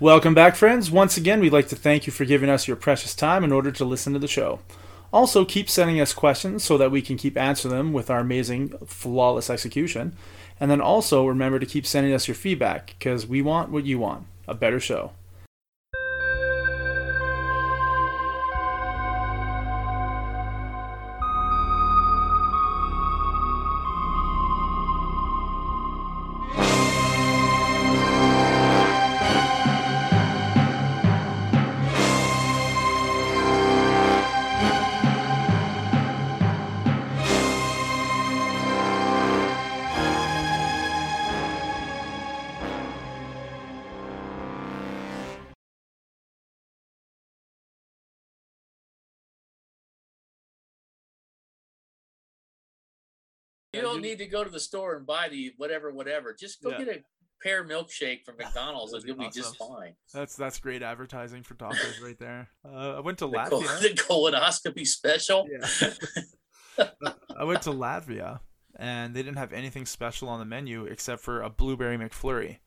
Welcome 0.00 0.32
back, 0.32 0.54
friends. 0.54 0.92
Once 0.92 1.16
again, 1.16 1.40
we'd 1.40 1.52
like 1.52 1.66
to 1.70 1.74
thank 1.74 2.06
you 2.06 2.12
for 2.12 2.24
giving 2.24 2.48
us 2.48 2.68
your 2.68 2.76
precious 2.76 3.16
time 3.16 3.42
in 3.42 3.50
order 3.50 3.72
to 3.72 3.84
listen 3.84 4.12
to 4.12 4.20
the 4.20 4.28
show. 4.28 4.60
Also, 5.12 5.44
keep 5.44 5.68
sending 5.68 6.00
us 6.00 6.12
questions 6.12 6.62
so 6.62 6.78
that 6.78 6.92
we 6.92 7.02
can 7.02 7.16
keep 7.16 7.36
answering 7.36 7.74
them 7.74 7.92
with 7.92 8.08
our 8.08 8.20
amazing, 8.20 8.68
flawless 8.86 9.50
execution. 9.50 10.16
And 10.60 10.70
then 10.70 10.80
also 10.80 11.26
remember 11.26 11.58
to 11.58 11.66
keep 11.66 11.84
sending 11.84 12.14
us 12.14 12.28
your 12.28 12.36
feedback 12.36 12.94
because 12.96 13.26
we 13.26 13.42
want 13.42 13.72
what 13.72 13.86
you 13.86 13.98
want 13.98 14.28
a 14.46 14.54
better 14.54 14.78
show. 14.78 15.10
Need 54.08 54.18
to 54.18 54.26
go 54.26 54.44
to 54.44 54.50
the 54.50 54.60
store 54.60 54.96
and 54.96 55.06
buy 55.06 55.28
the 55.28 55.52
whatever, 55.56 55.90
whatever. 55.92 56.34
Just 56.38 56.62
go 56.62 56.70
Yeah. 56.70 56.78
get 56.78 56.88
a 56.88 57.02
pear 57.42 57.64
milkshake 57.64 58.24
from 58.24 58.36
McDonald's 58.38 58.92
and 58.92 59.04
you'll 59.04 59.16
be 59.16 59.24
be 59.26 59.30
just 59.30 59.56
fine. 59.56 59.94
That's 60.12 60.34
that's 60.36 60.58
great 60.58 60.82
advertising 60.82 61.42
for 61.42 61.54
tacos 61.54 62.00
right 62.02 62.18
there. 62.18 62.48
Uh, 62.64 62.96
I 62.96 63.00
went 63.00 63.18
to 63.18 63.26
The, 63.28 63.36
col- 63.48 63.62
Latvia. 63.62 63.80
the 63.82 63.88
colonoscopy 63.90 64.86
special. 64.86 65.46
Yeah. 65.50 66.84
I 67.36 67.44
went 67.44 67.62
to 67.62 67.70
Latvia 67.70 68.40
and 68.76 69.14
they 69.14 69.22
didn't 69.22 69.38
have 69.38 69.52
anything 69.52 69.86
special 69.86 70.28
on 70.28 70.38
the 70.38 70.44
menu 70.44 70.84
except 70.84 71.22
for 71.22 71.42
a 71.42 71.50
blueberry 71.50 71.96
McFlurry. 71.98 72.58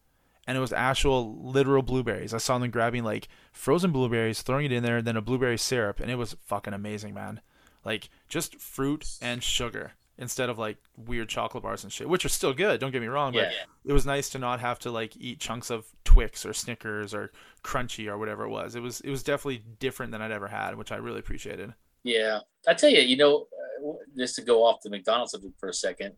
And 0.48 0.58
it 0.58 0.62
was 0.62 0.74
actual 0.74 1.50
literal 1.52 1.84
blueberries. 1.84 2.34
I 2.34 2.38
saw 2.40 2.58
them 2.58 2.72
grabbing 2.72 3.04
like 3.04 3.28
frozen 3.52 3.92
blueberries, 3.92 4.42
throwing 4.42 4.66
it 4.66 4.72
in 4.72 4.84
there, 4.84 4.98
and 4.98 5.08
then 5.08 5.16
a 5.16 5.22
blueberry 5.22 5.58
syrup, 5.58 6.00
and 6.00 6.10
it 6.10 6.16
was 6.16 6.36
fucking 6.42 6.74
amazing, 6.74 7.14
man. 7.14 7.42
Like 7.86 8.10
just 8.28 8.56
fruit 8.60 9.06
and 9.22 9.44
sugar 9.44 9.92
instead 10.22 10.50
of 10.50 10.58
like 10.58 10.78
weird 10.96 11.28
chocolate 11.28 11.64
bars 11.64 11.84
and 11.84 11.92
shit, 11.92 12.08
which 12.08 12.24
are 12.24 12.30
still 12.30 12.54
good, 12.54 12.80
don't 12.80 12.92
get 12.92 13.02
me 13.02 13.08
wrong, 13.08 13.34
but 13.34 13.52
Yeah. 13.52 13.64
it 13.84 13.92
was 13.92 14.06
nice 14.06 14.30
to 14.30 14.40
not 14.40 14.60
have 14.62 14.80
to 14.80 14.92
like 14.92 15.18
eat 15.18 15.40
chunks 15.40 15.70
of 15.70 15.86
Twix 16.06 16.46
or 16.46 16.54
Snickers 16.54 17.14
or 17.14 17.32
Crunchy 17.64 18.08
or 18.08 18.18
whatever 18.18 18.44
it 18.46 18.50
was. 18.50 18.76
It 18.76 18.82
was 18.82 19.02
it 19.02 19.10
was 19.10 19.24
definitely 19.24 19.64
different 19.80 20.12
than 20.14 20.22
I'd 20.22 20.32
ever 20.32 20.48
had, 20.48 20.78
which 20.78 20.92
I 20.94 20.98
really 20.98 21.20
appreciated. 21.20 21.74
Yeah. 22.04 22.40
I 22.68 22.74
tell 22.76 22.90
you, 22.90 23.02
you 23.02 23.18
know, 23.18 23.48
uh, 23.86 23.94
just 24.18 24.36
to 24.36 24.42
go 24.44 24.64
off 24.64 24.82
the 24.84 24.90
McDonald's 24.90 25.32
subject 25.32 25.60
for 25.60 25.68
a 25.70 25.74
second, 25.74 26.14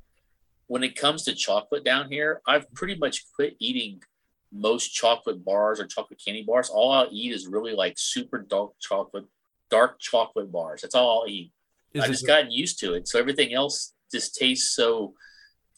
when 0.67 0.83
it 0.83 0.95
comes 0.95 1.23
to 1.23 1.33
chocolate 1.33 1.83
down 1.83 2.11
here, 2.11 2.41
I've 2.45 2.71
pretty 2.73 2.95
much 2.95 3.25
quit 3.35 3.55
eating 3.59 4.01
most 4.51 4.89
chocolate 4.89 5.43
bars 5.43 5.79
or 5.79 5.87
chocolate 5.87 6.21
candy 6.23 6.43
bars. 6.43 6.69
All 6.69 6.91
I'll 6.91 7.07
eat 7.11 7.31
is 7.33 7.47
really 7.47 7.73
like 7.73 7.95
super 7.97 8.37
dark 8.39 8.73
chocolate, 8.79 9.25
dark 9.69 9.99
chocolate 9.99 10.51
bars. 10.51 10.81
That's 10.81 10.93
all 10.95 11.21
I'll 11.21 11.27
eat. 11.29 11.51
Is 11.93 12.03
I 12.03 12.07
just 12.07 12.25
gotten 12.25 12.51
used 12.51 12.79
to 12.79 12.93
it. 12.95 13.07
So 13.07 13.19
everything 13.19 13.53
else 13.53 13.92
just 14.13 14.35
tastes 14.35 14.75
so 14.75 15.13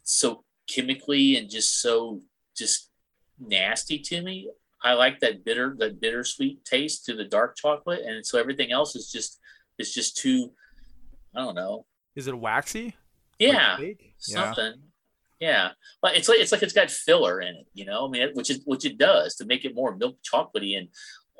so 0.03 0.44
chemically 0.69 1.38
and 1.38 1.50
just 1.50 1.81
so 1.81 2.22
just 2.55 2.91
nasty 3.39 4.00
to 4.00 4.22
me. 4.22 4.50
I 4.83 4.94
like 4.94 5.19
that 5.22 5.44
bitter, 5.44 5.75
that 5.80 6.00
bittersweet 6.00 6.63
taste 6.63 7.06
to 7.06 7.16
the 7.16 7.25
dark 7.25 7.58
chocolate, 7.58 8.02
and 8.06 8.23
so 8.25 8.39
everything 8.39 8.72
else 8.72 8.95
is 8.95 9.11
just 9.11 9.39
is 9.80 9.94
just 9.94 10.17
too. 10.17 10.52
I 11.36 11.41
don't 11.41 11.56
know. 11.56 11.86
is 12.16 12.28
it 12.28 12.38
waxy? 12.38 12.86
Like 12.86 12.94
Yeah. 13.40 13.78
Yeah. 13.79 13.95
something. 14.19 14.74
Yeah, 15.40 15.72
but 16.01 16.16
it's 16.16 16.29
like 16.29 16.40
it's 16.40 16.51
like 16.51 16.63
it's 16.63 16.72
got 16.72 16.90
filler 16.90 17.41
in 17.41 17.56
it. 17.56 17.68
You 17.74 17.85
know, 17.85 18.07
I 18.07 18.09
mean, 18.09 18.29
which 18.35 18.50
is 18.50 18.62
which 18.66 18.85
it 18.85 18.97
does 18.97 19.35
to 19.35 19.45
make 19.45 19.66
it 19.66 19.75
more 19.75 19.95
milk 19.95 20.18
chocolatey 20.24 20.78
and. 20.78 20.90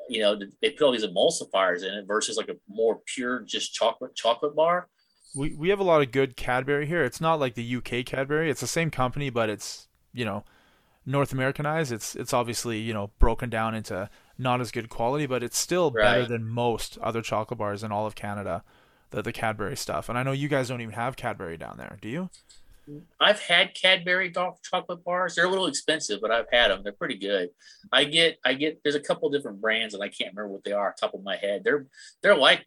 You 0.08 0.20
know, 0.20 0.38
they 0.62 0.70
put 0.70 0.84
all 0.84 0.92
these 0.92 1.04
emulsifiers 1.04 1.82
in 1.82 1.92
it 1.92 2.06
versus 2.06 2.36
like 2.36 2.48
a 2.48 2.54
more 2.68 3.00
pure, 3.06 3.40
just 3.40 3.74
chocolate 3.74 4.14
chocolate 4.14 4.54
bar. 4.54 4.86
We 5.36 5.54
we 5.54 5.68
have 5.68 5.80
a 5.80 5.84
lot 5.84 6.02
of 6.02 6.10
good 6.10 6.36
Cadbury 6.36 6.86
here. 6.86 7.04
It's 7.04 7.20
not 7.20 7.38
like 7.38 7.54
the 7.54 7.76
UK 7.76 8.04
Cadbury. 8.04 8.50
It's 8.50 8.60
the 8.60 8.66
same 8.66 8.90
company, 8.90 9.30
but 9.30 9.48
it's 9.50 9.88
you 10.12 10.24
know 10.24 10.44
North 11.04 11.32
Americanized. 11.32 11.92
It's 11.92 12.16
it's 12.16 12.32
obviously 12.32 12.78
you 12.78 12.94
know 12.94 13.10
broken 13.18 13.50
down 13.50 13.74
into 13.74 14.08
not 14.38 14.60
as 14.60 14.70
good 14.70 14.88
quality, 14.88 15.26
but 15.26 15.42
it's 15.42 15.58
still 15.58 15.90
better 15.90 16.26
than 16.26 16.48
most 16.48 16.98
other 16.98 17.22
chocolate 17.22 17.58
bars 17.58 17.82
in 17.82 17.92
all 17.92 18.06
of 18.06 18.14
Canada. 18.14 18.64
The 19.10 19.22
the 19.22 19.32
Cadbury 19.32 19.76
stuff, 19.76 20.08
and 20.08 20.18
I 20.18 20.22
know 20.22 20.32
you 20.32 20.48
guys 20.48 20.68
don't 20.68 20.80
even 20.80 20.94
have 20.94 21.16
Cadbury 21.16 21.56
down 21.56 21.76
there, 21.76 21.98
do 22.00 22.08
you? 22.08 22.30
I've 23.20 23.40
had 23.40 23.74
Cadbury 23.74 24.32
chocolate 24.32 25.04
bars. 25.04 25.34
They're 25.34 25.46
a 25.46 25.50
little 25.50 25.66
expensive, 25.66 26.20
but 26.20 26.30
I've 26.30 26.46
had 26.52 26.68
them. 26.68 26.82
They're 26.82 26.92
pretty 26.92 27.16
good. 27.16 27.50
I 27.90 28.04
get, 28.04 28.38
I 28.44 28.54
get. 28.54 28.80
There's 28.82 28.94
a 28.94 29.00
couple 29.00 29.28
different 29.30 29.60
brands, 29.60 29.94
and 29.94 30.02
I 30.02 30.08
can't 30.08 30.34
remember 30.34 30.52
what 30.52 30.64
they 30.64 30.72
are 30.72 30.88
off 30.90 30.96
top 30.96 31.14
of 31.14 31.22
my 31.22 31.36
head. 31.36 31.64
They're, 31.64 31.86
they're 32.22 32.36
like 32.36 32.66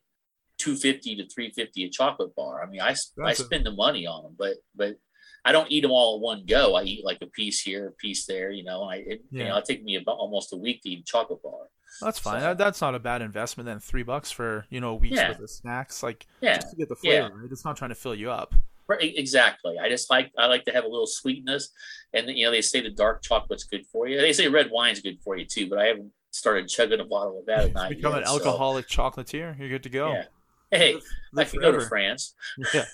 two 0.60 0.76
fifty 0.76 1.16
to 1.16 1.28
three 1.28 1.50
fifty 1.52 1.86
a 1.86 1.90
chocolate 1.90 2.36
bar. 2.36 2.64
I 2.64 2.70
mean, 2.70 2.82
I, 2.82 2.96
That's 3.18 3.40
a- 3.40 3.44
spend 3.46 3.66
the 3.66 3.72
money 3.72 4.06
on 4.06 4.22
them, 4.24 4.36
but, 4.38 4.58
but 4.76 4.98
I 5.44 5.52
don't 5.52 5.72
eat 5.72 5.82
them 5.82 5.92
all 5.92 6.18
at 6.18 6.22
one 6.22 6.46
go. 6.46 6.76
I 6.76 6.84
eat 6.84 7.04
like 7.04 7.18
a 7.22 7.26
piece 7.28 7.62
here, 7.62 7.88
a 7.88 7.92
piece 7.94 8.26
there. 8.28 8.52
You 8.52 8.64
know, 8.64 8.84
I, 8.84 8.96
it, 8.98 9.24
you 9.32 9.46
know, 9.46 9.58
it 9.58 9.66
take 9.66 9.84
me 9.84 9.96
about 9.96 10.18
almost 10.18 10.54
a 10.54 10.58
week 10.58 10.82
to 10.84 10.90
eat 10.90 11.00
a 11.00 11.04
chocolate 11.04 11.42
bar. 11.42 11.70
That's 12.02 12.20
fine. 12.20 12.42
So- 12.42 12.54
that's 12.54 12.82
not 12.82 12.94
a 12.94 13.00
bad 13.00 13.22
investment. 13.22 13.66
Then 13.66 13.80
three 13.80 14.04
bucks 14.04 14.30
for 14.32 14.66
you 14.70 14.80
know 14.80 14.90
a 14.92 14.96
week's 14.96 15.16
Yeah. 15.16 15.30
worth 15.30 15.40
of 15.40 15.50
snacks, 15.50 16.04
like 16.04 16.28
Yeah, 16.42 16.56
just 16.58 16.72
to 16.72 16.76
get 16.76 16.90
the 16.90 16.96
yeah. 17.04 17.22
flavor. 17.28 17.42
Right? 17.42 17.52
It's 17.52 17.66
not 17.66 17.78
trying 17.78 17.90
to 17.90 17.96
fill 17.96 18.14
you 18.16 18.30
up. 18.30 18.54
Right, 18.88 19.14
exactly. 19.18 19.78
I 19.80 19.88
just 19.88 20.10
like 20.10 20.32
I 20.38 20.48
like 20.48 20.66
to 20.66 20.72
have 20.72 20.84
a 20.84 20.88
little 20.88 21.08
sweetness, 21.08 21.70
and 22.14 22.28
you 22.28 22.46
know 22.46 22.52
they 22.52 22.62
say 22.62 22.82
the 22.82 22.90
dark 22.90 23.22
chocolate's 23.22 23.64
good 23.64 23.86
for 23.92 24.08
you. 24.08 24.20
They 24.20 24.34
say 24.34 24.48
red 24.48 24.70
wine's 24.72 25.00
good 25.00 25.20
for 25.24 25.38
you 25.38 25.46
too, 25.46 25.70
but 25.70 25.78
I 25.80 25.86
haven't 25.86 26.12
started 26.32 26.68
chugging 26.68 27.00
a 27.00 27.06
bottle 27.06 27.40
of 27.40 27.46
that 27.46 27.66
at 27.66 27.74
night. 27.74 27.90
Become 27.98 28.14
yet, 28.14 28.22
an 28.22 28.28
so, 28.28 28.34
alcoholic 28.34 28.88
chocolatier. 28.88 29.58
You're 29.60 29.70
good 29.70 29.84
to 29.84 29.90
go. 29.90 30.12
Yeah. 30.14 30.26
Hey, 30.72 30.96
Live- 31.34 31.48
I 31.48 31.52
can 31.52 31.60
go 31.62 31.72
to. 31.72 31.82
France. 31.82 32.36
Yeah. 32.74 32.86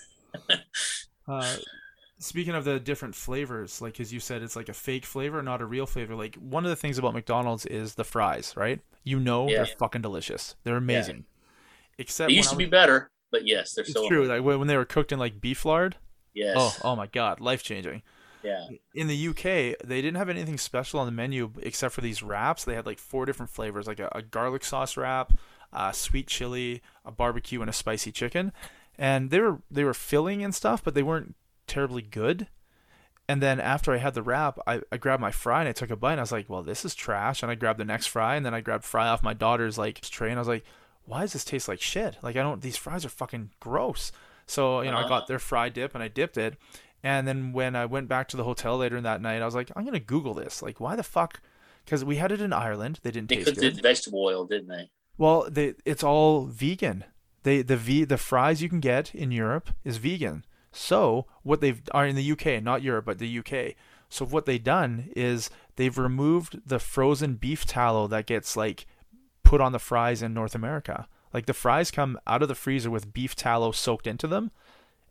uh, 1.28 1.56
speaking 2.18 2.54
of 2.54 2.64
the 2.64 2.78
different 2.78 3.14
flavors, 3.14 3.80
like 3.80 4.00
as 4.00 4.12
you 4.12 4.20
said, 4.20 4.42
it's 4.42 4.56
like 4.56 4.68
a 4.68 4.74
fake 4.74 5.06
flavor, 5.06 5.42
not 5.42 5.62
a 5.62 5.66
real 5.66 5.86
flavor. 5.86 6.14
Like 6.14 6.34
one 6.36 6.64
of 6.64 6.70
the 6.70 6.76
things 6.76 6.98
about 6.98 7.14
McDonald's 7.14 7.64
is 7.66 7.94
the 7.94 8.04
fries, 8.04 8.54
right? 8.56 8.80
You 9.04 9.18
know 9.20 9.48
Yeah. 9.48 9.56
they're 9.58 9.66
fucking 9.78 10.02
delicious. 10.02 10.56
They're 10.64 10.76
amazing. 10.76 11.24
Except 11.98 12.28
They 12.28 12.34
used 12.34 12.50
to 12.50 12.56
be 12.56 12.66
better, 12.66 13.10
but 13.30 13.46
yes, 13.46 13.72
they're 13.74 13.84
still 13.84 14.08
true. 14.08 14.26
Like 14.26 14.42
when 14.42 14.58
when 14.58 14.68
they 14.68 14.76
were 14.76 14.84
cooked 14.84 15.12
in 15.12 15.18
like 15.18 15.40
beef 15.40 15.64
lard. 15.64 15.96
Yes. 16.34 16.54
Oh, 16.58 16.76
oh 16.84 16.96
my 16.96 17.06
god, 17.06 17.40
life 17.40 17.62
changing. 17.62 18.02
Yeah. 18.42 18.66
In 18.94 19.06
the 19.08 19.28
UK, 19.28 19.78
they 19.82 20.02
didn't 20.02 20.16
have 20.16 20.28
anything 20.28 20.58
special 20.58 21.00
on 21.00 21.06
the 21.06 21.12
menu 21.12 21.50
except 21.62 21.94
for 21.94 22.02
these 22.02 22.22
wraps. 22.22 22.64
They 22.64 22.74
had 22.74 22.84
like 22.86 22.98
four 22.98 23.24
different 23.24 23.50
flavors, 23.50 23.86
like 23.86 23.98
a, 24.00 24.10
a 24.14 24.20
garlic 24.22 24.62
sauce 24.64 24.96
wrap, 24.98 25.32
a 25.72 25.92
sweet 25.94 26.26
chili, 26.28 26.82
a 27.04 27.10
barbecue, 27.10 27.60
and 27.60 27.70
a 27.70 27.72
spicy 27.72 28.12
chicken. 28.12 28.52
And 28.98 29.30
they 29.30 29.40
were 29.40 29.60
they 29.70 29.84
were 29.84 29.94
filling 29.94 30.42
and 30.42 30.54
stuff, 30.54 30.82
but 30.82 30.94
they 30.94 31.02
weren't 31.02 31.34
terribly 31.66 32.02
good. 32.02 32.48
And 33.28 33.42
then 33.42 33.58
after 33.60 33.92
I 33.92 33.96
had 33.96 34.14
the 34.14 34.22
wrap, 34.22 34.58
I, 34.68 34.82
I 34.92 34.98
grabbed 34.98 35.20
my 35.20 35.32
fry 35.32 35.60
and 35.60 35.68
I 35.68 35.72
took 35.72 35.90
a 35.90 35.96
bite 35.96 36.12
and 36.12 36.20
I 36.20 36.22
was 36.22 36.30
like, 36.32 36.48
well, 36.48 36.62
this 36.62 36.84
is 36.84 36.94
trash. 36.94 37.42
And 37.42 37.50
I 37.50 37.56
grabbed 37.56 37.80
the 37.80 37.84
next 37.84 38.06
fry 38.06 38.36
and 38.36 38.46
then 38.46 38.54
I 38.54 38.60
grabbed 38.60 38.84
fry 38.84 39.08
off 39.08 39.22
my 39.22 39.34
daughter's 39.34 39.76
like 39.76 40.00
tray 40.00 40.30
and 40.30 40.38
I 40.38 40.40
was 40.40 40.48
like, 40.48 40.64
why 41.04 41.22
does 41.22 41.32
this 41.32 41.44
taste 41.44 41.66
like 41.68 41.80
shit? 41.80 42.16
Like 42.22 42.36
I 42.36 42.42
don't 42.42 42.62
these 42.62 42.76
fries 42.76 43.04
are 43.04 43.08
fucking 43.10 43.50
gross. 43.60 44.12
So, 44.46 44.80
you 44.80 44.90
know, 44.92 44.96
I 44.96 45.00
Uh-huh. 45.00 45.08
got 45.08 45.26
their 45.26 45.40
fry 45.40 45.68
dip 45.68 45.94
and 45.94 46.04
I 46.04 46.08
dipped 46.08 46.36
it. 46.38 46.56
And 47.02 47.26
then 47.26 47.52
when 47.52 47.74
I 47.76 47.84
went 47.84 48.08
back 48.08 48.28
to 48.28 48.36
the 48.36 48.44
hotel 48.44 48.76
later 48.78 48.96
in 48.96 49.02
that 49.04 49.20
night, 49.20 49.42
I 49.42 49.44
was 49.44 49.54
like, 49.56 49.70
I'm 49.74 49.84
gonna 49.84 49.98
Google 50.00 50.32
this. 50.34 50.62
Like, 50.62 50.78
why 50.80 50.94
the 50.96 51.02
fuck? 51.02 51.40
Because 51.84 52.04
we 52.04 52.16
had 52.16 52.30
it 52.32 52.40
in 52.40 52.52
Ireland. 52.52 53.00
They 53.02 53.10
didn't 53.10 53.28
They 53.28 53.36
taste 53.36 53.46
cooked 53.48 53.58
good. 53.60 53.72
it 53.72 53.76
in 53.76 53.82
vegetable 53.82 54.24
oil, 54.24 54.44
didn't 54.44 54.68
they? 54.68 54.90
Well, 55.18 55.48
they 55.50 55.74
it's 55.84 56.02
all 56.02 56.44
vegan. 56.46 57.04
They 57.42 57.62
the 57.62 57.76
v 57.76 58.04
the 58.04 58.18
fries 58.18 58.62
you 58.62 58.68
can 58.68 58.80
get 58.80 59.14
in 59.14 59.30
Europe 59.32 59.70
is 59.84 59.96
vegan. 59.98 60.44
So 60.72 61.26
what 61.42 61.60
they've 61.60 61.80
are 61.92 62.06
in 62.06 62.16
the 62.16 62.32
UK, 62.32 62.62
not 62.62 62.82
Europe, 62.82 63.06
but 63.06 63.18
the 63.18 63.38
UK. 63.38 63.74
So 64.08 64.24
what 64.24 64.46
they've 64.46 64.62
done 64.62 65.10
is 65.16 65.50
they've 65.76 65.96
removed 65.96 66.60
the 66.66 66.78
frozen 66.78 67.34
beef 67.36 67.64
tallow 67.64 68.06
that 68.08 68.26
gets 68.26 68.56
like 68.56 68.86
put 69.42 69.60
on 69.60 69.72
the 69.72 69.78
fries 69.78 70.22
in 70.22 70.34
North 70.34 70.54
America. 70.54 71.08
Like 71.32 71.46
the 71.46 71.54
fries 71.54 71.90
come 71.90 72.18
out 72.26 72.42
of 72.42 72.48
the 72.48 72.54
freezer 72.54 72.90
with 72.90 73.12
beef 73.12 73.34
tallow 73.34 73.72
soaked 73.72 74.06
into 74.06 74.26
them, 74.26 74.50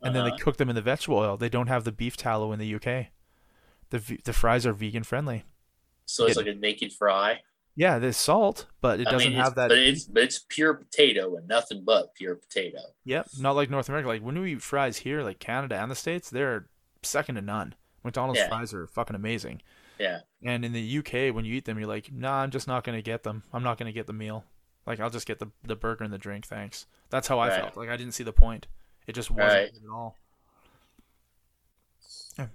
and 0.01 0.15
then 0.15 0.23
they 0.23 0.29
Uh-huh. 0.31 0.39
cook 0.43 0.57
them 0.57 0.69
in 0.69 0.75
the 0.75 0.81
vegetable 0.81 1.17
oil. 1.17 1.37
They 1.37 1.49
don't 1.49 1.67
have 1.67 1.83
the 1.83 1.91
beef 1.91 2.15
tallow 2.15 2.51
in 2.51 2.59
the 2.59 2.75
UK. 2.75 3.07
The 3.89 4.19
the 4.23 4.33
fries 4.33 4.65
are 4.65 4.73
vegan 4.73 5.03
friendly. 5.03 5.45
So 6.05 6.25
it's 6.25 6.35
Yeah. 6.35 6.43
like 6.43 6.55
a 6.55 6.59
naked 6.59 6.93
fry. 6.93 7.41
Yeah, 7.77 7.99
there's 7.99 8.15
salt, 8.17 8.67
but 8.79 9.01
it 9.01 9.07
I 9.07 9.11
doesn't 9.11 9.31
mean, 9.33 9.37
have 9.39 9.55
that. 9.55 9.67
but 9.69 9.77
it's 9.77 10.05
but 10.05 10.23
it's 10.23 10.45
pure 10.47 10.73
potato 10.75 11.35
and 11.35 11.45
nothing 11.47 11.83
but 11.83 12.15
pure 12.15 12.35
potato. 12.35 12.79
Yep, 13.03 13.27
not 13.39 13.55
like 13.55 13.69
North 13.69 13.89
America. 13.89 14.07
Like 14.07 14.21
when 14.21 14.39
we 14.39 14.53
eat 14.53 14.61
fries 14.61 14.97
here, 14.99 15.21
like 15.23 15.39
Canada 15.39 15.75
and 15.75 15.91
the 15.91 15.95
States, 15.95 16.29
they're 16.29 16.67
second 17.03 17.35
to 17.35 17.41
none. 17.41 17.75
McDonald's 18.03 18.39
Yeah. 18.39 18.47
fries 18.47 18.73
are 18.73 18.87
fucking 18.87 19.15
amazing. 19.15 19.61
Yeah. 19.99 20.21
And 20.43 20.63
in 20.63 20.71
the 20.73 20.97
UK, 20.99 21.31
when 21.33 21.43
you 21.45 21.53
eat 21.55 21.65
them, 21.65 21.77
you're 21.77 21.87
like, 21.87 22.11
nah, 22.11 22.41
I'm 22.41 22.51
just 22.51 22.67
not 22.67 22.83
gonna 22.85 23.01
get 23.01 23.23
them. 23.23 23.43
I'm 23.51 23.63
not 23.63 23.77
gonna 23.77 23.91
get 23.91 24.07
the 24.07 24.13
meal. 24.13 24.45
Like 24.85 24.99
I'll 25.01 25.09
just 25.09 25.27
get 25.27 25.39
the 25.39 25.47
the 25.63 25.75
burger 25.75 26.03
and 26.05 26.13
the 26.13 26.17
drink, 26.17 26.45
thanks. 26.45 26.85
That's 27.09 27.27
how 27.27 27.39
I 27.39 27.49
Right. 27.49 27.59
felt. 27.61 27.75
Like 27.77 27.89
I 27.89 27.97
didn't 27.97 28.13
see 28.13 28.23
the 28.23 28.31
point. 28.33 28.67
It 29.07 29.13
just 29.15 29.29
wasn't 29.31 29.53
Right. 29.53 29.67
at 29.83 29.89
all. 29.91 30.17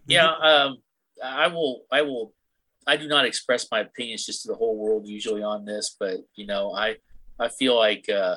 Yeah, 0.06 0.30
um, 0.30 0.78
I 1.22 1.46
will. 1.48 1.84
I 1.90 2.02
will. 2.02 2.32
I 2.86 2.96
do 2.96 3.06
not 3.08 3.24
express 3.26 3.68
my 3.70 3.80
opinions 3.80 4.26
just 4.26 4.42
to 4.42 4.48
the 4.48 4.54
whole 4.54 4.76
world 4.76 5.06
usually 5.06 5.42
on 5.42 5.64
this, 5.64 5.96
but 5.98 6.18
you 6.34 6.46
know, 6.46 6.72
I 6.74 6.96
I 7.38 7.48
feel 7.48 7.76
like 7.76 8.08
uh, 8.08 8.36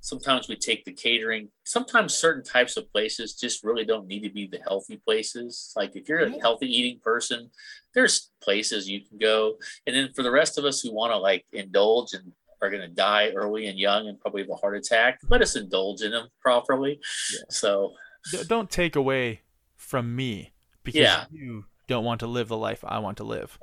sometimes 0.00 0.48
we 0.48 0.56
take 0.56 0.84
the 0.84 0.92
catering. 0.92 1.48
Sometimes 1.64 2.14
certain 2.14 2.44
types 2.44 2.76
of 2.76 2.90
places 2.92 3.34
just 3.34 3.64
really 3.64 3.84
don't 3.84 4.06
need 4.06 4.22
to 4.22 4.30
be 4.30 4.46
the 4.46 4.58
healthy 4.58 4.96
places. 5.04 5.72
Like 5.76 5.96
if 5.96 6.08
you're 6.08 6.20
a 6.20 6.40
healthy 6.40 6.66
eating 6.66 7.00
person, 7.00 7.50
there's 7.94 8.30
places 8.42 8.88
you 8.88 9.00
can 9.04 9.18
go, 9.18 9.56
and 9.86 9.94
then 9.96 10.10
for 10.14 10.22
the 10.22 10.30
rest 10.30 10.58
of 10.58 10.64
us 10.64 10.80
who 10.80 10.92
want 10.92 11.12
to 11.12 11.18
like 11.18 11.44
indulge 11.52 12.12
and 12.14 12.32
are 12.60 12.70
going 12.70 12.82
to 12.82 12.88
die 12.88 13.30
early 13.30 13.68
and 13.68 13.78
young 13.78 14.08
and 14.08 14.18
probably 14.20 14.42
have 14.42 14.50
a 14.50 14.54
heart 14.56 14.76
attack, 14.76 15.18
let 15.30 15.40
us 15.42 15.54
indulge 15.54 16.02
in 16.02 16.10
them 16.10 16.26
properly. 16.42 16.98
Yeah. 17.32 17.40
So 17.50 17.92
don't 18.48 18.68
take 18.68 18.96
away 18.96 19.42
from 19.76 20.16
me 20.16 20.52
because 20.82 21.00
Yeah. 21.00 21.26
you 21.30 21.66
don't 21.88 22.04
want 22.04 22.20
to 22.20 22.26
live 22.28 22.46
the 22.48 22.56
life 22.56 22.84
I 22.86 23.00
want 23.00 23.16
to 23.16 23.24
live. 23.24 23.58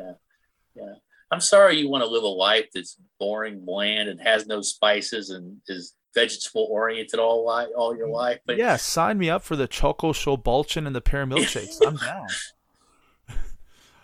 Yeah. 0.76 0.94
I'm 1.32 1.40
sorry 1.42 1.78
you 1.78 1.90
want 1.90 2.04
to 2.04 2.10
live 2.10 2.24
a 2.24 2.28
life 2.28 2.68
that's 2.74 2.98
boring, 3.20 3.64
bland, 3.66 4.10
and 4.10 4.20
has 4.22 4.46
no 4.46 4.62
spices 4.62 5.30
and 5.32 5.58
is 5.68 5.96
vegetable 6.14 6.68
oriented 6.70 7.20
all 7.20 7.46
li- 7.48 7.74
all 7.76 7.96
your 7.98 8.10
life. 8.10 8.40
But 8.46 8.58
yeah, 8.58 8.76
sign 8.78 9.18
me 9.18 9.30
up 9.30 9.42
for 9.42 9.56
the 9.56 9.68
Schokobällchen 9.68 10.86
and 10.86 10.96
the 10.96 11.02
pear 11.02 11.26
milkshakes. 11.26 11.78
I'm 11.86 11.96
down. 11.98 12.28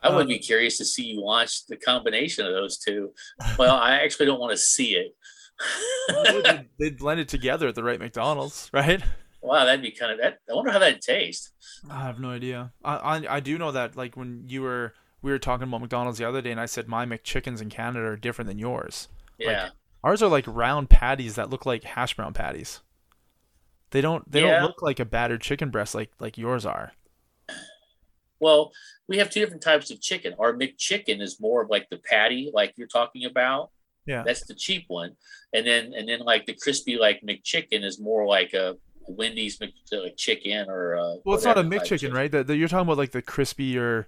I 0.03 0.09
would 0.15 0.25
uh, 0.25 0.29
be 0.29 0.39
curious 0.39 0.77
to 0.79 0.85
see 0.85 1.03
you 1.03 1.21
launch 1.23 1.67
the 1.67 1.77
combination 1.77 2.45
of 2.45 2.53
those 2.53 2.77
two. 2.79 3.11
Well, 3.59 3.75
I 3.75 3.97
actually 3.99 4.25
don't 4.25 4.39
want 4.39 4.51
to 4.51 4.57
see 4.57 4.95
it. 4.95 5.15
They'd- 6.09 6.65
They'd 6.79 6.97
blend 6.97 7.19
it 7.19 7.27
together 7.27 7.67
at 7.67 7.75
the 7.75 7.83
right 7.83 7.99
McDonald's, 7.99 8.69
right? 8.73 9.01
Wow, 9.41 9.65
that'd 9.65 9.81
be 9.81 9.91
kind 9.91 10.11
of 10.11 10.19
that. 10.19 10.39
I 10.49 10.53
wonder 10.53 10.71
how 10.71 10.79
that 10.79 11.01
tastes. 11.01 11.51
I 11.89 12.03
have 12.03 12.19
no 12.19 12.29
idea. 12.29 12.71
I, 12.83 12.95
I 12.95 13.35
I 13.35 13.39
do 13.39 13.57
know 13.57 13.71
that 13.71 13.95
like 13.95 14.15
when 14.15 14.45
you 14.47 14.61
were 14.61 14.93
we 15.21 15.31
were 15.31 15.39
talking 15.39 15.67
about 15.67 15.81
McDonald's 15.81 16.17
the 16.17 16.27
other 16.27 16.41
day, 16.41 16.51
and 16.51 16.59
I 16.59 16.65
said 16.65 16.87
my 16.87 17.05
McChickens 17.05 17.61
in 17.61 17.69
Canada 17.69 18.05
are 18.05 18.15
different 18.17 18.47
than 18.47 18.57
yours. 18.59 19.07
Yeah, 19.37 19.69
Ours 20.03 20.21
are 20.23 20.29
like 20.29 20.45
round 20.47 20.89
patties 20.89 21.35
that 21.35 21.49
look 21.49 21.65
like 21.65 21.83
hash 21.83 22.15
brown 22.15 22.33
patties. 22.33 22.81
They 23.91 24.01
don't 24.01 24.29
they 24.31 24.41
Yeah. 24.41 24.59
don't 24.59 24.63
look 24.63 24.81
like 24.81 24.99
a 24.99 25.05
battered 25.05 25.41
chicken 25.41 25.69
breast 25.69 25.93
like 25.95 26.11
like 26.19 26.37
yours 26.37 26.65
are. 26.65 26.93
well, 28.39 28.71
we 29.07 29.17
have 29.17 29.29
two 29.29 29.39
different 29.41 29.61
types 29.61 29.91
of 29.91 30.01
chicken. 30.01 30.33
Our 30.39 30.53
McChicken 30.53 31.21
is 31.21 31.39
more 31.39 31.61
of 31.63 31.69
like 31.69 31.89
the 31.89 31.97
patty, 31.97 32.51
like 32.53 32.73
you're 32.77 32.87
talking 32.87 33.25
about. 33.25 33.69
Yeah. 34.05 34.23
That's 34.25 34.45
the 34.47 34.55
cheap 34.55 34.85
one, 34.87 35.15
and 35.53 35.65
then 35.67 35.93
and 35.95 36.07
then 36.09 36.21
like 36.21 36.45
the 36.47 36.55
crispy 36.55 36.97
like 36.97 37.21
McChicken 37.21 37.83
is 37.83 37.99
more 37.99 38.25
like 38.25 38.53
a 38.53 38.77
Wendy's 39.07 39.59
Mc, 39.59 39.73
like 39.91 40.15
chicken 40.17 40.69
or 40.69 40.95
uh, 40.95 41.15
Well, 41.25 41.35
it's 41.35 41.45
not 41.45 41.57
a 41.57 41.63
McChicken, 41.63 41.85
chicken. 41.99 42.13
right? 42.13 42.31
The, 42.31 42.43
the, 42.43 42.55
you're 42.55 42.67
talking 42.67 42.87
about 42.87 42.97
like 42.97 43.11
the 43.11 43.21
crispier 43.21 44.05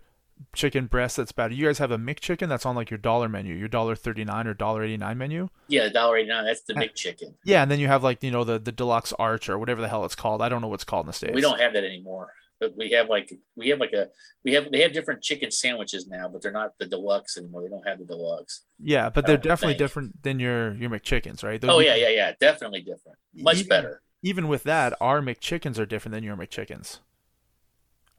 chicken 0.55 0.87
breast 0.87 1.17
that's 1.17 1.31
battered. 1.31 1.57
You 1.57 1.65
guys 1.67 1.77
have 1.77 1.91
a 1.91 1.97
McChicken 1.97 2.47
that's 2.49 2.65
on 2.65 2.75
like 2.75 2.89
your 2.89 2.97
dollar 2.97 3.29
menu, 3.29 3.53
your 3.55 3.67
dollar 3.67 3.95
thirty 3.95 4.23
nine 4.25 4.47
or 4.47 4.53
dollar 4.53 4.83
eighty 4.83 4.97
nine 4.97 5.17
menu. 5.17 5.49
Yeah, 5.67 5.89
dollar 5.89 6.17
eighty 6.17 6.29
nine. 6.29 6.45
That's 6.45 6.61
the 6.63 6.73
Uh, 6.75 6.81
McChicken. 6.81 7.35
Yeah, 7.45 7.61
and 7.61 7.69
then 7.71 7.79
you 7.79 7.87
have 7.87 8.03
like 8.03 8.23
you 8.23 8.31
know 8.31 8.43
the 8.43 8.59
the 8.59 8.71
deluxe 8.71 9.13
arch 9.13 9.49
or 9.49 9.57
whatever 9.59 9.81
the 9.81 9.87
hell 9.87 10.05
it's 10.05 10.15
called. 10.15 10.41
I 10.41 10.49
don't 10.49 10.61
know 10.61 10.67
what's 10.67 10.83
called 10.83 11.05
in 11.05 11.07
the 11.07 11.13
states. 11.13 11.33
We 11.35 11.41
don't 11.41 11.59
have 11.59 11.73
that 11.73 11.83
anymore. 11.83 12.31
But 12.59 12.77
we 12.77 12.91
have 12.91 13.09
like 13.09 13.33
we 13.55 13.69
have 13.69 13.79
like 13.79 13.91
a 13.93 14.07
we 14.45 14.53
have 14.53 14.71
they 14.71 14.81
have 14.81 14.93
different 14.93 15.21
chicken 15.21 15.51
sandwiches 15.51 16.07
now, 16.07 16.29
but 16.29 16.41
they're 16.41 16.51
not 16.51 16.77
the 16.79 16.85
deluxe 16.85 17.37
anymore. 17.37 17.61
They 17.63 17.67
don't 17.69 17.85
have 17.85 17.99
the 17.99 18.05
deluxe. 18.05 18.63
Yeah, 18.79 19.09
but 19.09 19.25
they're 19.25 19.37
definitely 19.37 19.73
think. 19.73 19.79
different 19.79 20.23
than 20.23 20.39
your 20.39 20.73
your 20.75 20.89
McChickens, 20.89 21.43
right? 21.43 21.59
Those- 21.59 21.71
Oh 21.71 21.79
yeah, 21.79 21.95
yeah, 21.95 22.09
yeah. 22.09 22.31
Definitely 22.39 22.81
different. 22.81 23.17
Much 23.35 23.57
even- 23.57 23.69
better. 23.69 24.01
Even 24.23 24.47
with 24.47 24.63
that, 24.63 24.93
our 24.99 25.21
McChickens 25.21 25.77
are 25.77 25.85
different 25.85 26.13
than 26.13 26.23
your 26.23 26.35
McChickens, 26.35 26.99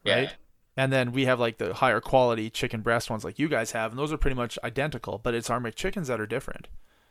right? 0.05 0.21
Yeah. 0.23 0.31
And 0.77 0.91
then 0.93 1.11
we 1.13 1.25
have 1.25 1.39
like 1.39 1.57
the 1.57 1.73
higher 1.73 1.99
quality 2.01 2.49
chicken 2.49 2.81
breast 2.81 3.09
ones 3.09 3.23
like 3.23 3.39
you 3.39 3.47
guys 3.47 3.71
have, 3.71 3.91
and 3.91 3.99
those 3.99 4.11
are 4.13 4.17
pretty 4.17 4.35
much 4.35 4.59
identical. 4.63 5.17
But 5.17 5.33
it's 5.33 5.49
our 5.49 5.59
McChickens 5.59 6.07
that 6.07 6.19
are 6.19 6.27
different. 6.27 6.67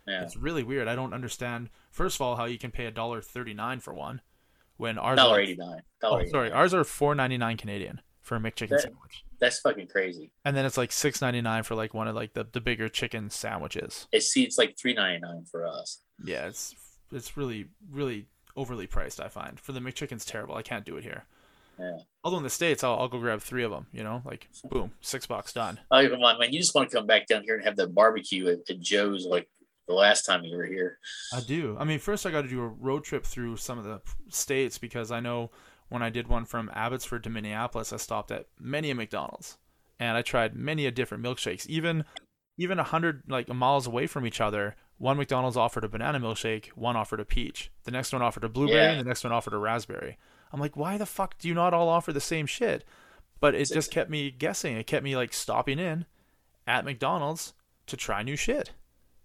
Yeah. 0.06 0.23
It's 0.23 0.37
really 0.37 0.62
weird. 0.62 0.87
I 0.87 0.94
don't 0.94 1.14
understand. 1.14 1.70
First 1.91 2.17
of 2.17 2.20
all, 2.20 2.37
how 2.37 2.44
you 2.44 2.58
can 2.58 2.70
pay 2.70 2.87
a 2.87 2.91
dollar 2.91 3.20
thirty 3.23 3.55
nine 3.55 3.81
for 3.81 3.94
one, 3.94 4.20
when 4.76 4.99
ours 4.99 5.17
Dollar 5.17 5.38
are 5.38 5.41
eighty 5.41 5.56
nine. 5.56 5.81
oh, 6.02 6.25
sorry, 6.26 6.52
ours 6.52 6.75
are 6.75 6.85
four 6.85 7.14
ninety 7.14 7.38
nine 7.38 7.56
Canadian 7.56 8.00
for 8.20 8.37
a 8.37 8.38
McChicken 8.41 8.69
That- 8.70 8.82
sandwich, 8.82 9.25
That's 9.38 9.61
fucking 9.61 9.88
crazy. 9.88 10.31
and 10.44 10.55
then 10.56 10.64
it's 10.67 10.76
like 10.79 10.93
six 10.93 11.20
ninety 11.23 11.41
nine 11.41 11.62
for 11.62 11.75
like 11.75 11.94
one 11.94 12.06
of 12.06 12.14
like 12.14 12.35
the, 12.35 12.46
the 12.52 12.61
bigger 12.61 12.88
chicken 12.91 13.31
sandwiches. 13.31 14.06
It 14.12 14.23
see 14.23 14.44
it's 14.44 14.58
like 14.58 14.76
three 14.79 14.93
ninety 14.94 15.20
nine 15.20 15.46
for 15.50 15.67
us. 15.67 16.02
Yeah, 16.23 16.46
it's 16.49 16.75
it's 17.11 17.37
really 17.38 17.67
really 17.91 18.26
overly 18.56 18.87
priced. 18.87 19.21
I 19.21 19.29
find 19.29 19.59
for 19.59 19.73
the 19.73 19.81
McChicken's 19.81 20.25
terrible. 20.25 20.55
I 20.55 20.62
can't 20.62 20.85
do 20.85 20.97
it 20.97 21.05
here. 21.05 21.25
Yeah. 21.79 21.99
Although 22.23 22.39
in 22.39 22.43
the 22.45 22.51
states, 22.51 22.85
I'll, 22.85 22.95
I'll 22.99 23.09
go 23.09 23.19
grab 23.19 23.41
three 23.41 23.65
of 23.65 23.71
them. 23.71 23.87
You 23.93 24.05
know, 24.05 24.23
like 24.25 24.49
boom, 24.65 24.93
six 25.01 25.27
bucks 25.27 25.53
done. 25.53 25.81
Oh 25.91 26.09
come 26.09 26.23
on, 26.23 26.39
man! 26.39 26.53
You 26.53 26.61
just 26.61 26.75
want 26.75 26.91
to 26.91 26.97
come 26.97 27.06
back 27.06 27.27
down 27.27 27.43
here 27.43 27.56
and 27.56 27.65
have 27.65 27.77
the 27.77 27.87
barbecue 27.87 28.49
at, 28.49 28.71
at 28.71 28.81
Joe's 28.81 29.27
like 29.27 29.49
the 29.89 29.95
last 29.95 30.25
time 30.25 30.45
you 30.45 30.56
were 30.56 30.67
here. 30.67 30.99
I 31.33 31.41
do. 31.41 31.77
I 31.79 31.85
mean, 31.85 31.99
first 31.99 32.27
I 32.27 32.31
got 32.31 32.43
to 32.43 32.49
do 32.49 32.62
a 32.62 32.69
road 32.69 33.05
trip 33.05 33.25
through 33.25 33.56
some 33.56 33.79
of 33.79 33.85
the 33.85 34.01
states 34.29 34.79
because 34.79 35.11
I 35.11 35.21
know 35.21 35.51
when 35.89 36.03
I 36.03 36.11
did 36.11 36.29
one 36.29 36.45
from 36.45 36.71
Abbotsford 36.73 37.25
to 37.25 37.31
Minneapolis, 37.31 37.93
I 37.93 37.99
stopped 37.99 38.31
at 38.31 38.47
many 38.59 38.91
a 38.91 38.95
McDonald's 38.95 39.59
and 39.99 40.17
I 40.17 40.23
tried 40.23 40.55
many 40.55 40.87
a 40.87 40.91
different 40.91 41.25
milkshakes. 41.25 41.67
Even 41.67 42.05
even 42.56 42.79
a 42.79 42.85
hundred 42.85 43.23
like 43.29 43.49
miles 43.49 43.87
away 43.87 44.06
from 44.06 44.27
each 44.27 44.41
other, 44.41 44.77
one 44.99 45.17
McDonald's 45.17 45.56
offered 45.56 45.85
a 45.85 45.88
banana 45.88 46.20
milkshake, 46.20 46.67
one 46.69 46.96
offered 46.96 47.20
a 47.20 47.25
peach, 47.25 47.70
the 47.85 47.91
next 47.91 48.12
one 48.12 48.23
offered 48.23 48.44
a 48.44 48.49
blueberry, 48.49 48.79
Yeah. 48.79 48.91
and 48.93 49.00
the 49.00 49.05
next 49.11 49.25
one 49.25 49.32
offered 49.32 49.52
a 49.52 49.58
raspberry. 49.58 50.19
I'm 50.52 50.61
like, 50.61 50.76
why 50.76 50.96
the 50.99 51.06
fuck 51.06 51.37
do 51.38 51.49
you 51.49 51.55
not 51.55 51.75
all 51.75 51.88
offer 51.88 52.12
the 52.12 52.20
same 52.20 52.46
shit? 52.46 52.85
But 53.41 53.55
it 53.55 53.69
just 53.69 53.91
kept 53.91 54.08
me 54.08 54.31
guessing. 54.31 54.76
It 54.76 54.87
kept 54.87 55.02
me 55.05 55.17
like 55.17 55.32
stopping 55.35 55.79
in 55.79 56.06
at 56.67 56.85
McDonald's 56.85 57.55
to 57.87 57.96
try 57.96 58.23
new 58.23 58.37
shit. 58.37 58.70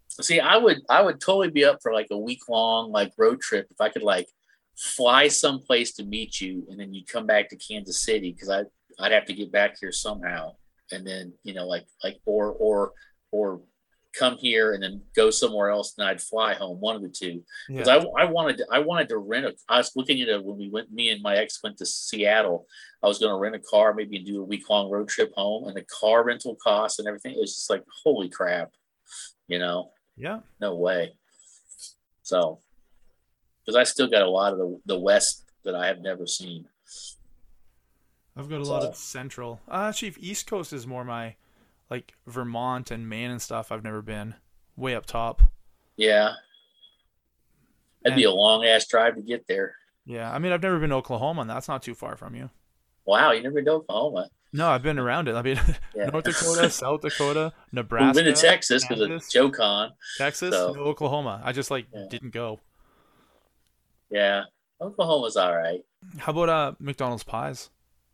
See, 0.09 0.39
I 0.39 0.57
would 0.57 0.79
I 0.89 1.01
would 1.03 1.21
totally 1.21 1.51
be 1.51 1.63
up 1.63 1.81
for 1.81 1.93
like 1.93 2.07
a 2.11 2.17
week 2.17 2.49
long 2.49 2.91
like 2.91 3.13
road 3.17 3.39
trip 3.39 3.67
if 3.69 3.79
I 3.79 3.89
could 3.89 4.01
like 4.01 4.27
fly 4.75 5.27
someplace 5.27 5.93
to 5.93 6.03
meet 6.03 6.41
you 6.41 6.65
and 6.69 6.79
then 6.79 6.93
you 6.93 7.05
come 7.05 7.25
back 7.27 7.47
to 7.49 7.55
Kansas 7.55 8.01
City 8.01 8.31
because 8.33 8.49
I 8.49 8.63
I'd 8.99 9.11
have 9.11 9.25
to 9.25 9.33
get 9.33 9.51
back 9.51 9.77
here 9.79 9.91
somehow 9.91 10.55
and 10.91 11.05
then 11.05 11.31
you 11.43 11.53
know 11.53 11.67
like 11.67 11.85
like 12.03 12.17
or 12.25 12.51
or 12.53 12.91
or 13.31 13.61
come 14.17 14.37
here 14.37 14.73
and 14.73 14.81
then 14.81 15.01
go 15.15 15.29
somewhere 15.29 15.69
else 15.69 15.93
and 15.97 16.07
I'd 16.07 16.21
fly 16.21 16.55
home 16.55 16.79
one 16.79 16.95
of 16.95 17.01
the 17.01 17.09
two 17.09 17.43
because 17.67 17.87
I, 17.87 17.97
I 18.17 18.25
wanted 18.25 18.57
to, 18.57 18.65
I 18.71 18.79
wanted 18.79 19.07
to 19.09 19.17
rent 19.17 19.45
a 19.45 19.53
I 19.67 19.77
was 19.77 19.91
looking 19.95 20.19
at 20.21 20.29
it 20.29 20.43
when 20.43 20.57
we 20.57 20.69
went 20.69 20.91
me 20.91 21.09
and 21.09 21.21
my 21.21 21.35
ex 21.35 21.59
went 21.63 21.77
to 21.77 21.85
Seattle 21.85 22.65
I 23.03 23.07
was 23.07 23.19
going 23.19 23.31
to 23.31 23.37
rent 23.37 23.55
a 23.55 23.59
car 23.59 23.93
maybe 23.93 24.17
do 24.19 24.41
a 24.41 24.45
week 24.45 24.67
long 24.69 24.89
road 24.89 25.09
trip 25.09 25.31
home 25.35 25.67
and 25.67 25.77
the 25.77 25.85
car 25.99 26.23
rental 26.23 26.57
costs 26.61 26.97
and 26.97 27.07
everything 27.07 27.33
it 27.33 27.39
was 27.39 27.53
just 27.53 27.69
like 27.69 27.83
holy 28.03 28.29
crap 28.29 28.71
you 29.47 29.59
know 29.59 29.91
yeah. 30.19 30.39
no 30.59 30.75
way. 30.75 31.13
So, 32.21 32.59
because 33.65 33.75
I 33.75 33.83
still 33.83 34.07
got 34.07 34.21
a 34.21 34.29
lot 34.29 34.53
of 34.53 34.59
the, 34.59 34.79
the 34.85 34.99
West 34.99 35.45
that 35.63 35.73
I 35.73 35.87
have 35.87 35.99
never 35.99 36.27
seen. 36.27 36.65
I've 38.35 38.49
got 38.49 38.59
a 38.59 38.63
lot 38.63 38.83
of 38.83 38.95
central. 38.95 39.59
Uh, 39.67 39.87
actually, 39.89 40.15
East 40.19 40.45
Coast 40.45 40.71
is 40.73 40.85
more 40.85 41.03
my 41.03 41.35
like 41.89 42.13
Vermont 42.27 42.91
and 42.91 43.07
Maine 43.09 43.31
and 43.31 43.41
stuff. 43.41 43.71
I've 43.71 43.83
never 43.83 44.01
been 44.01 44.35
way 44.75 44.95
up 44.95 45.05
top. 45.05 45.41
Yeah. 45.97 46.33
That'd 48.03 48.15
be 48.17 48.23
a 48.23 48.31
long 48.31 48.63
ass 48.65 48.87
drive 48.87 49.15
to 49.15 49.21
get 49.21 49.45
there. 49.47 49.75
Yeah, 50.05 50.31
I 50.33 50.39
mean, 50.39 50.51
I've 50.51 50.63
never 50.63 50.79
been 50.79 50.89
to 50.91 50.95
Oklahoma, 50.95 51.41
and 51.41 51.49
that's 51.49 51.67
not 51.67 51.83
too 51.83 51.93
far 51.93 52.15
from 52.15 52.33
you. 52.35 52.49
Wow, 53.05 53.31
you 53.31 53.43
never 53.43 53.55
been 53.55 53.65
to 53.65 53.71
Oklahoma. 53.73 54.29
No, 54.53 54.69
I've 54.69 54.81
been 54.81 54.97
around 54.97 55.27
it. 55.27 55.35
I 55.35 55.41
mean, 55.41 55.59
Yeah. 55.95 56.05
North 56.07 56.23
Dakota, 56.25 56.69
South 56.69 57.01
Dakota, 57.01 57.53
Nebraska. 57.71 58.17
We've 58.17 58.25
been 58.25 58.33
to 58.33 58.41
Texas 58.41 58.83
because 58.87 59.01
of 59.01 59.09
Kansas. 59.09 59.31
Joe 59.31 59.51
Con. 59.51 59.91
Texas, 60.17 60.53
so- 60.55 60.73
no 60.73 60.81
Oklahoma. 60.81 61.41
I 61.43 61.51
just 61.51 61.69
like 61.69 61.87
Yeah. 61.93 62.05
didn't 62.09 62.31
go. 62.31 62.59
Yeah. 64.09 64.43
Oklahoma's 64.81 65.35
all 65.35 65.55
right. 65.55 65.81
How 66.19 66.31
about 66.31 66.49
uh 66.49 66.71
McDonald's 66.79 67.23
pies? 67.23 67.69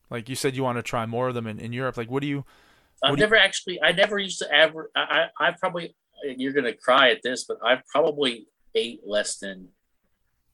Like 0.09 0.27
you 0.29 0.35
said, 0.35 0.55
you 0.55 0.63
want 0.63 0.77
to 0.77 0.83
try 0.83 1.05
more 1.05 1.27
of 1.27 1.35
them 1.35 1.45
in, 1.47 1.59
in 1.59 1.71
Europe. 1.73 1.95
Like, 1.97 2.09
what 2.09 2.21
do 2.21 2.27
you? 2.27 2.43
I've 3.03 3.11
do 3.11 3.17
you- 3.17 3.25
never 3.25 3.35
actually, 3.35 3.81
I 3.81 3.91
never 3.91 4.17
used 4.19 4.39
to 4.39 4.51
ever, 4.51 4.91
I, 4.95 5.29
I, 5.39 5.47
I 5.47 5.51
probably, 5.51 5.95
you're 6.23 6.53
going 6.53 6.65
to 6.65 6.75
cry 6.75 7.11
at 7.11 7.21
this, 7.23 7.45
but 7.45 7.57
I've 7.63 7.85
probably 7.87 8.47
ate 8.73 9.01
less 9.05 9.37
than 9.37 9.69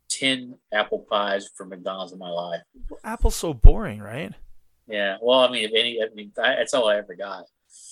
10 0.09 0.57
apple 0.73 1.05
pies 1.09 1.49
from 1.55 1.69
McDonald's 1.69 2.13
in 2.13 2.19
my 2.19 2.29
life. 2.29 2.61
Apple's 3.03 3.35
so 3.35 3.53
boring, 3.53 3.99
right? 3.99 4.33
Yeah. 4.87 5.17
Well, 5.21 5.39
I 5.39 5.49
mean, 5.51 5.63
if 5.63 5.71
any, 5.73 5.99
I 6.01 6.13
mean, 6.13 6.31
I, 6.37 6.55
that's 6.55 6.73
all 6.73 6.87
I 6.89 6.97
ever 6.97 7.15
got. 7.15 7.45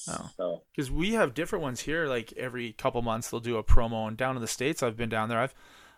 Oh. 0.10 0.30
So, 0.36 0.64
because 0.76 0.92
we 0.92 1.14
have 1.14 1.34
different 1.34 1.64
ones 1.64 1.82
here. 1.82 2.08
Like 2.08 2.34
every 2.34 2.74
couple 2.74 3.02
months, 3.02 3.30
they'll 3.30 3.40
do 3.40 3.58
a 3.58 3.64
promo. 3.64 4.08
And 4.08 4.18
down 4.18 4.36
in 4.36 4.42
the 4.42 4.48
states, 4.48 4.84
I've 4.84 4.98
been 4.98 5.10
down 5.10 5.30
there. 5.30 5.40
I've 5.40 5.54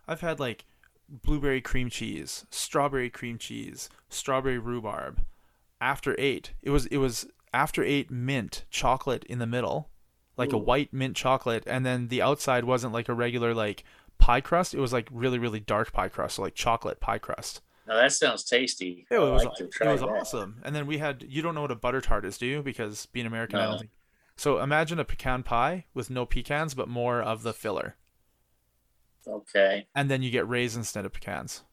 I've 0.08 0.22
had 0.22 0.40
like 0.40 0.66
blueberry 1.10 1.62
cream 1.62 1.90
cheese, 1.90 2.46
strawberry 2.52 3.10
cream 3.10 3.38
cheese, 3.38 3.90
strawberry 4.10 4.60
rhubarb. 4.60 5.22
After 5.80 6.16
eight, 6.20 6.54
it 6.62 6.70
was 6.70 6.86
it 6.88 6.98
was 6.98 7.28
after 7.54 7.84
eight 7.84 8.10
mint 8.10 8.66
chocolate 8.70 9.24
in 9.26 9.40
the 9.40 9.48
middle, 9.48 9.90
like 10.38 10.54
a 10.54 10.58
white 10.58 10.94
mint 10.94 11.16
chocolate, 11.16 11.64
and 11.68 11.86
then 11.86 12.08
the 12.08 12.22
outside 12.22 12.64
wasn't 12.64 12.94
like 12.94 13.10
a 13.10 13.14
regular 13.14 13.54
like 13.54 13.84
pie 14.18 14.42
crust. 14.42 14.74
It 14.74 14.80
was 14.80 14.94
like 14.94 15.08
really 15.12 15.40
really 15.40 15.60
dark 15.60 15.92
pie 15.94 16.10
crust, 16.10 16.36
so 16.36 16.42
like 16.44 16.56
chocolate 16.56 17.00
pie 17.00 17.20
crust. 17.20 17.62
Now 17.88 17.96
that 17.96 18.12
sounds 18.14 18.44
tasty. 18.44 19.06
It 19.10 19.18
was 19.20 19.44
like 19.44 19.60
it 19.60 19.88
was 19.88 20.02
awesome. 20.04 20.62
And 20.64 20.76
then 20.76 20.88
we 20.88 21.00
had 21.00 21.26
you 21.28 21.42
don't 21.42 21.56
know 21.56 21.62
what 21.62 21.72
a 21.72 21.76
butter 21.76 22.02
tart 22.02 22.26
is, 22.26 22.38
do 22.38 22.46
you? 22.46 22.62
Because 22.62 23.08
being 23.08 23.26
American, 23.26 23.60
I 23.60 23.66
don't 23.66 23.80
think. 23.80 23.92
So 24.38 24.60
imagine 24.60 24.98
a 25.00 25.06
pecan 25.06 25.44
pie 25.44 25.86
with 25.94 26.10
no 26.10 26.26
pecans, 26.26 26.74
but 26.74 26.88
more 26.88 27.22
of 27.22 27.44
the 27.44 27.54
filler, 27.54 27.96
Okay. 29.28 29.86
and 29.94 30.10
then 30.10 30.24
you 30.24 30.32
get 30.32 30.48
raisins 30.48 30.88
instead 30.88 31.06
of 31.06 31.14
pecans. 31.14 31.64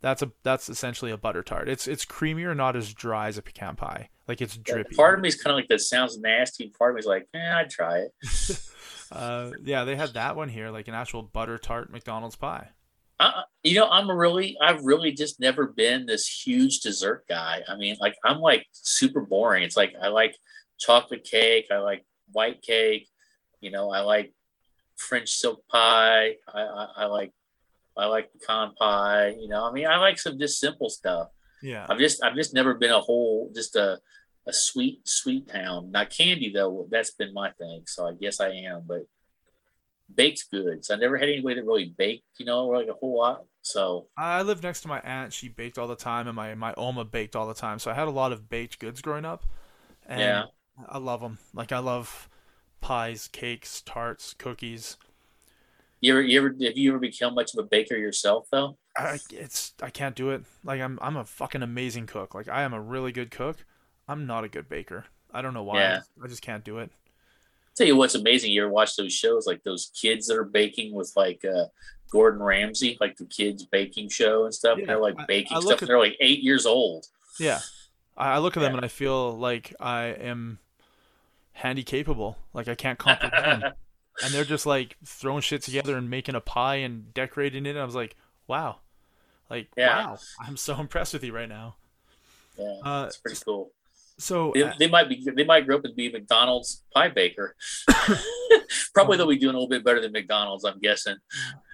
That's 0.00 0.22
a 0.22 0.32
that's 0.42 0.68
essentially 0.68 1.10
a 1.10 1.16
butter 1.18 1.42
tart. 1.42 1.68
It's 1.68 1.86
it's 1.86 2.04
creamier, 2.04 2.56
not 2.56 2.76
as 2.76 2.94
dry 2.94 3.28
as 3.28 3.36
a 3.38 3.42
pecan 3.42 3.76
pie. 3.76 4.08
Like 4.26 4.40
it's 4.40 4.58
Yeah, 4.66 4.74
drippy. 4.74 4.94
Part 4.96 5.14
of 5.18 5.22
me 5.22 5.28
is 5.28 5.40
kind 5.40 5.52
of 5.52 5.56
like 5.56 5.68
that 5.68 5.80
sounds 5.80 6.18
nasty. 6.18 6.68
Part 6.78 6.92
of 6.92 6.94
me 6.96 7.00
is 7.00 7.06
like, 7.06 7.28
eh, 7.34 7.52
I'd 7.54 7.70
try 7.70 7.98
it. 7.98 8.12
Uh, 9.12 9.50
yeah, 9.64 9.84
they 9.84 9.96
had 9.96 10.14
that 10.14 10.36
one 10.36 10.48
here, 10.48 10.70
like 10.70 10.86
an 10.86 10.94
actual 10.94 11.22
butter 11.22 11.58
tart 11.58 11.90
McDonald's 11.90 12.36
pie. 12.36 12.68
Uh, 13.18 13.42
you 13.62 13.74
know, 13.74 13.88
I'm 13.88 14.10
really, 14.10 14.56
I've 14.62 14.82
really 14.84 15.12
just 15.12 15.40
never 15.40 15.66
been 15.66 16.06
this 16.06 16.26
huge 16.26 16.80
dessert 16.80 17.24
guy. 17.28 17.62
I 17.68 17.76
mean, 17.76 17.96
like, 18.00 18.14
I'm 18.24 18.38
like 18.38 18.66
super 18.72 19.20
boring. 19.20 19.62
It's 19.62 19.76
like, 19.76 19.94
I 20.00 20.08
like 20.08 20.36
chocolate 20.78 21.24
cake. 21.24 21.66
I 21.70 21.78
like 21.78 22.06
white 22.32 22.62
cake. 22.62 23.08
You 23.60 23.72
know, 23.72 23.90
I 23.90 24.00
like 24.00 24.32
French 24.96 25.30
silk 25.30 25.66
pie. 25.68 26.36
I, 26.48 26.60
I, 26.62 26.88
I 26.98 27.04
like, 27.06 27.32
I 27.96 28.06
like 28.06 28.32
pecan 28.32 28.74
pie. 28.74 29.34
You 29.38 29.48
know, 29.48 29.68
I 29.68 29.72
mean, 29.72 29.86
I 29.86 29.96
like 29.98 30.18
some 30.18 30.38
just 30.38 30.60
simple 30.60 30.88
stuff. 30.88 31.28
Yeah, 31.62 31.86
I've 31.88 31.98
just, 31.98 32.22
I've 32.22 32.34
just 32.34 32.54
never 32.54 32.74
been 32.74 32.90
a 32.90 33.00
whole, 33.00 33.50
just 33.54 33.76
a, 33.76 33.98
a 34.46 34.52
sweet, 34.52 35.06
sweet 35.06 35.48
town. 35.48 35.90
Now, 35.90 36.04
candy 36.06 36.50
though, 36.54 36.86
that's 36.90 37.10
been 37.10 37.34
my 37.34 37.50
thing. 37.52 37.82
So 37.86 38.06
I 38.06 38.14
guess 38.14 38.40
I 38.40 38.48
am, 38.50 38.84
but 38.86 39.02
baked 40.14 40.50
goods. 40.50 40.90
I 40.90 40.96
never 40.96 41.16
had 41.18 41.28
anybody 41.28 41.56
that 41.56 41.66
really 41.66 41.94
baked, 41.96 42.24
you 42.38 42.46
know, 42.46 42.66
like 42.66 42.88
a 42.88 42.94
whole 42.94 43.18
lot. 43.18 43.44
So 43.62 44.06
I 44.16 44.42
lived 44.42 44.62
next 44.62 44.80
to 44.82 44.88
my 44.88 45.00
aunt. 45.00 45.32
She 45.32 45.48
baked 45.48 45.78
all 45.78 45.86
the 45.86 45.96
time, 45.96 46.26
and 46.26 46.34
my 46.36 46.54
my 46.54 46.72
oma 46.76 47.04
baked 47.04 47.36
all 47.36 47.46
the 47.46 47.54
time. 47.54 47.78
So 47.78 47.90
I 47.90 47.94
had 47.94 48.08
a 48.08 48.12
lot 48.12 48.32
of 48.32 48.48
baked 48.48 48.78
goods 48.78 49.02
growing 49.02 49.24
up. 49.26 49.44
And 50.06 50.20
Yeah. 50.20 50.44
I 50.88 50.96
love 50.98 51.20
them. 51.20 51.38
Like 51.52 51.72
I 51.72 51.78
love 51.78 52.28
pies, 52.80 53.28
cakes, 53.28 53.82
tarts, 53.82 54.34
cookies. 54.34 54.96
You 56.00 56.12
ever, 56.12 56.22
you 56.22 56.38
ever, 56.38 56.48
have 56.48 56.76
you 56.78 56.90
ever 56.90 56.98
become 56.98 57.34
much 57.34 57.52
of 57.54 57.58
a 57.58 57.66
baker 57.68 57.96
yourself 57.96 58.46
though? 58.50 58.76
I 58.96 59.18
it's 59.30 59.74
I 59.82 59.90
can't 59.90 60.16
do 60.16 60.30
it. 60.30 60.42
Like 60.64 60.80
I'm 60.80 60.98
I'm 61.02 61.16
a 61.16 61.24
fucking 61.24 61.62
amazing 61.62 62.06
cook. 62.06 62.34
Like 62.34 62.48
I 62.48 62.62
am 62.62 62.72
a 62.72 62.80
really 62.80 63.12
good 63.12 63.30
cook. 63.30 63.64
I'm 64.08 64.26
not 64.26 64.44
a 64.44 64.48
good 64.48 64.68
baker. 64.68 65.04
I 65.32 65.42
don't 65.42 65.54
know 65.54 65.62
why. 65.62 65.76
I 65.76 65.80
Yeah. 65.80 65.96
just- 65.98 66.10
I 66.24 66.26
just 66.26 66.42
can't 66.42 66.64
do 66.64 66.78
it. 66.78 66.90
i 66.92 67.70
tell 67.76 67.86
you 67.86 67.96
what's 67.96 68.14
amazing. 68.16 68.50
You 68.50 68.62
ever 68.64 68.72
watch 68.72 68.96
those 68.96 69.12
shows 69.12 69.46
like 69.46 69.62
those 69.62 69.92
kids 69.94 70.26
that 70.26 70.36
are 70.36 70.44
baking 70.44 70.92
with 70.94 71.12
like 71.16 71.44
uh, 71.44 71.66
Gordon 72.10 72.42
Ramsay, 72.42 72.98
like 73.00 73.16
the 73.16 73.26
kids 73.26 73.64
baking 73.64 74.08
show 74.08 74.44
and 74.44 74.52
stuff. 74.54 74.78
Yeah, 74.78 74.86
They're 74.86 75.00
like 75.00 75.16
baking 75.28 75.56
I 75.56 75.60
look 75.60 75.66
stuff. 75.68 75.82
at- 75.82 75.88
They're 75.88 75.98
like 76.00 76.16
eight 76.20 76.42
years 76.42 76.66
old. 76.66 77.06
Yeah. 77.38 77.60
I, 78.16 78.32
I 78.34 78.38
look 78.38 78.56
at 78.56 78.60
them 78.60 78.74
and 78.74 78.84
I 78.84 78.88
feel 78.88 79.38
like 79.38 79.72
I 79.78 80.06
am 80.06 80.58
handy 81.52 81.84
capable. 81.84 82.36
Like 82.52 82.66
I 82.68 82.74
can't 82.74 82.98
comprehend. 82.98 83.64
and 84.24 84.32
they're 84.34 84.44
just 84.44 84.66
like 84.66 84.96
throwing 85.04 85.40
shit 85.42 85.62
together 85.62 85.96
and 85.96 86.10
making 86.10 86.34
a 86.34 86.40
pie 86.40 86.76
and 86.76 87.12
decorating 87.14 87.66
it. 87.66 87.70
And 87.70 87.78
I 87.78 87.84
was 87.84 87.94
like, 87.94 88.16
wow. 88.46 88.78
Like, 89.48 89.68
Yeah. 89.76 90.06
wow. 90.10 90.18
I'm 90.40 90.56
so 90.56 90.78
impressed 90.80 91.12
with 91.12 91.24
you 91.24 91.32
right 91.32 91.48
now. 91.48 91.76
Yeah, 92.58 92.78
Uh, 92.84 93.04
it's 93.06 93.16
pretty 93.18 93.40
cool. 93.44 93.72
so 94.18 94.52
They, 94.54 94.62
uh, 94.62 94.72
they 94.78 94.88
might 94.88 95.08
be. 95.08 95.26
They 95.34 95.44
might 95.44 95.66
grow 95.66 95.76
up 95.76 95.84
and 95.84 95.96
be 95.96 96.10
McDonald's 96.10 96.84
pie 96.94 97.08
baker. 97.08 97.56
Probably 98.94 99.16
they'll 99.16 99.26
be 99.28 99.38
doing 99.38 99.54
a 99.54 99.58
little 99.58 99.68
bit 99.68 99.84
better 99.84 100.00
than 100.00 100.12
McDonald's. 100.12 100.64
I'm 100.64 100.78
guessing. 100.80 101.16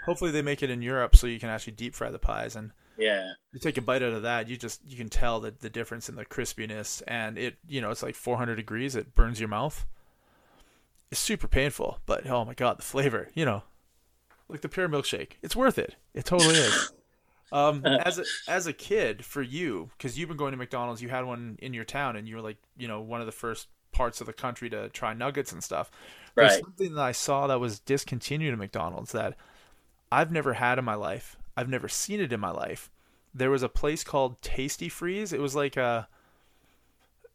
hopefully 0.05 0.31
they 0.31 0.43
make 0.43 0.63
it 0.63 0.71
in 0.71 0.83
Europe 0.83 1.17
so 1.17 1.27
you 1.27 1.41
can 1.41 1.49
actually 1.49 1.73
deep 1.73 1.95
fry 1.95 2.11
the 2.11 2.19
pies. 2.19 2.55
And 2.57 2.71
Yeah. 2.97 3.33
you 3.53 3.59
take 3.61 3.77
a 3.79 3.83
bite 3.83 4.03
out 4.03 4.13
of 4.13 4.23
that, 4.23 4.49
you 4.49 4.57
just 4.57 4.81
you 4.87 4.97
can 4.97 5.09
tell 5.09 5.41
that 5.41 5.61
the 5.61 5.71
difference 5.71 6.09
in 6.09 6.15
the 6.15 6.25
crispiness 6.25 7.03
and 7.09 7.37
it 7.39 7.57
you 7.67 7.81
know 7.81 7.91
it's 7.91 8.03
like 8.03 8.15
400 8.15 8.55
degrees, 8.55 8.95
it 8.97 9.15
burns 9.15 9.41
your 9.41 9.49
mouth. 9.49 9.87
It's 11.11 11.21
super 11.21 11.49
painful, 11.49 12.01
but 12.07 12.27
oh 12.29 12.45
my 12.45 12.55
god, 12.55 12.79
the 12.79 12.83
flavor, 12.83 13.31
you 13.35 13.45
know, 13.45 13.63
like 14.49 14.61
the 14.61 14.69
pure 14.69 14.89
milkshake, 14.89 15.33
it's 15.43 15.57
worth 15.57 15.79
it. 15.79 15.97
It 16.15 16.25
totally 16.25 16.57
is. 16.57 16.93
Um, 17.53 17.87
as 17.87 18.19
a 18.19 18.25
as 18.49 18.67
a 18.67 18.73
kid, 18.73 19.25
for 19.25 19.41
you, 19.41 19.91
because 19.97 20.19
you've 20.19 20.29
been 20.29 20.37
going 20.37 20.51
to 20.51 20.57
McDonald's, 20.57 21.01
you 21.01 21.09
had 21.09 21.25
one 21.25 21.57
in 21.63 21.73
your 21.75 21.85
town, 21.85 22.17
and 22.17 22.27
you 22.27 22.35
were 22.35 22.43
like, 22.43 22.57
you 22.77 22.89
know, 22.89 23.01
one 23.01 23.21
of 23.21 23.27
the 23.27 23.33
first 23.33 23.69
parts 23.93 24.21
of 24.21 24.27
the 24.27 24.33
country 24.33 24.69
to 24.71 24.89
try 24.89 25.15
nuggets 25.15 25.53
and 25.53 25.63
stuff. 25.63 25.91
There's 26.35 26.59
something 26.59 26.95
that 26.95 27.03
I 27.03 27.13
saw 27.13 27.47
that 27.47 27.61
was 27.61 27.79
discontinued 27.79 28.53
at 28.53 28.59
McDonald's 28.59 29.13
that 29.13 29.37
I've 30.13 30.31
never 30.31 30.55
had 30.55 30.79
in 30.79 30.85
my 30.85 30.97
life. 30.97 31.37
I've 31.57 31.69
never 31.69 31.89
seen 31.89 32.21
it 32.21 32.33
in 32.33 32.41
my 32.41 32.51
life. 32.51 32.91
There 33.33 33.51
was 33.51 33.63
a 33.63 33.69
place 33.69 34.05
called 34.05 34.41
Tastee-Freez. 34.43 35.33
It 35.33 35.41
was 35.41 35.55
like 35.55 35.77
a 35.77 36.09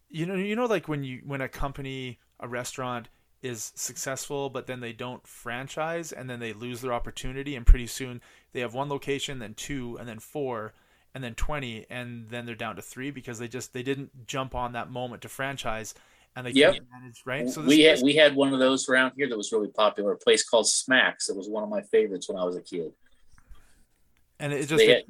you 0.10 0.26
know 0.26 0.36
you 0.36 0.56
know 0.56 0.66
like 0.66 0.88
when 0.88 1.04
you 1.04 1.22
when 1.26 1.42
a 1.42 1.48
company 1.48 2.20
a 2.40 2.48
restaurant 2.48 3.08
is 3.42 3.72
successful 3.76 4.50
but 4.50 4.68
then 4.68 4.80
they 4.80 4.94
don't 4.94 5.26
franchise 5.28 6.12
and 6.12 6.30
then 6.30 6.40
they 6.40 6.54
lose 6.54 6.82
their 6.82 6.94
opportunity 6.94 7.56
and 7.56 7.66
pretty 7.66 7.88
soon 7.88 8.22
they 8.54 8.60
have 8.60 8.74
one 8.74 8.88
location 8.90 9.40
then 9.40 9.54
two 9.54 9.98
and 10.00 10.08
then 10.08 10.20
four 10.20 10.74
and 11.16 11.24
then 11.24 11.34
20 11.36 11.86
and 11.90 12.30
then 12.30 12.46
they're 12.46 12.56
down 12.56 12.76
to 12.76 12.82
3 12.82 13.12
because 13.12 13.40
they 13.40 13.48
just 13.48 13.74
they 13.74 13.84
didn't 13.84 14.28
jump 14.28 14.54
on 14.56 14.74
that 14.74 14.92
moment 14.92 15.22
to 15.24 15.30
franchise 15.30 15.94
and 16.36 16.46
they 16.46 16.52
Yep. 16.52 16.74
couldn't 16.74 16.88
manage 16.92 17.22
right 17.26 17.50
so 17.50 17.62
we 17.62 17.82
had 17.82 18.00
we 18.02 18.14
had 18.14 18.36
one 18.36 18.54
of 18.54 18.60
those 18.60 18.88
around 18.88 19.14
here 19.18 19.28
that 19.28 19.36
was 19.38 19.52
really 19.52 19.68
popular. 19.68 20.14
A 20.14 20.18
place 20.18 20.48
called 20.48 20.66
Smacks. 20.70 21.28
It 21.28 21.36
was 21.36 21.50
one 21.50 21.62
of 21.64 21.70
my 21.70 21.82
favorites 21.82 22.30
when 22.30 22.38
I 22.38 22.46
was 22.46 22.56
a 22.56 22.62
kid. 22.62 22.94
and 24.40 24.54
it 24.54 24.68
just 24.68 24.78
they 24.78 24.88
had, 24.88 25.04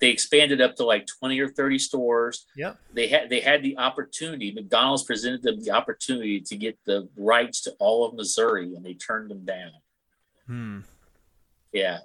they 0.00 0.08
expanded 0.08 0.60
up 0.60 0.74
to 0.76 0.84
like 0.84 1.06
20 1.06 1.38
or 1.40 1.48
30 1.48 1.78
stores 1.78 2.46
Yeah. 2.56 2.74
they 2.94 3.06
had 3.08 3.28
they 3.30 3.40
had 3.40 3.62
the 3.62 3.76
opportunity 3.78 4.50
mcdonald's 4.52 5.02
presented 5.04 5.42
them 5.42 5.62
the 5.62 5.70
opportunity 5.70 6.40
to 6.40 6.56
get 6.56 6.78
the 6.86 7.08
rights 7.16 7.60
to 7.62 7.72
all 7.78 8.06
of 8.06 8.14
missouri 8.14 8.74
and 8.74 8.84
they 8.84 8.94
turned 8.94 9.30
them 9.30 9.44
down 9.44 9.72
hmm. 10.46 10.78
yeah 11.72 11.98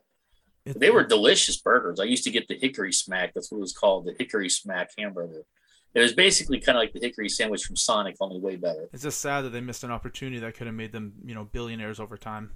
It- 0.66 0.80
they 0.80 0.90
were 0.92 1.04
delicious 1.04 1.58
burgers 1.58 2.00
i 2.00 2.04
used 2.04 2.24
to 2.26 2.32
get 2.32 2.48
the 2.48 2.58
hickory 2.58 2.92
smack 2.94 3.34
that's 3.34 3.52
what 3.52 3.60
it 3.60 3.62
was 3.62 3.74
called 3.74 4.06
the 4.06 4.16
hickory 4.18 4.50
smack 4.50 4.92
hamburger 4.98 5.44
it 5.94 6.02
was 6.02 6.12
basically 6.14 6.60
kind 6.60 6.78
of 6.78 6.82
like 6.82 6.92
the 6.92 7.00
hickory 7.00 7.30
sandwich 7.30 7.64
from 7.64 7.78
sonic 7.78 8.16
only 8.20 8.40
way 8.40 8.58
better 8.58 8.90
It's 8.92 9.04
just 9.04 9.22
sad 9.22 9.42
that 9.44 9.52
they 9.52 9.62
missed 9.62 9.84
an 9.86 9.92
opportunity 9.92 10.40
that 10.40 10.54
could 10.54 10.68
have 10.68 10.76
made 10.76 10.92
them, 10.92 11.14
you 11.24 11.34
know, 11.34 11.46
billionaires 11.46 12.02
over 12.02 12.18
time. 12.18 12.52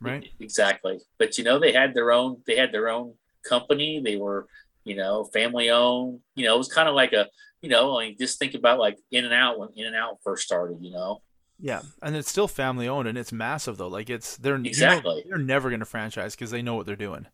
Right? 0.00 0.28
exactly 0.38 0.98
but 1.18 1.36
you 1.36 1.42
know 1.44 1.58
they 1.58 1.72
had 1.72 1.92
their 1.94 2.10
own 2.12 2.40
they 2.46 2.56
had 2.56 2.70
their 2.72 2.88
own 2.88 3.14
company 3.48 4.00
they 4.04 4.16
were 4.16 4.46
you 4.84 4.96
know 4.96 5.24
family 5.32 5.70
owned 5.70 6.20
you 6.34 6.44
know 6.46 6.54
it 6.54 6.58
was 6.58 6.72
kind 6.72 6.88
of 6.88 6.94
like 6.94 7.12
a 7.12 7.26
you 7.62 7.68
know 7.70 7.98
I 7.98 8.08
mean, 8.08 8.16
just 8.18 8.38
think 8.38 8.54
about 8.54 8.78
like 8.78 8.98
in 9.10 9.24
and 9.24 9.34
out 9.34 9.58
when 9.58 9.70
in 9.76 9.86
and 9.86 9.96
out 9.96 10.18
first 10.24 10.44
started 10.44 10.78
you 10.80 10.92
know 10.92 11.22
Yeah, 11.58 11.82
and 12.02 12.16
it's 12.16 12.30
still 12.30 12.48
family 12.48 12.88
owned, 12.88 13.06
and 13.06 13.18
it's 13.18 13.32
massive 13.32 13.76
though. 13.76 13.88
Like 13.88 14.08
it's 14.10 14.36
they're 14.36 14.58
you 14.58 14.86
know, 14.86 15.04
Exactly. 15.04 15.24
they're 15.24 15.38
never 15.38 15.68
going 15.68 15.80
to 15.80 15.86
franchise 15.86 16.34
because 16.34 16.50
they 16.50 16.62
know 16.62 16.74
what 16.74 16.86
they're 16.86 16.96
doing, 16.96 17.26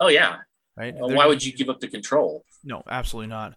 oh 0.00 0.08
yeah 0.08 0.38
right? 0.76 0.96
Well, 0.98 1.12
why 1.12 1.26
would 1.26 1.44
you 1.44 1.52
give 1.56 1.68
up 1.70 1.80
the 1.80 1.88
control 1.88 2.44
No, 2.62 2.82
absolutely 2.88 3.28
not. 3.28 3.54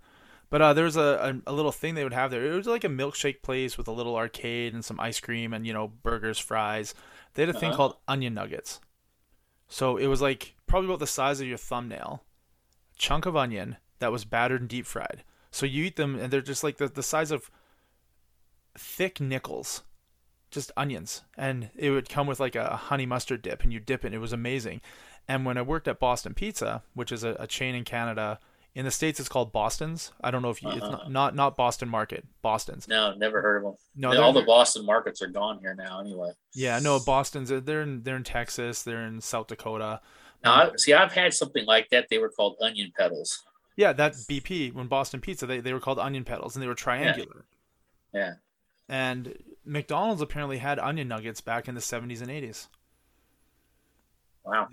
But 0.50 0.62
uh, 0.62 0.74
there 0.74 0.86
was 0.86 0.98
a, 0.98 1.42
a 1.48 1.52
a 1.52 1.54
little 1.54 1.72
thing 1.72 1.96
they 1.96 2.04
would 2.04 2.14
have 2.14 2.30
there. 2.32 2.46
It 2.46 2.56
was 2.56 2.68
like 2.68 2.84
a 2.84 2.88
milkshake 2.90 3.42
place 3.42 3.78
with 3.78 3.88
a 3.88 3.92
little 3.92 4.16
arcade 4.16 4.74
and 4.74 4.86
some 4.86 5.00
ice 5.00 5.20
cream 5.20 5.52
and 5.54 5.66
you 5.66 5.74
know 5.74 5.88
burgers, 5.88 6.38
fries. 6.40 6.94
They 7.34 7.42
had 7.42 7.50
a 7.50 7.54
thing 7.54 7.72
Uh-huh. 7.72 7.72
called 7.72 7.98
onion 8.08 8.34
nuggets. 8.36 8.80
So 9.70 9.98
it 9.98 10.08
was 10.08 10.22
like 10.22 10.56
probably 10.74 10.90
about 10.90 10.98
the 11.00 11.06
size 11.06 11.40
of 11.40 11.46
your 11.46 11.56
thumbnail, 11.58 12.24
chunk 12.98 13.28
of 13.28 13.36
onion 13.36 13.78
that 14.00 14.12
was 14.12 14.26
battered 14.26 14.60
and 14.62 14.68
deep 14.70 14.88
fried. 14.88 15.24
So 15.52 15.68
you 15.68 15.84
eat 15.84 15.98
them 15.98 16.16
and 16.20 16.34
they're 16.34 16.42
just 16.42 16.64
like 16.64 16.78
the, 16.78 16.88
the 16.88 17.04
size 17.04 17.30
of 17.30 17.52
thick 18.76 19.22
nickels, 19.22 19.84
just 20.50 20.72
onions. 20.76 21.22
And 21.38 21.70
it 21.76 21.92
would 21.92 22.10
come 22.10 22.26
with 22.26 22.40
like 22.40 22.56
a 22.56 22.76
honey 22.76 23.06
mustard 23.06 23.44
dip 23.44 23.62
and 23.64 23.72
you 23.72 23.80
dip 23.80 24.04
it. 24.04 24.08
And 24.08 24.16
it 24.16 24.20
was 24.20 24.34
amazing. 24.34 24.82
And 25.28 25.46
when 25.46 25.60
I 25.60 25.62
worked 25.62 25.88
at 25.88 26.00
Boston 26.00 26.34
Pizza, 26.34 26.82
which 26.96 27.12
is 27.12 27.24
a, 27.24 27.36
a 27.40 27.46
chain 27.46 27.76
in 27.76 27.84
Canada, 27.84 28.40
in 28.74 28.84
the 28.86 28.90
states 28.92 29.20
it's 29.20 29.30
called 29.30 29.52
Boston's. 29.54 30.12
I 30.22 30.32
don't 30.32 30.42
know 30.42 30.50
if 30.50 30.64
you, 30.64 30.70
Uh-huh. 30.70 30.90
not, 30.90 31.12
not 31.12 31.36
not 31.36 31.56
Boston 31.56 31.88
Market, 31.88 32.26
Boston's. 32.42 32.88
no 32.88 33.14
never 33.14 33.44
heard 33.44 33.58
of 33.58 33.64
them 33.64 33.76
No, 33.96 34.20
all 34.20 34.34
they're- 34.34 34.42
the 34.42 34.48
boston 34.48 34.84
markets 34.88 35.22
are 35.22 35.28
gone 35.28 35.60
here 35.60 35.76
now 35.76 36.00
anyway 36.00 36.32
Yeah, 36.56 36.80
no, 36.80 37.00
Boston's. 37.00 37.50
They're 37.50 37.84
in 37.84 38.02
they're 38.02 38.16
in 38.16 38.24
Texas. 38.24 38.82
They're 38.82 39.06
in 39.06 39.22
South 39.22 39.46
Dakota. 39.46 40.02
Now 40.44 40.72
see 40.78 40.94
i've 40.94 41.14
had 41.14 41.34
something 41.34 41.66
like 41.66 41.90
that 41.90 42.08
they 42.10 42.18
were 42.18 42.30
called 42.30 42.56
onion 42.62 42.92
petals 42.98 43.44
Yeah, 43.76 43.94
that 43.94 44.14
BP 44.30 44.72
when 44.74 44.88
Boston 44.88 45.20
Pizza 45.20 45.46
they, 45.48 45.60
they 45.60 45.74
were 45.74 45.80
called 45.80 45.98
onion 46.00 46.24
petals 46.26 46.56
and 46.56 46.62
they 46.62 46.68
were 46.68 46.76
triangular. 46.76 47.46
yeah 48.14 48.34
And 48.90 49.38
McDonald's 49.66 50.22
apparently 50.22 50.58
had 50.60 50.78
onion 50.78 51.08
nuggets 51.08 51.42
back 51.42 51.68
in 51.68 51.74
the 51.76 51.82
70s 51.82 52.22
and 52.22 52.30
80s. 52.30 52.68
wow 54.44 54.68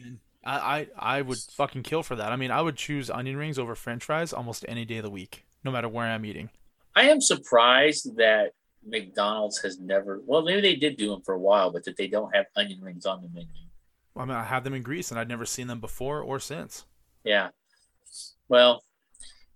I, 0.44 0.88
I 0.98 1.18
I 1.18 1.22
would 1.22 1.38
fucking 1.38 1.82
kill 1.82 2.02
for 2.02 2.16
that. 2.16 2.32
I 2.32 2.36
mean, 2.36 2.50
I 2.50 2.62
would 2.62 2.76
choose 2.76 3.10
onion 3.10 3.36
rings 3.36 3.58
over 3.58 3.74
French 3.74 4.04
fries 4.04 4.32
almost 4.32 4.64
any 4.68 4.84
day 4.86 4.96
of 4.98 5.04
the 5.04 5.10
week, 5.10 5.44
no 5.64 5.70
matter 5.70 5.88
where 5.88 6.06
I'm 6.06 6.24
eating. 6.24 6.48
I 6.96 7.02
am 7.10 7.20
surprised 7.20 8.16
that 8.16 8.52
McDonald's 8.86 9.58
has 9.58 9.78
never. 9.78 10.20
Well, 10.24 10.42
maybe 10.42 10.60
they 10.62 10.76
did 10.76 10.96
do 10.96 11.10
them 11.10 11.22
for 11.22 11.34
a 11.34 11.38
while, 11.38 11.70
but 11.70 11.84
that 11.84 11.96
they 11.96 12.08
don't 12.08 12.34
have 12.34 12.46
onion 12.56 12.80
rings 12.80 13.06
on 13.06 13.22
the 13.22 13.28
menu. 13.28 13.48
I 14.16 14.24
mean, 14.24 14.36
I 14.36 14.44
had 14.44 14.64
them 14.64 14.74
in 14.74 14.82
Greece, 14.82 15.10
and 15.10 15.18
I'd 15.20 15.28
never 15.28 15.46
seen 15.46 15.66
them 15.66 15.80
before 15.80 16.20
or 16.20 16.40
since. 16.40 16.84
Yeah. 17.24 17.48
Well, 18.48 18.82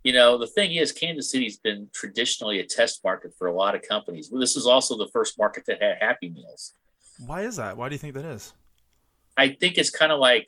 you 0.05 0.13
know, 0.13 0.39
the 0.39 0.47
thing 0.47 0.75
is, 0.75 0.93
Kansas 0.93 1.31
City's 1.31 1.57
been 1.57 1.89
traditionally 1.93 2.61
a 2.61 2.67
test 2.67 3.03
market 3.03 3.33
for 3.39 3.49
a 3.49 3.55
lot 3.55 3.75
of 3.75 3.83
companies. 3.83 4.29
Well, 4.31 4.41
this 4.41 4.57
is 4.57 4.67
also 4.67 4.97
the 4.97 5.09
first 5.09 5.39
market 5.39 5.65
that 5.67 5.83
had 5.83 5.97
Happy 6.01 6.29
Meals. 6.29 6.75
Why 7.27 7.43
is 7.43 7.57
that? 7.57 7.77
Why 7.77 7.89
do 7.89 7.95
you 7.95 7.99
think 7.99 8.15
that 8.15 8.25
is? 8.25 8.53
I 9.37 9.49
think 9.49 9.79
it's 9.79 9.91
kind 9.91 10.13
of 10.13 10.21
like 10.21 10.47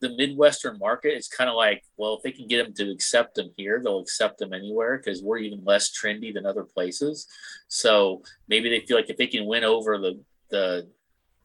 the 0.00 0.10
Midwestern 0.16 0.78
market. 0.78 1.14
It's 1.14 1.28
kind 1.28 1.48
of 1.48 1.56
like, 1.56 1.82
well, 1.96 2.14
if 2.14 2.22
they 2.22 2.32
can 2.32 2.46
get 2.46 2.64
them 2.64 2.74
to 2.74 2.90
accept 2.90 3.36
them 3.36 3.50
here, 3.56 3.80
they'll 3.82 4.00
accept 4.00 4.38
them 4.38 4.52
anywhere 4.52 4.98
because 4.98 5.22
we're 5.22 5.38
even 5.38 5.64
less 5.64 5.90
trendy 5.90 6.34
than 6.34 6.44
other 6.44 6.64
places. 6.64 7.26
So 7.68 8.22
maybe 8.48 8.68
they 8.68 8.84
feel 8.84 8.96
like 8.96 9.10
if 9.10 9.16
they 9.16 9.26
can 9.26 9.46
win 9.46 9.64
over 9.64 9.98
the 9.98 10.20
the 10.50 10.88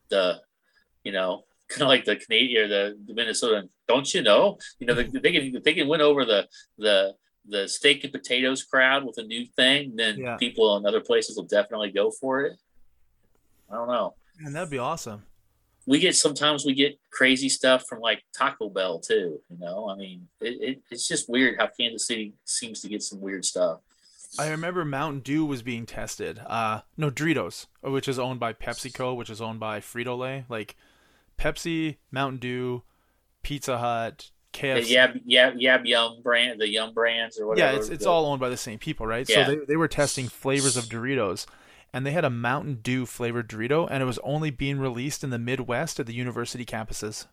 the 0.10 0.42
you 1.04 1.12
know 1.12 1.44
kind 1.70 1.84
of 1.84 1.88
like 1.88 2.06
the 2.06 2.16
Canadian 2.16 2.66
or 2.66 2.68
the, 2.68 2.98
the 3.08 3.14
Minnesota. 3.14 3.70
Don't 3.88 4.12
you 4.14 4.22
know? 4.24 4.58
You 4.80 4.88
know, 4.88 4.94
they, 4.96 5.04
they 5.24 5.32
can 5.32 5.62
they 5.64 5.74
can 5.74 5.88
win 5.88 6.02
over 6.02 6.26
the 6.26 6.48
the 6.78 7.16
the 7.48 7.68
steak 7.68 8.04
and 8.04 8.14
potatoes 8.14 8.64
crowd 8.64 9.04
with 9.06 9.18
a 9.18 9.24
new 9.24 9.46
thing, 9.56 9.96
then 9.96 10.20
Yeah. 10.20 10.38
people 10.38 10.78
in 10.78 10.86
other 10.86 11.00
places 11.02 11.36
will 11.36 11.46
definitely 11.46 11.90
go 11.92 12.12
for 12.12 12.42
it. 12.42 12.58
I 13.72 13.76
don't 13.76 13.88
know. 13.88 14.14
And 14.46 14.56
that'd 14.56 14.70
be 14.70 14.78
awesome. 14.78 15.24
We 15.88 15.98
get 16.00 16.16
sometimes 16.16 16.66
we 16.66 16.74
get 16.76 17.00
crazy 17.10 17.50
stuff 17.50 17.86
from 17.88 18.00
like 18.02 18.22
Taco 18.38 18.70
Bell 18.70 19.00
too. 19.00 19.40
You 19.50 19.58
know, 19.58 19.90
I 19.90 19.96
mean, 19.96 20.28
it, 20.42 20.58
it, 20.62 20.82
it's 20.92 21.08
just 21.08 21.28
weird 21.30 21.56
how 21.60 21.68
Kansas 21.80 22.06
City 22.06 22.34
seems 22.46 22.82
to 22.82 22.90
get 22.90 23.02
some 23.02 23.20
weird 23.20 23.44
stuff. 23.46 23.80
I 24.38 24.50
remember 24.50 24.86
Mountain 24.86 25.22
Dew 25.22 25.44
was 25.46 25.64
being 25.64 25.88
tested. 25.88 26.40
Uh, 26.46 26.82
no, 26.98 27.10
Doritos, 27.10 27.66
which 27.82 28.08
is 28.08 28.20
owned 28.20 28.40
by 28.40 28.54
PepsiCo, 28.54 29.16
which 29.16 29.32
is 29.32 29.42
owned 29.42 29.60
by 29.60 29.80
Frito 29.80 30.16
Lay. 30.16 30.46
Like 30.50 30.76
Pepsi, 31.40 31.98
Mountain 32.12 32.40
Dew, 32.40 32.84
Pizza 33.44 33.78
Hut, 33.78 34.32
The 34.54 34.60
KFC. 34.60 34.90
Yab 34.92 35.26
Yab 35.28 35.62
Yab 35.62 35.86
Yum 35.88 36.22
brand, 36.22 36.60
the 36.60 36.68
Yum 36.70 36.94
brands 36.94 37.40
or 37.40 37.48
whatever. 37.48 37.72
Yeah, 37.74 37.78
it's 37.80 37.90
it's 37.90 38.06
all 38.06 38.26
owned 38.26 38.40
by 38.40 38.50
the 38.50 38.58
same 38.58 38.78
people, 38.80 39.08
right? 39.08 39.28
Yeah. 39.28 39.46
So 39.46 39.52
they 39.56 39.66
they 39.66 39.76
were 39.78 39.88
testing 39.88 40.28
flavors 40.28 40.76
of 40.78 40.86
Doritos, 40.86 41.46
and 41.94 42.06
they 42.06 42.12
had 42.12 42.26
a 42.26 42.30
Mountain 42.30 42.80
Dew 42.84 43.06
flavored 43.06 43.48
Dorito, 43.50 43.88
and 43.90 44.04
it 44.04 44.06
was 44.06 44.20
only 44.20 44.50
being 44.52 44.80
released 44.80 45.24
in 45.24 45.30
the 45.30 45.40
Midwest 45.40 46.00
at 46.00 46.06
the 46.06 46.14
university 46.14 46.66
campuses. 46.66 47.26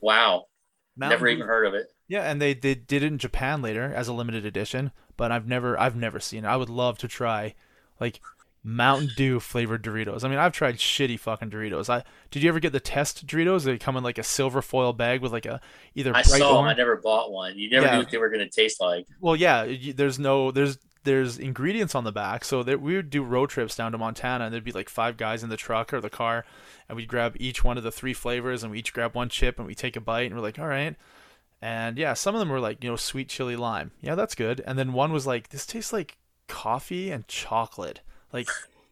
wow. 0.00 0.46
Mountain 0.94 1.16
Never 1.18 1.26
Dew- 1.26 1.32
even 1.32 1.46
heard 1.46 1.66
of 1.66 1.72
it. 1.74 1.86
Yeah, 2.06 2.30
and 2.30 2.40
they, 2.42 2.52
they 2.52 2.74
did 2.74 3.02
it 3.02 3.06
in 3.06 3.16
Japan 3.16 3.62
later 3.62 3.90
as 3.94 4.08
a 4.08 4.12
limited 4.12 4.44
edition, 4.44 4.90
but 5.16 5.32
I've 5.32 5.46
never 5.48 5.78
I've 5.80 5.96
never 5.96 6.20
seen 6.20 6.44
it. 6.44 6.48
I 6.48 6.56
would 6.56 6.68
love 6.68 6.98
to 6.98 7.08
try 7.08 7.54
like 7.98 8.20
Mountain 8.64 9.10
Dew 9.16 9.40
flavored 9.40 9.82
Doritos. 9.82 10.22
I 10.24 10.28
mean, 10.28 10.38
I've 10.38 10.52
tried 10.52 10.76
shitty 10.76 11.18
fucking 11.18 11.50
Doritos. 11.50 11.88
I 11.88 12.04
did 12.30 12.42
you 12.44 12.48
ever 12.48 12.60
get 12.60 12.72
the 12.72 12.78
test 12.80 13.26
Doritos? 13.26 13.64
They 13.64 13.76
come 13.76 13.96
in 13.96 14.04
like 14.04 14.18
a 14.18 14.22
silver 14.22 14.62
foil 14.62 14.92
bag 14.92 15.20
with 15.20 15.32
like 15.32 15.46
a 15.46 15.60
either 15.96 16.14
I 16.14 16.22
saw 16.22 16.56
them. 16.58 16.64
I 16.66 16.74
never 16.74 16.96
bought 16.96 17.32
one. 17.32 17.58
You 17.58 17.68
never 17.70 17.86
Yeah. 17.86 17.92
knew 17.92 17.98
what 17.98 18.10
they 18.10 18.18
were 18.18 18.28
going 18.28 18.48
to 18.48 18.48
taste 18.48 18.80
like. 18.80 19.06
Well, 19.20 19.34
yeah, 19.34 19.64
you- 19.64 19.92
there's 19.92 20.18
no 20.18 20.50
there's 20.52 20.78
there's 21.04 21.36
ingredients 21.38 21.96
on 21.96 22.04
the 22.04 22.12
back. 22.12 22.44
So 22.44 22.62
there, 22.62 22.78
we 22.78 22.94
would 22.94 23.10
do 23.10 23.24
road 23.24 23.50
trips 23.50 23.74
down 23.74 23.90
to 23.90 23.98
Montana, 23.98 24.44
and 24.44 24.54
there'd 24.54 24.62
be 24.62 24.70
like 24.70 24.88
five 24.88 25.16
guys 25.16 25.42
in 25.42 25.48
the 25.48 25.56
truck 25.56 25.92
or 25.92 26.00
the 26.00 26.08
car, 26.08 26.44
and 26.88 26.94
we'd 26.94 27.08
grab 27.08 27.34
each 27.40 27.64
one 27.64 27.76
of 27.76 27.82
the 27.82 27.90
three 27.90 28.14
flavors, 28.14 28.62
and 28.62 28.70
we 28.70 28.78
each 28.78 28.92
grab 28.92 29.12
one 29.16 29.28
chip, 29.28 29.58
and 29.58 29.66
we 29.66 29.74
take 29.74 29.96
a 29.96 30.00
bite, 30.00 30.26
and 30.30 30.36
we're 30.36 30.40
like, 30.40 30.60
all 30.60 30.68
right. 30.68 30.94
And 31.60 31.98
yeah, 31.98 32.14
some 32.14 32.36
of 32.36 32.38
them 32.38 32.48
were 32.50 32.60
like 32.60 32.84
you 32.84 32.90
know 32.90 32.94
sweet 32.96 33.28
chili 33.28 33.56
lime. 33.56 33.90
Yeah, 34.00 34.14
that's 34.14 34.36
good. 34.36 34.62
And 34.64 34.78
then 34.78 34.92
one 34.92 35.12
was 35.12 35.26
like 35.26 35.48
this 35.48 35.66
tastes 35.66 35.92
like 35.92 36.16
coffee 36.46 37.10
and 37.10 37.26
chocolate. 37.26 38.00
Like 38.32 38.48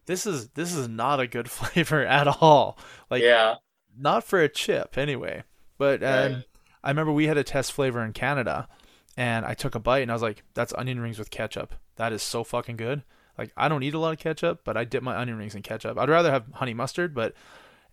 this 0.07 0.27
is 0.27 0.49
this 0.51 0.75
is 0.75 0.89
not 0.89 1.21
a 1.21 1.27
good 1.27 1.51
flavor 1.51 2.05
at 2.05 2.27
all. 2.29 2.79
Like 3.11 3.23
yeah. 3.23 3.57
not 3.97 4.25
for 4.25 4.41
a 4.41 4.49
chip 4.49 4.97
anyway. 4.99 5.45
But 5.79 6.03
um, 6.03 6.33
Right. 6.33 6.45
I 6.83 6.91
remember 6.91 7.13
we 7.13 7.27
had 7.27 7.39
a 7.39 7.45
test 7.45 7.73
flavor 7.73 8.05
in 8.05 8.13
Canada, 8.13 8.69
and 9.17 9.45
I 9.45 9.55
took 9.55 9.75
a 9.75 9.81
bite 9.81 10.01
and 10.01 10.11
I 10.11 10.15
was 10.15 10.23
like, 10.23 10.43
"That's 10.55 10.75
onion 10.75 11.01
rings 11.01 11.19
with 11.19 11.31
ketchup. 11.31 11.75
That 11.97 12.13
is 12.13 12.23
so 12.23 12.45
fucking 12.45 12.77
good." 12.77 13.03
Like 13.39 13.53
I 13.57 13.69
don't 13.69 13.83
eat 13.83 13.95
a 13.95 13.99
lot 13.99 14.13
of 14.13 14.19
ketchup, 14.19 14.61
but 14.65 14.77
I 14.77 14.85
dip 14.85 15.03
my 15.03 15.17
onion 15.17 15.39
rings 15.39 15.55
in 15.55 15.63
ketchup. 15.63 15.99
I'd 15.99 16.09
rather 16.11 16.31
have 16.31 16.47
honey 16.55 16.75
mustard, 16.75 17.15
but 17.15 17.35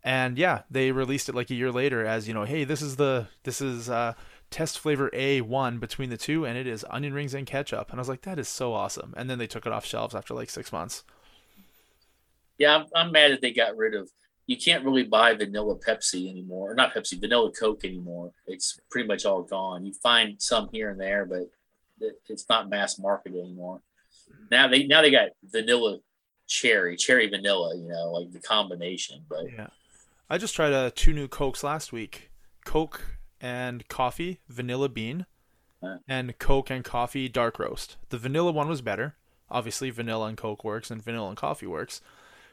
and 0.04 0.38
yeah, 0.38 0.62
they 0.70 0.92
released 0.92 1.30
it 1.30 1.36
like 1.36 1.50
a 1.50 1.56
year 1.56 1.72
later 1.72 2.06
as 2.06 2.28
you 2.28 2.34
know, 2.34 2.44
hey, 2.44 2.64
this 2.64 2.82
is 2.82 2.96
the 2.96 3.28
this 3.44 3.62
is 3.62 3.90
uh, 3.90 4.14
test 4.50 4.80
flavor 4.80 5.10
A 5.14 5.42
one 5.42 5.80
between 5.80 6.10
the 6.10 6.18
two, 6.18 6.46
and 6.46 6.58
it 6.58 6.68
is 6.68 6.86
onion 6.90 7.14
rings 7.14 7.34
and 7.34 7.46
ketchup. 7.46 7.90
And 7.90 8.00
I 8.00 8.02
was 8.02 8.10
like, 8.10 8.22
that 8.22 8.40
is 8.40 8.48
so 8.48 8.74
awesome. 8.74 9.14
And 9.18 9.30
then 9.30 9.38
they 9.38 9.48
took 9.48 9.66
it 9.66 9.74
off 9.74 9.86
shelves 9.86 10.16
after 10.16 10.34
like 10.34 10.50
six 10.50 10.72
months. 10.72 11.04
Yeah, 12.58 12.76
I'm, 12.78 12.86
I'm 12.96 13.12
mad 13.12 13.32
that 13.32 13.42
they 13.42 13.52
got 13.54 13.78
rid 13.78 13.94
of. 13.96 14.10
You 14.48 14.56
can't 14.58 14.86
really 14.86 15.04
buy 15.04 15.34
vanilla 15.34 15.76
Pepsi 15.76 16.30
anymore, 16.30 16.72
or 16.72 16.76
not 16.76 16.94
Pepsi, 16.94 17.20
vanilla 17.20 17.52
Coke 17.52 17.84
anymore. 17.84 18.32
It's 18.48 18.80
pretty 18.90 19.08
much 19.08 19.26
all 19.26 19.44
gone. 19.44 19.86
You 19.86 19.94
find 20.02 20.42
some 20.42 20.70
here 20.72 20.90
and 20.90 21.00
there, 21.00 21.26
but 21.26 21.50
it, 22.00 22.16
it's 22.30 22.48
not 22.50 22.70
mass 22.70 22.98
market 22.98 23.34
anymore. 23.34 23.82
Now 24.50 24.68
they 24.70 24.88
now 24.88 25.02
they 25.02 25.12
got 25.12 25.30
vanilla 25.44 25.98
cherry, 26.48 26.96
cherry 26.96 27.28
vanilla. 27.28 27.76
You 27.76 27.90
know, 27.90 28.12
like 28.12 28.32
the 28.32 28.40
combination. 28.40 29.26
But 29.30 29.52
Yeah. 29.52 29.68
I 30.30 30.38
just 30.38 30.56
tried 30.56 30.74
uh, 30.74 30.92
two 30.96 31.14
new 31.14 31.28
Cokes 31.28 31.64
last 31.64 31.92
week 31.92 32.32
Coke 32.66 33.02
and 33.42 33.88
coffee, 33.90 34.40
vanilla 34.48 34.90
bean, 34.90 35.26
Huh. 35.84 35.98
and 36.08 36.38
Coke 36.40 36.70
and 36.70 36.84
coffee 36.86 37.28
dark 37.30 37.60
roast. 37.60 37.98
The 38.10 38.18
vanilla 38.18 38.52
one 38.52 38.68
was 38.70 38.82
better. 38.82 39.16
Obviously, 39.50 39.90
vanilla 39.90 40.28
and 40.28 40.38
Coke 40.38 40.64
works, 40.64 40.90
and 40.90 41.02
vanilla 41.04 41.28
and 41.30 41.38
coffee 41.38 41.68
works. 41.68 42.02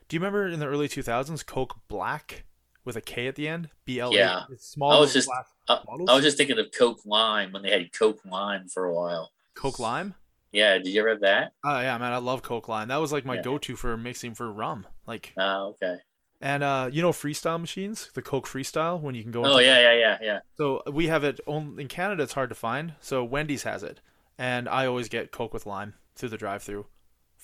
Do 0.09 0.17
you 0.17 0.21
remember 0.21 0.47
in 0.49 0.61
the 0.61 0.67
early 0.67 0.89
2000s, 0.89 1.45
Coke 1.47 1.77
Black 1.89 2.45
with 2.85 2.97
a 2.97 3.01
K 3.01 3.27
at 3.27 3.35
the 3.37 3.49
end? 3.49 3.71
B 3.85 4.01
L 4.01 4.13
A. 4.13 4.17
Yeah. 4.17 4.43
It's 4.51 4.67
small. 4.67 4.93
I 4.93 5.01
was 5.01 5.13
just- 5.13 5.31
I. 5.31 5.43
I 5.69 6.15
was 6.15 6.23
just 6.23 6.37
thinking 6.37 6.59
of 6.59 6.71
Coke 6.73 7.01
Lime 7.07 7.53
when 7.53 7.63
they 7.63 7.71
had 7.71 7.91
Coke 7.93 8.21
Lime 8.27 8.69
for 8.69 8.85
a 8.85 8.93
while. 8.95 9.33
Coke 9.55 9.79
Lime? 9.79 10.15
Yeah, 10.53 10.77
did 10.79 10.89
you 10.89 11.01
ever 11.01 11.09
have 11.11 11.21
that? 11.23 11.53
Oh, 11.65 11.81
yeah, 11.81 11.97
man. 11.99 12.13
I 12.13 12.19
love 12.19 12.43
Coke 12.43 12.69
Lime. 12.69 12.89
That 12.89 12.99
was 12.99 13.13
like 13.13 13.25
my 13.25 13.37
Yeah. 13.37 13.43
go 13.43 13.59
to 13.59 13.75
for 13.77 13.97
mixing 13.97 14.35
for 14.35 14.53
rum. 14.53 14.87
Like, 15.07 15.33
Oh, 15.39 15.69
okay. 15.71 15.97
and 16.41 16.63
uh, 16.63 16.91
you 16.93 17.01
know, 17.03 17.11
freestyle 17.13 17.59
machines, 17.61 18.11
the 18.15 18.21
Coke 18.23 18.47
Freestyle, 18.47 19.01
when 19.01 19.15
you 19.15 19.23
can 19.23 19.33
go. 19.33 19.43
Oh 19.45 19.59
yeah, 19.59 19.81
yeah, 19.81 19.95
yeah, 19.95 20.19
yeah. 20.21 20.41
So 20.59 20.83
we 20.87 21.07
have 21.09 21.25
it 21.25 21.41
on, 21.47 21.81
in 21.81 21.89
Canada. 21.89 22.23
It's 22.23 22.35
hard 22.35 22.51
to 22.51 22.55
find. 22.55 22.93
So 23.01 23.25
Wendy's 23.25 23.63
has 23.63 23.83
it, 23.83 24.01
and 24.39 24.69
I 24.69 24.85
always 24.87 25.09
get 25.09 25.33
Coke 25.33 25.55
with 25.55 25.65
lime 25.67 25.95
through 26.15 26.29
the 26.29 26.37
drive-through. 26.37 26.87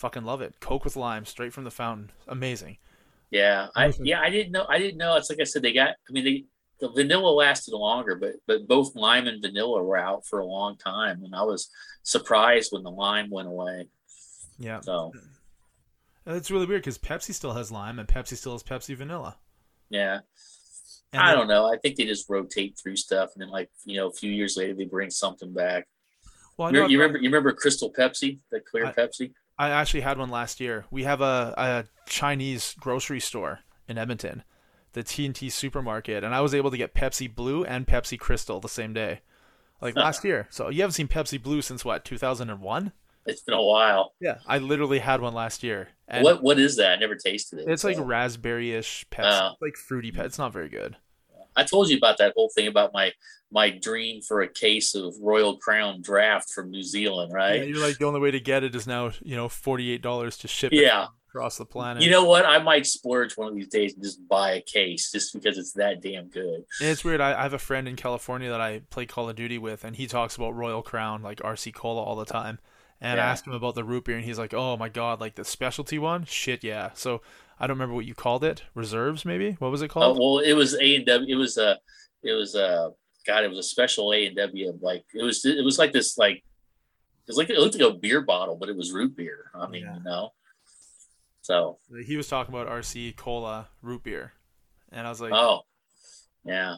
Fucking 0.01 0.25
love 0.25 0.41
it. 0.41 0.55
Coke 0.61 0.85
with 0.87 0.97
lime, 0.97 1.27
straight 1.27 1.53
from 1.53 1.65
the 1.65 1.71
fountain. 1.71 2.11
Amazing. 2.27 2.79
Yeah, 3.31 3.67
I 3.77 3.93
yeah 4.01 4.19
I 4.23 4.31
didn't 4.31 4.51
know 4.51 4.65
I 4.67 4.79
didn't 4.79 4.97
know. 4.97 5.15
It's 5.17 5.29
like 5.29 5.41
I 5.41 5.45
said, 5.45 5.61
they 5.61 5.75
got. 5.75 5.91
I 5.91 6.13
mean, 6.13 6.25
they 6.25 6.45
the 6.81 6.89
vanilla 6.89 7.29
lasted 7.29 7.75
longer, 7.75 8.15
but 8.17 8.37
but 8.47 8.67
both 8.67 8.97
lime 8.97 9.27
and 9.27 9.43
vanilla 9.43 9.83
were 9.83 9.99
out 9.99 10.25
for 10.27 10.39
a 10.39 10.47
long 10.47 10.79
time, 10.79 11.23
and 11.23 11.35
I 11.35 11.43
was 11.43 11.69
surprised 12.03 12.73
when 12.73 12.83
the 12.83 12.91
lime 12.91 13.29
went 13.29 13.47
away. 13.49 13.89
Yeah, 14.59 14.81
So 14.81 15.13
it's 16.27 16.51
really 16.51 16.65
weird 16.65 16.81
because 16.81 16.97
Pepsi 16.97 17.35
still 17.35 17.53
has 17.53 17.71
lime, 17.71 17.99
and 17.99 18.09
Pepsi 18.09 18.37
still 18.39 18.53
has 18.53 18.63
Pepsi 18.63 18.97
vanilla. 18.97 19.37
yeah, 19.91 20.21
And 21.13 21.23
I 21.23 21.27
then- 21.29 21.39
don't 21.41 21.49
know. 21.49 21.67
I 21.71 21.77
think 21.77 21.97
they 21.97 22.07
just 22.07 22.29
rotate 22.31 22.79
through 22.83 22.97
stuff, 22.97 23.33
and 23.35 23.43
then 23.43 23.51
like 23.51 23.71
you 23.85 23.99
know, 23.99 24.09
a 24.09 24.13
few 24.13 24.33
years 24.33 24.57
later, 24.57 24.75
they 24.75 24.85
bring 24.87 25.11
something 25.11 25.53
back. 25.53 25.87
Well, 26.57 26.69
I, 26.69 26.71
You, 26.71 26.77
know 26.81 26.87
you 26.89 26.99
remember 26.99 27.19
you 27.19 27.29
remember 27.29 27.53
Crystal 27.53 27.93
Pepsi, 27.93 28.39
the 28.51 28.61
clear 28.61 28.87
I- 28.87 28.93
Pepsi? 28.95 29.33
I 29.61 29.69
actually 29.69 30.01
had 30.01 30.17
one 30.17 30.31
last 30.31 30.59
year. 30.59 30.87
We 30.91 31.05
have 31.05 31.21
a, 31.21 31.55
a 31.59 31.85
Chinese 32.09 32.75
grocery 32.81 33.21
store 33.21 33.61
in 33.89 33.99
Edmonton, 33.99 34.43
the 34.95 35.03
T&T 35.03 35.51
supermarket, 35.51 36.25
and 36.25 36.35
I 36.35 36.41
was 36.41 36.55
able 36.55 36.71
to 36.71 36.79
get 36.79 36.95
Pepsi 36.95 37.33
Blue 37.33 37.63
and 37.65 37.87
Pepsi 37.87 38.19
Crystal 38.19 38.59
the 38.59 38.71
same 38.71 38.95
day, 38.95 39.21
like 39.83 39.97
last 39.97 40.25
year. 40.25 40.47
So 40.49 40.71
you 40.71 40.81
haven't 40.81 40.95
seen 40.95 41.09
Pepsi 41.09 41.41
Blue 41.43 41.61
since 41.61 41.85
what, 41.85 42.07
2001? 42.07 42.93
It's 43.27 43.43
been 43.43 43.55
a 43.55 43.63
while. 43.63 44.15
Yeah, 44.19 44.39
I 44.47 44.57
literally 44.57 44.99
had 45.01 45.21
one 45.21 45.35
last 45.35 45.63
year. 45.63 45.89
What 46.09 46.43
what 46.43 46.59
is 46.59 46.77
that? 46.77 46.93
I 46.93 46.97
never 46.97 47.17
tasted 47.17 47.59
it. 47.59 47.69
It's 47.69 47.85
like 47.85 47.97
so. 47.97 48.03
raspberry-ish 48.03 49.07
Pepsi, 49.11 49.41
Oh. 49.43 49.57
like 49.61 49.77
fruity 49.77 50.11
Pepsi. 50.11 50.25
It's 50.25 50.39
not 50.39 50.55
very 50.55 50.71
good. 50.71 50.97
I 51.61 51.65
told 51.65 51.89
you 51.91 51.97
about 51.97 52.19
that 52.19 52.33
whole 52.37 52.51
thing 52.55 52.67
about 52.67 52.93
my 52.93 53.13
my 53.53 53.69
dream 53.71 54.23
for 54.23 54.43
a 54.43 54.49
case 54.49 54.95
of 54.95 55.15
Royal 55.21 55.57
Crown 55.57 56.03
Draft 56.03 56.51
from 56.51 56.71
New 56.71 56.85
Zealand, 56.85 57.33
right? 57.33 57.57
Yeah, 57.57 57.63
you're 57.65 57.85
like 57.87 57.99
the 57.99 58.05
only 58.07 58.21
way 58.21 58.31
to 58.31 58.39
get 58.41 58.63
it 58.63 58.75
is 58.77 58.87
now, 58.87 59.11
you 59.23 59.35
know, 59.37 59.49
forty-eight 59.49 60.03
dollars 60.03 60.37
to 60.39 60.49
ship 60.49 60.73
it 60.73 60.83
Yeah. 60.83 61.09
across 61.29 61.59
the 61.59 61.65
planet. 61.67 62.03
You 62.05 62.11
know 62.11 62.25
what? 62.25 62.47
I 62.47 62.59
might 62.63 62.87
splurge 62.87 63.37
one 63.37 63.49
of 63.49 63.55
these 63.57 63.67
days 63.69 63.95
and 63.95 64.05
just 64.05 64.27
buy 64.29 64.53
a 64.53 64.61
case 64.61 65.11
just 65.11 65.33
because 65.35 65.59
it's 65.59 65.73
that 65.73 66.01
damn 66.01 66.29
good. 66.29 66.65
And 66.81 66.91
it's 66.91 67.03
weird. 67.05 67.21
I, 67.21 67.39
I 67.39 67.43
have 67.43 67.53
a 67.53 67.59
friend 67.59 67.89
in 67.89 67.97
California 67.97 68.49
that 68.51 68.61
I 68.61 68.83
play 68.91 69.05
Call 69.07 69.29
of 69.29 69.35
Duty 69.35 69.59
with, 69.59 69.83
and 69.85 69.97
he 69.97 70.07
talks 70.07 70.37
about 70.37 70.55
Royal 70.55 70.83
Crown, 70.83 71.21
like 71.23 71.41
RC 71.41 71.75
Cola, 71.75 72.03
all 72.03 72.15
the 72.17 72.25
time. 72.25 72.61
And 73.01 73.19
I 73.19 73.25
Yeah. 73.25 73.31
asked 73.33 73.47
him 73.49 73.53
about 73.55 73.75
the 73.75 73.83
root 73.83 74.05
beer, 74.05 74.17
and 74.17 74.25
he's 74.25 74.39
like, 74.39 74.53
"Oh 74.55 74.77
my 74.77 74.89
god, 74.91 75.21
like 75.21 75.35
the 75.35 75.45
specialty 75.45 75.99
one? 75.99 76.25
Shit, 76.27 76.63
yeah." 76.63 76.91
So 76.95 77.21
I 77.61 77.67
don't 77.67 77.77
remember 77.77 77.95
what 77.95 78.07
you 78.07 78.15
called 78.15 78.43
it. 78.43 78.63
Reserves, 78.75 79.25
maybe? 79.25 79.53
What 79.59 79.71
was 79.71 79.83
it 79.83 79.91
Uh, 79.91 79.95
called? 79.95 80.19
well, 80.19 80.39
it 80.39 80.55
was 80.55 80.75
A 80.81 80.97
and 80.97 81.07
W. 81.07 81.37
It 81.37 81.39
was 81.39 81.59
a, 81.59 81.79
it 82.23 82.33
was 82.33 82.55
a, 82.55 82.91
God, 83.27 83.45
it 83.45 83.49
was 83.49 83.59
a 83.59 83.63
special 83.63 84.13
A 84.13 84.27
and 84.27 84.37
W. 84.37 84.77
Like 84.81 85.05
it 85.15 85.23
was, 85.23 85.45
it 85.45 85.65
was 85.65 85.79
like 85.79 85.93
this, 85.93 86.17
like 86.19 86.43
was 87.29 87.37
like 87.37 87.51
it 87.51 87.59
looked 87.59 87.79
like 87.79 87.93
a 87.93 87.95
beer 87.95 88.23
bottle, 88.23 88.57
but 88.57 88.69
it 88.69 88.77
was 88.77 88.93
root 88.93 89.15
beer. 89.15 89.51
I 89.55 89.69
mean, 89.69 89.83
Yeah. 89.85 89.97
you 89.99 90.03
know. 90.03 90.33
So 91.43 91.79
He 92.07 92.17
was 92.17 92.29
talking 92.29 92.53
about 92.55 92.67
RC 92.69 93.15
cola 93.17 93.69
root 93.83 94.03
beer, 94.05 94.33
and 94.91 95.07
I 95.07 95.11
was 95.11 95.21
like, 95.21 95.33
oh 95.33 95.61
yeah. 96.45 96.77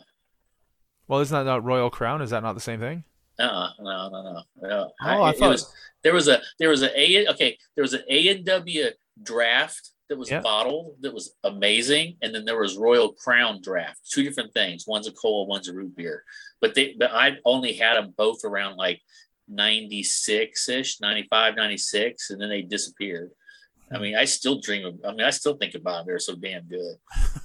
"Well, 1.08 1.20
isn't 1.20 1.34
that 1.36 1.44
not 1.50 1.64
Royal 1.64 1.90
Crown? 1.90 2.20
Is 2.22 2.30
that 2.30 2.42
not 2.42 2.52
the 2.54 2.60
same 2.60 2.80
thing?" 2.80 3.04
Uh 3.38 3.70
no 3.80 4.08
no 4.10 4.22
no 4.22 4.42
no. 4.68 4.92
Oh, 5.02 5.22
I 5.22 5.30
it 5.30 5.38
thought- 5.38 5.50
was 5.52 5.72
there 6.02 6.12
was 6.12 6.28
a 6.28 6.40
there 6.58 6.68
was 6.68 6.82
a 6.82 7.00
A 7.00 7.28
okay 7.28 7.56
there 7.74 7.82
was 7.82 7.94
an 7.94 8.02
A 8.10 8.28
and 8.28 8.44
W 8.44 8.86
draft 9.22 9.91
that 10.12 10.18
was 10.18 10.30
Yeah. 10.30 10.40
bottled 10.42 10.96
that 11.00 11.14
was 11.14 11.34
amazing, 11.42 12.18
and 12.20 12.34
then 12.34 12.44
there 12.44 12.60
was 12.60 12.76
Royal 12.76 13.14
Crown 13.14 13.62
draft. 13.62 14.00
Two 14.10 14.22
different 14.22 14.52
things. 14.52 14.86
One's 14.86 15.08
a 15.08 15.12
cola, 15.12 15.46
one's 15.46 15.68
a 15.68 15.72
root 15.72 15.96
beer. 15.96 16.22
But 16.60 16.74
they 16.74 16.94
but 16.98 17.10
I 17.12 17.38
only 17.46 17.72
had 17.72 17.94
them 17.96 18.12
both 18.14 18.44
around 18.44 18.76
like 18.76 19.00
96 19.48 20.68
ish, 20.68 21.00
95, 21.00 21.56
96, 21.56 22.28
and 22.30 22.40
then 22.40 22.50
they 22.50 22.60
disappeared. 22.62 23.30
I 23.90 23.98
mean, 23.98 24.14
I 24.16 24.26
still 24.26 24.60
dream 24.60 24.84
of. 24.86 25.00
I 25.06 25.10
mean, 25.12 25.22
I 25.22 25.30
still 25.30 25.56
think 25.56 25.74
about 25.74 25.96
them. 25.98 26.06
They're 26.08 26.18
so 26.18 26.34
damn 26.36 26.64
good. 26.68 26.96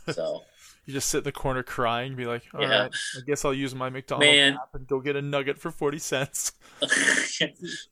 So 0.13 0.43
You 0.87 0.93
just 0.93 1.09
sit 1.09 1.17
in 1.17 1.23
the 1.25 1.33
corner 1.33 1.63
crying, 1.63 2.07
and 2.07 2.17
be 2.17 2.25
like, 2.25 2.43
"All 2.53 2.61
right, 2.61 2.69
Yeah. 2.69 2.87
I 3.17 3.21
guess 3.27 3.43
I'll 3.43 3.53
use 3.53 3.75
my 3.75 3.89
McDonald's 3.89 4.25
Man. 4.25 4.53
app 4.53 4.73
and 4.73 4.87
go 4.87 5.01
get 5.01 5.17
a 5.17 5.21
nugget 5.21 5.59
for 5.59 5.69
forty 5.69 5.99
cents." 5.99 6.53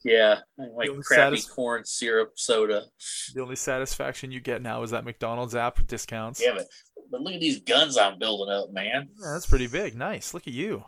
yeah, 0.05 0.39
like 0.57 0.89
crappy 1.01 1.41
corn 1.41 1.83
syrup 1.83 2.39
soda. 2.39 2.85
The 3.33 3.41
only 3.41 3.57
satisfaction 3.57 4.31
you 4.31 4.39
get 4.39 4.61
now 4.61 4.81
is 4.81 4.91
that 4.91 5.03
McDonald's 5.03 5.55
app 5.55 5.77
with 5.77 5.87
discounts. 5.87 6.41
Yeah, 6.41 6.53
but, 6.55 6.67
but 7.11 7.19
look 7.19 7.33
at 7.33 7.41
these 7.41 7.59
guns 7.59 7.97
I'm 7.97 8.17
building 8.17 8.53
up, 8.55 8.71
man. 8.71 9.09
Yeah, 9.19 9.31
that's 9.33 9.45
pretty 9.45 9.67
big. 9.67 9.97
Nice. 9.97 10.33
Look 10.33 10.47
at 10.47 10.53
you. 10.53 10.85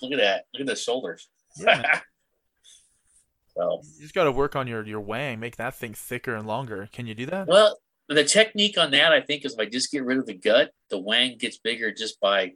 Look 0.00 0.12
at 0.12 0.18
that. 0.20 0.46
Look 0.54 0.62
at 0.62 0.66
the 0.68 0.74
shoulders. 0.74 1.28
Yeah. 1.58 2.00
so, 3.56 3.82
you 3.96 4.00
just 4.00 4.14
got 4.14 4.24
to 4.24 4.32
work 4.32 4.56
on 4.56 4.66
your 4.66 4.86
your 4.86 5.00
wang, 5.00 5.38
make 5.38 5.56
that 5.56 5.74
thing 5.74 5.92
thicker 5.92 6.34
and 6.34 6.46
longer. 6.46 6.88
Can 6.92 7.06
you 7.06 7.14
do 7.14 7.26
that? 7.26 7.46
well, 7.46 7.78
the 8.08 8.24
technique 8.24 8.78
on 8.78 8.90
that, 8.90 9.12
I 9.12 9.20
think, 9.20 9.44
is 9.44 9.54
if 9.54 9.60
I 9.60 9.66
just 9.66 9.90
get 9.90 10.04
rid 10.04 10.18
of 10.18 10.26
the 10.26 10.34
gut, 10.34 10.72
the 10.90 10.98
wang 10.98 11.36
gets 11.38 11.58
bigger 11.58 11.92
just 11.92 12.20
by 12.20 12.52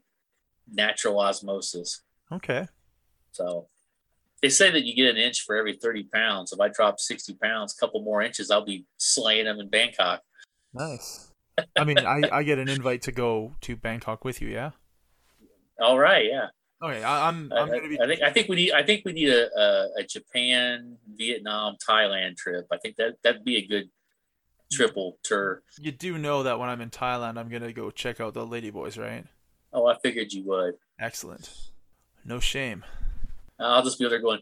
natural 0.70 1.20
osmosis. 1.20 2.02
Okay. 2.30 2.66
So, 3.32 3.68
they 4.42 4.48
say 4.48 4.70
that 4.70 4.85
you 4.85 4.94
get 4.94 5.11
an 5.11 5.16
inch 5.16 5.42
for 5.42 5.56
every 5.56 5.76
30 5.76 6.04
pounds. 6.12 6.52
If 6.52 6.61
I 6.61 6.68
drop 6.68 7.00
60 7.00 7.35
pounds, 7.35 7.74
a 7.76 7.80
couple 7.80 8.02
more 8.02 8.22
inches, 8.22 8.50
I'll 8.50 8.64
be 8.64 8.85
slaying 8.96 9.46
them 9.46 9.61
in 9.61 9.68
Bangkok. 9.68 10.22
Nice. 10.74 11.32
I 11.76 11.85
mean, 11.85 11.98
I, 11.98 12.22
I 12.30 12.42
get 12.42 12.59
an 12.59 12.68
invite 12.68 13.02
to 13.02 13.12
go 13.12 13.54
to 13.62 13.76
Bangkok 13.76 14.24
with 14.24 14.42
you, 14.42 14.48
yeah. 14.48 14.72
All 15.80 15.98
right, 15.98 16.26
yeah. 16.26 16.48
Okay, 16.82 17.02
I, 17.02 17.28
I'm 17.28 17.50
I, 17.52 17.61
I'm 17.61 17.68
gonna 17.68 17.88
be. 17.88 18.00
I 18.00 18.06
think 18.06 18.20
I 18.20 18.30
think 18.30 18.48
we 18.48 18.56
need 18.56 18.72
I 18.72 18.82
think 18.82 19.02
we 19.06 19.14
need 19.14 19.30
a, 19.30 19.48
a, 19.59 19.88
a 20.00 20.02
Japan, 20.04 20.98
Vietnam, 21.14 21.76
Thailand 21.88 22.37
trip. 22.37 22.66
I 22.70 22.76
think 22.76 22.96
that 22.96 23.14
that'd 23.22 23.44
be 23.44 23.56
a 23.56 23.66
good 23.66 23.88
Mm. 24.72 24.76
triple 24.76 25.18
tour. 25.22 25.62
You 25.81 25.92
do 25.92 26.18
know 26.18 26.42
that 26.42 26.59
when 26.59 26.68
I'm 26.68 26.81
in 26.81 26.90
Thailand, 26.90 27.38
I'm 27.38 27.48
gonna 27.48 27.72
go 27.72 27.90
check 27.90 28.20
out 28.20 28.35
the 28.35 28.46
Ladyboys, 28.46 28.98
right? 29.00 29.24
Oh, 29.72 29.87
I 29.87 29.96
figured 29.98 30.33
you 30.33 30.44
would. 30.46 30.74
Excellent. 30.98 31.52
No 32.24 32.40
shame. 32.40 32.85
Uh, 33.61 33.64
I'll 33.64 33.83
just 33.85 33.98
be 33.98 34.09
there 34.09 34.18
going, 34.20 34.40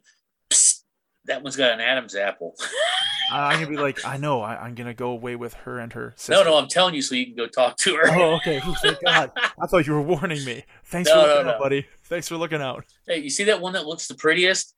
Psst, 0.51 0.83
that 1.27 1.43
one's 1.43 1.57
got 1.57 1.73
an 1.73 1.81
Adam's 1.81 2.15
apple. 2.17 2.55
I'm 3.31 3.55
gonna 3.63 3.71
be 3.71 3.77
like, 3.83 4.05
I 4.05 4.17
know. 4.19 4.43
I, 4.43 4.57
I'm 4.57 4.75
gonna 4.75 4.95
go 4.95 5.11
away 5.11 5.35
with 5.37 5.55
her 5.55 5.79
and 5.79 5.93
her 5.95 6.13
sister. 6.17 6.33
no, 6.33 6.51
no, 6.51 6.59
I'm 6.59 6.69
telling 6.69 6.95
you 6.95 7.03
so 7.03 7.15
you 7.15 7.27
can 7.27 7.35
go 7.35 7.47
talk 7.47 7.77
to 7.79 7.97
her. 7.97 8.03
Oh, 8.09 8.35
okay. 8.37 8.59
Ooh, 8.67 8.75
thank 8.83 9.03
God. 9.05 9.31
I 9.37 9.67
thought 9.67 9.87
you 9.87 9.95
were 9.95 10.03
warning 10.03 10.45
me. 10.45 10.65
Thanks 10.85 11.09
No, 11.09 11.21
for 11.23 11.27
no, 11.27 11.35
looking 11.35 11.51
out, 11.53 11.59
buddy. 11.59 11.87
Thanks 12.05 12.29
for 12.29 12.37
looking 12.37 12.61
out. 12.63 12.85
hey, 13.07 13.19
you 13.19 13.31
see 13.31 13.45
that 13.45 13.61
one 13.61 13.73
that 13.75 13.87
looks 13.87 14.09
the 14.09 14.15
prettiest? 14.15 14.75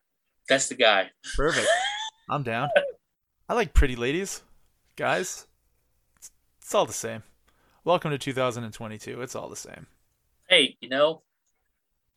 That's 0.49 0.69
the 0.69 0.77
guy. 0.77 1.11
Perfect. 1.37 1.67
I'm 2.31 2.43
down. 2.45 2.69
I 3.49 3.55
like 3.55 3.75
pretty 3.75 3.97
ladies, 3.97 4.43
guys. 4.97 5.47
It's, 6.17 6.31
it's 6.61 6.75
all 6.75 6.87
the 6.87 6.93
same. 6.93 7.23
Welcome 7.85 8.11
to 8.11 8.19
2022. 8.19 9.21
It's 9.21 9.37
all 9.37 9.49
the 9.49 9.57
same. 9.57 9.87
Hey, 10.49 10.77
you 10.81 10.89
know, 10.89 11.23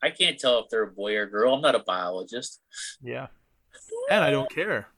I 0.02 0.10
can't 0.10 0.38
tell 0.38 0.60
if 0.60 0.70
they're 0.70 0.84
a 0.84 0.90
boy 0.90 1.14
or 1.16 1.22
a 1.24 1.30
girl. 1.30 1.54
I'm 1.54 1.60
not 1.60 1.74
a 1.74 1.80
biologist. 1.80 2.60
Yeah. 3.02 3.26
And 4.10 4.24
I 4.24 4.30
don't 4.30 4.50
care. 4.50 4.88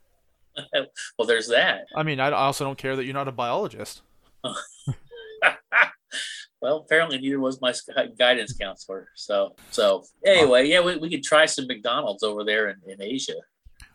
Well, 1.18 1.27
there's 1.27 1.49
that. 1.49 1.87
I 1.97 2.03
mean, 2.03 2.21
I 2.21 2.27
I 2.27 2.33
also 2.33 2.64
don't 2.64 2.77
care 2.77 2.95
that 2.95 3.07
you're 3.07 3.14
not 3.14 3.27
a 3.27 3.33
biologist. 3.33 4.03
well, 6.61 6.77
apparently 6.77 7.16
neither 7.16 7.40
was 7.40 7.59
my 7.62 7.73
guidance 8.18 8.53
counselor. 8.53 9.09
So, 9.14 9.55
so 9.71 10.05
anyway, 10.27 10.68
yeah, 10.68 10.83
we, 10.83 10.99
we 10.99 11.09
could 11.09 11.23
try 11.23 11.47
some 11.47 11.66
McDonald's 11.66 12.23
over 12.23 12.45
there 12.45 12.68
in, 12.68 12.77
in 12.87 13.01
Asia. 13.01 13.37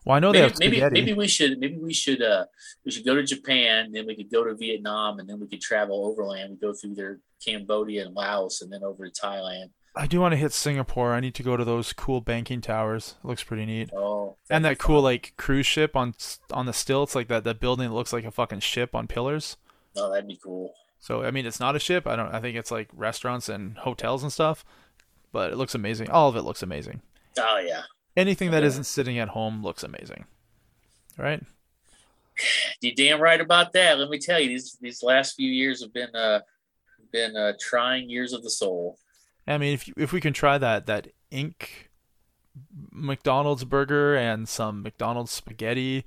Well, 0.07 0.15
I 0.15 0.19
know 0.19 0.31
they 0.31 0.39
Maybe, 0.59 0.79
have 0.79 0.91
maybe, 0.93 1.05
maybe 1.05 1.13
we 1.13 1.27
should, 1.27 1.59
maybe 1.59 1.77
we 1.77 1.93
should, 1.93 2.21
uh, 2.21 2.45
we 2.85 2.91
should 2.91 3.05
go 3.05 3.15
to 3.15 3.23
Japan, 3.23 3.91
then 3.91 4.07
we 4.07 4.15
could 4.15 4.31
go 4.31 4.43
to 4.45 4.55
Vietnam, 4.55 5.19
and 5.19 5.27
then 5.27 5.39
we 5.39 5.47
could 5.47 5.59
travel 5.59 6.05
overland. 6.05 6.51
We 6.51 6.55
go 6.55 6.73
through 6.73 6.95
their 6.95 7.19
Cambodia 7.45 8.05
and 8.05 8.15
Laos, 8.15 8.61
and 8.61 8.71
then 8.71 8.83
over 8.83 9.05
to 9.07 9.11
Thailand. 9.21 9.71
I 9.97 10.07
do 10.07 10.21
want 10.21 10.31
to 10.31 10.37
hit 10.37 10.53
Singapore. 10.53 11.13
I 11.13 11.19
need 11.19 11.33
to 11.35 11.43
go 11.43 11.57
to 11.57 11.65
those 11.65 11.91
cool 11.91 12.21
banking 12.21 12.61
towers. 12.61 13.15
It 13.21 13.27
looks 13.27 13.43
pretty 13.43 13.65
neat. 13.65 13.89
Oh, 13.93 14.35
And 14.49 14.63
that 14.63 14.77
cool 14.77 15.01
like 15.01 15.33
cruise 15.37 15.65
ship 15.65 15.95
on 15.95 16.13
on 16.53 16.67
the 16.67 16.73
stilts, 16.73 17.13
like 17.15 17.27
that 17.29 17.43
that 17.45 17.59
building 17.59 17.89
that 17.89 17.95
looks 17.95 18.13
like 18.13 18.23
a 18.23 18.31
fucking 18.31 18.59
ship 18.59 18.95
on 18.95 19.07
pillars. 19.07 19.57
oh, 19.97 20.09
that'd 20.11 20.27
be 20.27 20.39
cool. 20.41 20.73
So 20.99 21.23
I 21.23 21.31
mean, 21.31 21.45
it's 21.45 21.59
not 21.59 21.75
a 21.75 21.79
ship. 21.79 22.05
I 22.07 22.15
don't. 22.15 22.33
I 22.33 22.39
think 22.39 22.55
it's 22.55 22.71
like 22.71 22.89
restaurants 22.93 23.49
and 23.49 23.77
hotels 23.79 24.23
and 24.23 24.31
stuff. 24.31 24.63
But 25.31 25.51
it 25.51 25.57
looks 25.57 25.75
amazing. 25.75 26.09
All 26.11 26.29
of 26.29 26.35
it 26.35 26.43
looks 26.43 26.61
amazing. 26.63 27.01
Oh 27.39 27.57
yeah, 27.57 27.81
Anything 28.17 28.51
that 28.51 28.63
isn't 28.63 28.85
sitting 28.85 29.19
at 29.19 29.29
home 29.29 29.63
looks 29.63 29.83
amazing. 29.83 30.25
Right? 31.17 31.41
you 32.81 32.93
damn 32.93 33.21
right 33.21 33.39
about 33.39 33.73
that. 33.73 33.99
Let 33.99 34.09
me 34.09 34.17
tell 34.19 34.39
you, 34.39 34.49
these 34.49 34.77
these 34.81 35.03
last 35.03 35.35
few 35.35 35.49
years 35.49 35.81
have 35.81 35.93
been 35.93 36.15
uh 36.15 36.41
been 37.11 37.35
uh 37.35 37.53
trying 37.59 38.09
years 38.09 38.33
of 38.33 38.43
the 38.43 38.49
soul. 38.49 38.97
I 39.47 39.57
mean, 39.57 39.73
if 39.73 39.87
you, 39.87 39.93
if 39.97 40.11
we 40.11 40.19
can 40.19 40.33
try 40.33 40.57
that 40.57 40.87
that 40.87 41.07
ink 41.31 41.89
McDonald's 42.91 43.63
burger 43.63 44.15
and 44.15 44.49
some 44.49 44.81
McDonald's 44.81 45.31
spaghetti 45.31 46.05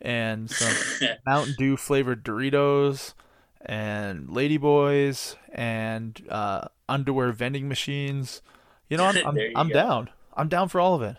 and 0.00 0.50
some 0.50 1.08
Mountain 1.26 1.54
Dew 1.58 1.76
flavored 1.76 2.24
Doritos 2.24 3.14
and 3.60 4.28
Ladyboys 4.28 5.36
and 5.52 6.22
uh, 6.28 6.68
underwear 6.88 7.32
vending 7.32 7.68
machines. 7.68 8.42
You 8.88 8.96
know, 8.96 9.06
I'm 9.06 9.16
I'm, 9.26 9.38
I'm 9.56 9.68
go. 9.68 9.74
down. 9.74 10.10
I'm 10.34 10.48
down 10.48 10.68
for 10.68 10.80
all 10.80 10.94
of 10.94 11.02
it. 11.02 11.16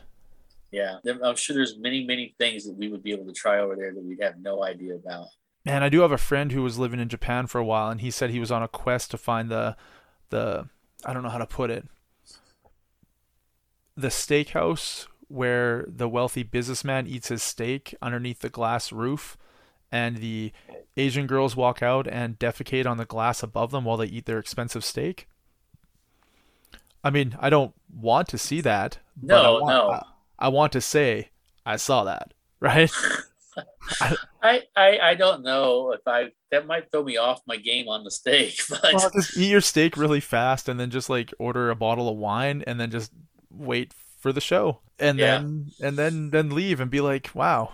Yeah, 0.72 0.98
I'm 1.24 1.36
sure 1.36 1.56
there's 1.56 1.78
many, 1.78 2.06
many 2.06 2.36
things 2.38 2.66
that 2.66 2.76
we 2.78 2.90
would 2.90 3.02
be 3.04 3.12
able 3.12 3.26
to 3.26 3.34
try 3.34 3.60
over 3.60 3.76
there 3.76 3.94
that 3.94 4.04
we'd 4.04 4.22
have 4.22 4.40
no 4.40 4.64
idea 4.64 4.96
about. 4.96 5.28
And 5.66 5.84
I 5.84 5.90
do 5.90 6.02
have 6.02 6.12
a 6.12 6.18
friend 6.18 6.52
who 6.52 6.64
was 6.64 6.78
living 6.80 7.00
in 7.00 7.10
Japan 7.10 7.48
for 7.48 7.60
a 7.60 7.66
while, 7.66 7.90
and 7.90 8.02
he 8.02 8.12
said 8.12 8.30
he 8.30 8.40
was 8.40 8.52
on 8.52 8.64
a 8.64 8.68
quest 8.68 9.12
to 9.12 9.18
find 9.18 9.50
the 9.50 9.76
the 10.30 10.68
I 11.06 11.14
don't 11.14 11.24
know 11.24 11.30
how 11.30 11.38
to 11.40 11.48
put 11.48 11.72
it 11.72 11.88
the 13.96 14.08
steakhouse 14.08 15.08
where 15.28 15.86
the 15.88 16.08
wealthy 16.08 16.42
businessman 16.42 17.06
eats 17.06 17.28
his 17.28 17.44
steak 17.44 17.94
underneath 18.02 18.40
the 18.40 18.50
glass 18.50 18.92
roof, 18.92 19.38
and 19.92 20.18
the 20.18 20.52
Asian 20.98 21.28
girls 21.28 21.56
walk 21.56 21.84
out 21.84 22.08
and 22.08 22.40
defecate 22.40 22.86
on 22.88 22.98
the 22.98 23.06
glass 23.06 23.44
above 23.44 23.72
them 23.72 23.84
while 23.84 23.98
they 23.98 24.08
eat 24.08 24.26
their 24.26 24.40
expensive 24.40 24.84
steak. 24.84 25.28
I 27.04 27.10
mean, 27.10 27.38
I 27.40 27.50
don't 27.50 27.74
want 27.94 28.28
to 28.30 28.38
see 28.38 28.62
that. 28.62 29.00
but 29.18 29.36
I 29.36 29.42
No, 29.44 29.54
want, 29.54 29.66
no. 29.68 29.90
I, 29.92 30.04
I 30.40 30.48
want 30.48 30.72
to 30.74 30.82
say 30.82 31.30
I 31.66 31.76
saw 31.76 32.06
that, 32.06 32.34
right? 32.60 32.92
I, 34.42 34.64
I, 34.76 35.00
I 35.00 35.16
don't 35.16 35.44
know 35.44 35.92
if 35.92 36.02
I 36.08 36.30
that 36.52 36.66
might 36.66 36.92
throw 36.92 37.04
me 37.04 37.18
off 37.18 37.42
my 37.46 37.58
game 37.58 37.90
on 37.90 38.04
the 38.04 38.12
steak, 38.12 38.60
but 38.70 38.94
well, 38.94 39.10
just 39.14 39.38
eat 39.38 39.50
your 39.50 39.62
steak 39.62 39.98
really 39.98 40.20
fast 40.22 40.70
and 40.70 40.80
then 40.80 40.90
just 40.90 41.10
like 41.10 41.34
order 41.40 41.70
a 41.70 41.76
bottle 41.76 42.08
of 42.10 42.18
wine 42.18 42.64
and 42.66 42.80
then 42.80 42.90
just 42.92 43.12
wait 43.52 43.94
for 44.20 44.32
the 44.32 44.42
show 44.42 44.80
and 45.00 45.18
Yeah. 45.18 45.38
then 45.38 45.72
and 45.82 45.98
then 45.98 46.30
then 46.30 46.50
leave 46.52 46.80
and 46.80 46.92
be 46.92 47.02
like 47.02 47.32
wow 47.34 47.72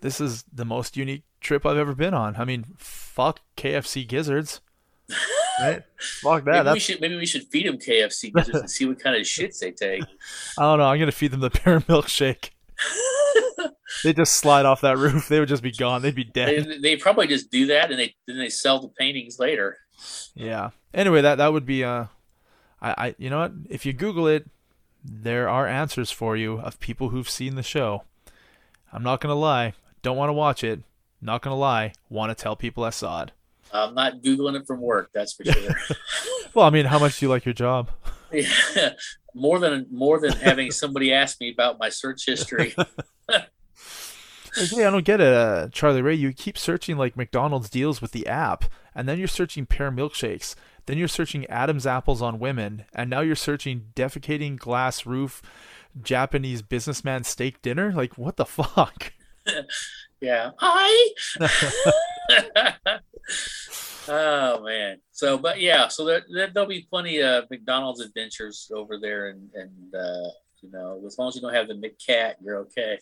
this 0.00 0.20
is 0.20 0.44
the 0.52 0.64
most 0.66 0.96
unique 0.96 1.24
trip 1.40 1.64
i've 1.64 1.78
ever 1.78 1.94
been 1.94 2.12
on 2.14 2.36
i 2.36 2.44
mean 2.44 2.66
fuck 2.76 3.40
kfc 3.56 4.06
gizzards 4.06 4.60
right 5.60 5.82
fuck 6.22 6.44
that 6.44 6.64
maybe 6.64 6.74
we 6.74 6.80
should 6.80 7.00
maybe 7.00 7.16
we 7.16 7.26
should 7.26 7.44
feed 7.44 7.66
them 7.66 7.78
KFC 7.78 8.32
gizzards 8.32 8.60
and 8.60 8.70
see 8.70 8.86
what 8.86 9.00
kind 9.00 9.16
of 9.16 9.22
shits 9.22 9.58
they 9.58 9.70
take. 9.70 10.02
i 10.58 10.62
don't 10.62 10.78
know 10.78 10.84
i'm 10.84 10.98
gonna 10.98 11.12
feed 11.12 11.30
them 11.30 11.40
the 11.40 11.50
pear 11.50 11.80
milkshake 11.80 12.50
they 14.04 14.12
just 14.12 14.34
slide 14.36 14.66
off 14.66 14.82
that 14.82 14.98
roof 14.98 15.28
they 15.28 15.40
would 15.40 15.48
just 15.48 15.62
be 15.62 15.72
gone 15.72 16.02
they'd 16.02 16.14
be 16.14 16.24
dead 16.24 16.66
they, 16.66 16.78
they 16.78 16.96
probably 16.96 17.26
just 17.26 17.50
do 17.50 17.66
that 17.66 17.90
and 17.90 17.98
they 17.98 18.14
then 18.26 18.38
they 18.38 18.48
sell 18.48 18.80
the 18.80 18.88
paintings 18.88 19.38
later. 19.38 19.78
Yeah. 20.34 20.70
Anyway, 20.92 21.20
that 21.22 21.36
that 21.36 21.52
would 21.52 21.66
be 21.66 21.84
uh 21.84 22.06
I, 22.80 22.94
I 23.06 23.14
you 23.18 23.30
know 23.30 23.38
what? 23.40 23.52
If 23.68 23.86
you 23.86 23.92
Google 23.92 24.26
it, 24.26 24.48
there 25.04 25.48
are 25.48 25.66
answers 25.66 26.10
for 26.10 26.36
you 26.36 26.60
of 26.60 26.80
people 26.80 27.10
who've 27.10 27.28
seen 27.28 27.54
the 27.54 27.62
show. 27.62 28.04
I'm 28.92 29.02
not 29.02 29.20
gonna 29.20 29.34
lie. 29.34 29.74
Don't 30.02 30.16
want 30.16 30.28
to 30.28 30.34
watch 30.34 30.62
it. 30.62 30.82
Not 31.20 31.42
gonna 31.42 31.56
lie. 31.56 31.92
Want 32.08 32.36
to 32.36 32.40
tell 32.40 32.56
people 32.56 32.84
I 32.84 32.90
saw 32.90 33.22
it. 33.22 33.32
I'm 33.72 33.94
not 33.94 34.22
googling 34.22 34.58
it 34.58 34.66
from 34.66 34.80
work, 34.80 35.10
that's 35.12 35.32
for 35.32 35.44
sure. 35.44 35.74
Well, 36.54 36.64
I 36.64 36.70
mean, 36.70 36.86
how 36.86 36.98
much 36.98 37.20
do 37.20 37.26
you 37.26 37.30
like 37.30 37.44
your 37.44 37.52
job? 37.52 37.90
Yeah, 38.32 38.48
more 39.34 39.58
than 39.58 39.86
more 39.90 40.18
than 40.18 40.32
having 40.32 40.70
somebody 40.70 41.12
ask 41.12 41.38
me 41.38 41.52
about 41.52 41.78
my 41.78 41.90
search 41.90 42.24
history. 42.24 42.74
Hey, 44.56 44.86
I 44.86 44.90
don't 44.90 45.04
get 45.04 45.20
it, 45.20 45.34
uh, 45.34 45.68
Charlie 45.70 46.00
Ray. 46.00 46.14
You 46.14 46.32
keep 46.32 46.56
searching 46.56 46.96
like 46.96 47.14
McDonald's 47.14 47.68
deals 47.68 48.00
with 48.00 48.12
the 48.12 48.26
app, 48.26 48.64
and 48.94 49.06
then 49.06 49.18
you're 49.18 49.28
searching 49.28 49.66
pear 49.66 49.92
milkshakes. 49.92 50.54
Then 50.86 50.96
you're 50.96 51.08
searching 51.08 51.44
Adam's 51.48 51.86
apples 51.86 52.22
on 52.22 52.38
women, 52.38 52.86
and 52.94 53.10
now 53.10 53.20
you're 53.20 53.36
searching 53.36 53.88
defecating 53.94 54.58
glass 54.58 55.04
roof 55.04 55.42
Japanese 56.00 56.62
businessman 56.62 57.24
steak 57.24 57.60
dinner. 57.60 57.92
Like, 57.92 58.16
what 58.16 58.36
the 58.36 58.46
fuck? 58.46 59.12
yeah. 60.22 60.52
Hi. 60.56 61.10
Oh 64.08 64.62
man. 64.62 64.98
So, 65.12 65.38
but 65.38 65.60
yeah. 65.60 65.88
So 65.88 66.04
there, 66.04 66.22
there 66.28 66.50
will 66.54 66.66
be 66.66 66.86
plenty 66.88 67.20
of 67.22 67.44
McDonald's 67.50 68.00
adventures 68.00 68.70
over 68.74 68.98
there, 68.98 69.28
and 69.28 69.50
and 69.54 69.94
uh, 69.94 70.28
you 70.62 70.70
know, 70.70 71.02
as 71.06 71.18
long 71.18 71.28
as 71.28 71.36
you 71.36 71.40
don't 71.40 71.54
have 71.54 71.68
the 71.68 71.74
McCat, 71.74 72.34
you're 72.42 72.58
okay. 72.58 72.98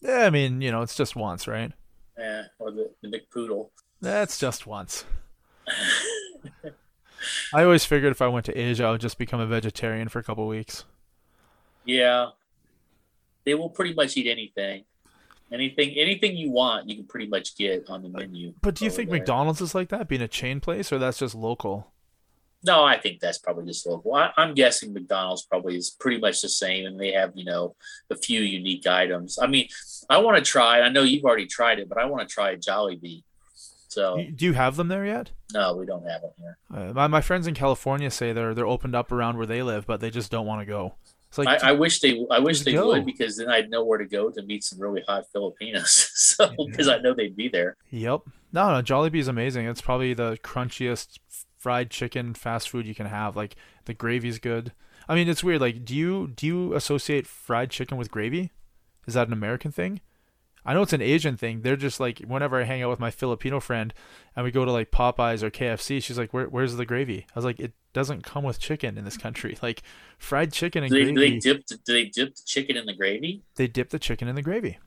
Yeah, 0.00 0.24
I 0.24 0.30
mean, 0.30 0.60
you 0.60 0.70
know, 0.72 0.82
it's 0.82 0.96
just 0.96 1.14
once, 1.14 1.46
right? 1.46 1.72
Yeah, 2.18 2.44
or 2.58 2.70
the, 2.70 2.90
the 3.02 3.08
McPoodle. 3.08 3.70
That's 4.00 4.38
just 4.38 4.66
once. 4.66 5.04
I 7.54 7.62
always 7.62 7.84
figured 7.84 8.10
if 8.10 8.20
I 8.20 8.26
went 8.26 8.46
to 8.46 8.58
Asia, 8.58 8.84
I 8.84 8.90
would 8.90 9.00
just 9.00 9.16
become 9.16 9.40
a 9.40 9.46
vegetarian 9.46 10.08
for 10.08 10.18
a 10.18 10.24
couple 10.24 10.46
weeks. 10.48 10.84
Yeah, 11.84 12.30
they 13.44 13.54
will 13.54 13.70
pretty 13.70 13.94
much 13.94 14.16
eat 14.16 14.28
anything. 14.28 14.84
Anything, 15.52 15.90
anything 15.96 16.36
you 16.36 16.50
want, 16.50 16.88
you 16.88 16.96
can 16.96 17.06
pretty 17.06 17.26
much 17.26 17.56
get 17.56 17.84
on 17.88 18.02
the 18.02 18.08
menu. 18.08 18.54
But 18.62 18.74
do 18.74 18.84
you 18.84 18.90
think 18.90 19.10
there. 19.10 19.18
McDonald's 19.18 19.60
is 19.60 19.74
like 19.74 19.88
that, 19.90 20.08
being 20.08 20.22
a 20.22 20.28
chain 20.28 20.60
place, 20.60 20.92
or 20.92 20.98
that's 20.98 21.18
just 21.18 21.34
local? 21.34 21.92
No, 22.64 22.84
I 22.84 22.98
think 22.98 23.20
that's 23.20 23.38
probably 23.38 23.66
just 23.66 23.86
local. 23.86 24.14
I, 24.14 24.30
am 24.36 24.54
guessing 24.54 24.92
McDonald's 24.92 25.42
probably 25.42 25.76
is 25.76 25.90
pretty 25.90 26.20
much 26.20 26.42
the 26.42 26.48
same, 26.48 26.86
and 26.86 26.98
they 26.98 27.12
have 27.12 27.32
you 27.34 27.44
know 27.44 27.74
a 28.10 28.16
few 28.16 28.40
unique 28.40 28.86
items. 28.86 29.38
I 29.40 29.46
mean, 29.46 29.68
I 30.08 30.18
want 30.18 30.38
to 30.38 30.44
try. 30.44 30.80
I 30.80 30.88
know 30.88 31.02
you've 31.02 31.24
already 31.24 31.46
tried 31.46 31.80
it, 31.80 31.88
but 31.88 31.98
I 31.98 32.04
want 32.06 32.26
to 32.26 32.32
try 32.32 32.50
a 32.50 32.56
Jollibee. 32.56 33.24
So, 33.88 34.24
do 34.34 34.46
you 34.46 34.54
have 34.54 34.76
them 34.76 34.88
there 34.88 35.04
yet? 35.04 35.32
No, 35.52 35.76
we 35.76 35.84
don't 35.84 36.08
have 36.08 36.22
them 36.22 36.30
here. 36.38 36.58
Uh, 36.72 36.92
my 36.94 37.08
my 37.08 37.20
friends 37.20 37.46
in 37.46 37.54
California 37.54 38.10
say 38.10 38.32
they're 38.32 38.54
they're 38.54 38.66
opened 38.66 38.94
up 38.94 39.10
around 39.10 39.36
where 39.36 39.46
they 39.46 39.62
live, 39.62 39.86
but 39.86 40.00
they 40.00 40.10
just 40.10 40.30
don't 40.30 40.46
want 40.46 40.62
to 40.62 40.66
go. 40.66 40.94
It's 41.32 41.38
like 41.38 41.64
I, 41.64 41.70
I 41.70 41.72
wish 41.72 42.00
they 42.00 42.26
I 42.30 42.40
wish 42.40 42.60
they 42.60 42.72
go. 42.72 42.88
would 42.88 43.06
because 43.06 43.38
then 43.38 43.48
I'd 43.48 43.70
know 43.70 43.82
where 43.82 43.96
to 43.96 44.04
go 44.04 44.30
to 44.30 44.42
meet 44.42 44.62
some 44.62 44.78
really 44.78 45.02
hot 45.08 45.24
Filipinos. 45.32 46.10
so 46.14 46.52
because 46.66 46.88
yeah. 46.88 46.96
I 46.96 46.98
know 46.98 47.14
they'd 47.14 47.34
be 47.34 47.48
there. 47.48 47.78
Yep. 47.88 48.20
No, 48.52 48.74
no, 48.74 48.82
Jollibee 48.82 49.16
is 49.16 49.28
amazing. 49.28 49.66
It's 49.66 49.80
probably 49.80 50.12
the 50.12 50.36
crunchiest 50.42 51.20
fried 51.58 51.90
chicken 51.90 52.34
fast 52.34 52.68
food 52.68 52.86
you 52.86 52.94
can 52.94 53.06
have. 53.06 53.34
Like 53.34 53.56
the 53.86 53.94
gravy's 53.94 54.38
good. 54.38 54.72
I 55.08 55.14
mean, 55.14 55.26
it's 55.26 55.42
weird. 55.42 55.62
Like, 55.62 55.86
do 55.86 55.96
you 55.96 56.28
do 56.36 56.46
you 56.46 56.74
associate 56.74 57.26
fried 57.26 57.70
chicken 57.70 57.96
with 57.96 58.10
gravy? 58.10 58.50
Is 59.06 59.14
that 59.14 59.26
an 59.26 59.32
American 59.32 59.72
thing? 59.72 60.02
I 60.64 60.74
know 60.74 60.82
it's 60.82 60.92
an 60.92 61.02
Asian 61.02 61.36
thing. 61.36 61.62
They're 61.62 61.76
just 61.76 62.00
like 62.00 62.20
whenever 62.20 62.60
I 62.60 62.64
hang 62.64 62.82
out 62.82 62.90
with 62.90 63.00
my 63.00 63.10
Filipino 63.10 63.60
friend 63.60 63.92
and 64.36 64.44
we 64.44 64.50
go 64.50 64.64
to 64.64 64.72
like 64.72 64.90
Popeyes 64.90 65.42
or 65.42 65.50
KFC, 65.50 66.02
she's 66.02 66.18
like, 66.18 66.32
Where, 66.32 66.46
"Where's 66.46 66.76
the 66.76 66.86
gravy?" 66.86 67.26
I 67.34 67.38
was 67.38 67.44
like, 67.44 67.58
"It 67.58 67.72
doesn't 67.92 68.22
come 68.22 68.44
with 68.44 68.60
chicken 68.60 68.96
in 68.96 69.04
this 69.04 69.16
country. 69.16 69.56
Like 69.62 69.82
fried 70.18 70.52
chicken 70.52 70.82
and 70.82 70.92
do 70.92 71.04
they, 71.04 71.12
gravy." 71.12 71.38
Do 71.38 71.54
they 71.54 71.58
dip? 71.58 71.66
Do 71.84 71.92
they 71.92 72.04
dip 72.06 72.34
the 72.34 72.42
chicken 72.46 72.76
in 72.76 72.86
the 72.86 72.94
gravy? 72.94 73.42
They 73.56 73.66
dip 73.66 73.90
the 73.90 73.98
chicken 73.98 74.28
in 74.28 74.34
the 74.34 74.42
gravy. 74.42 74.78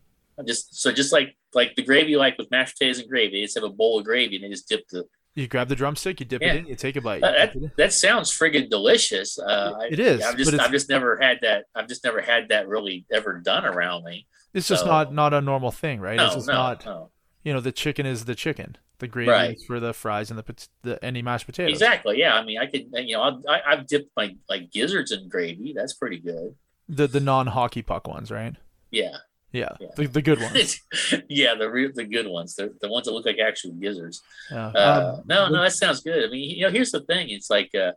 Just 0.45 0.81
so 0.81 0.91
just 0.91 1.13
like 1.13 1.35
like 1.53 1.75
the 1.75 1.83
gravy, 1.83 2.15
like 2.15 2.37
with 2.37 2.51
mashed 2.51 2.77
potatoes 2.77 2.99
and 2.99 3.09
gravy, 3.09 3.37
they 3.37 3.41
just 3.43 3.55
have 3.55 3.63
a 3.63 3.69
bowl 3.69 3.99
of 3.99 4.05
gravy 4.05 4.35
and 4.35 4.43
they 4.43 4.49
just 4.49 4.67
dip 4.67 4.87
the 4.89 5.05
you 5.35 5.49
grab 5.49 5.67
the 5.67 5.75
drumstick, 5.75 6.21
you 6.21 6.25
dip 6.25 6.41
yeah. 6.41 6.53
it 6.53 6.55
in, 6.59 6.67
you 6.67 6.75
take 6.75 6.95
a 6.95 7.01
bite. 7.01 7.21
Uh, 7.21 7.31
that, 7.31 7.55
that 7.77 7.93
sounds 7.93 8.31
friggin' 8.31 8.69
delicious. 8.69 9.37
Uh, 9.37 9.73
it 9.91 9.99
is. 9.99 10.23
I've 10.23 10.37
just 10.37 10.53
I've 10.53 10.71
just 10.71 10.89
never 10.89 11.17
had 11.21 11.39
that. 11.41 11.65
I've 11.75 11.89
just 11.89 12.05
never 12.05 12.21
had 12.21 12.49
that 12.49 12.69
really 12.69 13.05
ever 13.11 13.41
done 13.43 13.65
around 13.65 14.05
me. 14.05 14.27
It's 14.55 14.67
so, 14.67 14.75
just 14.75 14.85
not 14.85 15.13
not 15.13 15.33
a 15.33 15.41
normal 15.41 15.71
thing, 15.71 15.99
right? 15.99 16.15
No, 16.15 16.25
it's 16.25 16.35
just 16.35 16.47
no, 16.47 16.53
not. 16.53 16.85
No. 16.85 17.09
You 17.43 17.53
know, 17.53 17.59
the 17.59 17.73
chicken 17.73 18.05
is 18.05 18.25
the 18.25 18.35
chicken. 18.35 18.77
The 18.99 19.07
gravy 19.07 19.29
right. 19.29 19.57
for 19.67 19.81
the 19.81 19.93
fries 19.93 20.31
and 20.31 20.39
the, 20.39 20.67
the 20.81 21.03
any 21.03 21.21
mashed 21.21 21.45
potatoes. 21.45 21.73
Exactly. 21.73 22.17
Yeah. 22.17 22.35
I 22.35 22.45
mean, 22.45 22.57
I 22.57 22.65
could. 22.65 22.87
You 22.93 23.17
know, 23.17 23.41
I, 23.47 23.59
I've 23.67 23.85
dipped 23.85 24.09
my 24.15 24.35
like 24.47 24.71
gizzards 24.71 25.11
in 25.11 25.27
gravy. 25.27 25.73
That's 25.75 25.93
pretty 25.93 26.19
good. 26.19 26.55
The 26.87 27.05
the 27.05 27.19
non 27.19 27.47
hockey 27.47 27.81
puck 27.81 28.07
ones, 28.07 28.31
right? 28.31 28.55
Yeah. 28.91 29.17
Yeah, 29.51 29.69
yeah. 29.79 29.87
The, 29.95 30.07
the 30.07 30.21
good 30.21 30.41
ones. 30.41 30.81
yeah, 31.29 31.55
the 31.55 31.69
real 31.69 31.89
the 31.93 32.03
good 32.03 32.27
ones. 32.27 32.55
The, 32.55 32.73
the 32.81 32.89
ones 32.89 33.05
that 33.05 33.13
look 33.13 33.25
like 33.25 33.39
actual 33.39 33.71
gizzards. 33.71 34.21
Yeah. 34.51 34.67
Uh, 34.67 35.15
um, 35.17 35.23
no, 35.27 35.47
no, 35.49 35.61
that 35.61 35.71
sounds 35.71 36.01
good. 36.01 36.25
I 36.25 36.29
mean, 36.29 36.57
you 36.57 36.63
know, 36.63 36.71
here's 36.71 36.91
the 36.91 37.01
thing. 37.01 37.29
It's 37.29 37.49
like 37.49 37.73
uh, 37.73 37.91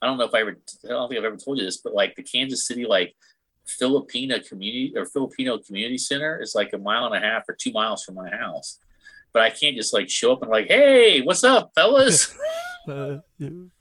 I 0.00 0.06
don't 0.06 0.16
know 0.18 0.24
if 0.24 0.34
I 0.34 0.40
ever. 0.40 0.56
I 0.84 0.88
don't 0.88 1.08
think 1.08 1.18
I've 1.18 1.24
ever 1.24 1.36
told 1.36 1.58
you 1.58 1.64
this, 1.64 1.78
but 1.78 1.92
like 1.92 2.14
the 2.16 2.22
Kansas 2.22 2.66
City 2.66 2.86
like 2.86 3.14
Filipino 3.66 4.38
community 4.40 4.92
or 4.96 5.04
Filipino 5.04 5.58
community 5.58 5.98
center 5.98 6.40
is 6.40 6.54
like 6.54 6.72
a 6.72 6.78
mile 6.78 7.06
and 7.06 7.14
a 7.14 7.20
half 7.20 7.48
or 7.48 7.54
two 7.54 7.72
miles 7.72 8.04
from 8.04 8.14
my 8.14 8.30
house. 8.30 8.78
But 9.32 9.42
I 9.42 9.50
can't 9.50 9.76
just 9.76 9.92
like 9.92 10.08
show 10.08 10.32
up 10.32 10.42
and 10.42 10.50
like, 10.50 10.68
hey, 10.68 11.20
what's 11.20 11.44
up, 11.44 11.72
fellas? 11.74 12.34
uh, 12.88 13.18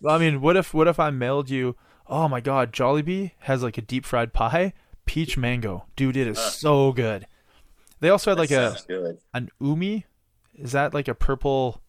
I 0.07 0.17
mean, 0.17 0.41
what 0.41 0.57
if 0.57 0.73
what 0.73 0.87
if 0.87 0.99
I 0.99 1.11
mailed 1.11 1.49
you? 1.49 1.75
Oh 2.07 2.27
my 2.27 2.41
God, 2.41 2.73
Jollibee 2.73 3.31
has 3.39 3.63
like 3.63 3.77
a 3.77 3.81
deep 3.81 4.05
fried 4.05 4.33
pie 4.33 4.73
peach 5.05 5.37
mango. 5.37 5.85
Dude, 5.95 6.17
it 6.17 6.27
is 6.27 6.37
uh, 6.37 6.49
so 6.49 6.91
good. 6.91 7.27
They 7.99 8.09
also 8.09 8.31
had 8.31 8.39
like 8.39 8.51
a 8.51 8.77
good. 8.87 9.19
an 9.33 9.49
ube. 9.59 10.03
Is 10.53 10.71
that 10.73 10.93
like 10.93 11.07
a 11.07 11.15
purple 11.15 11.81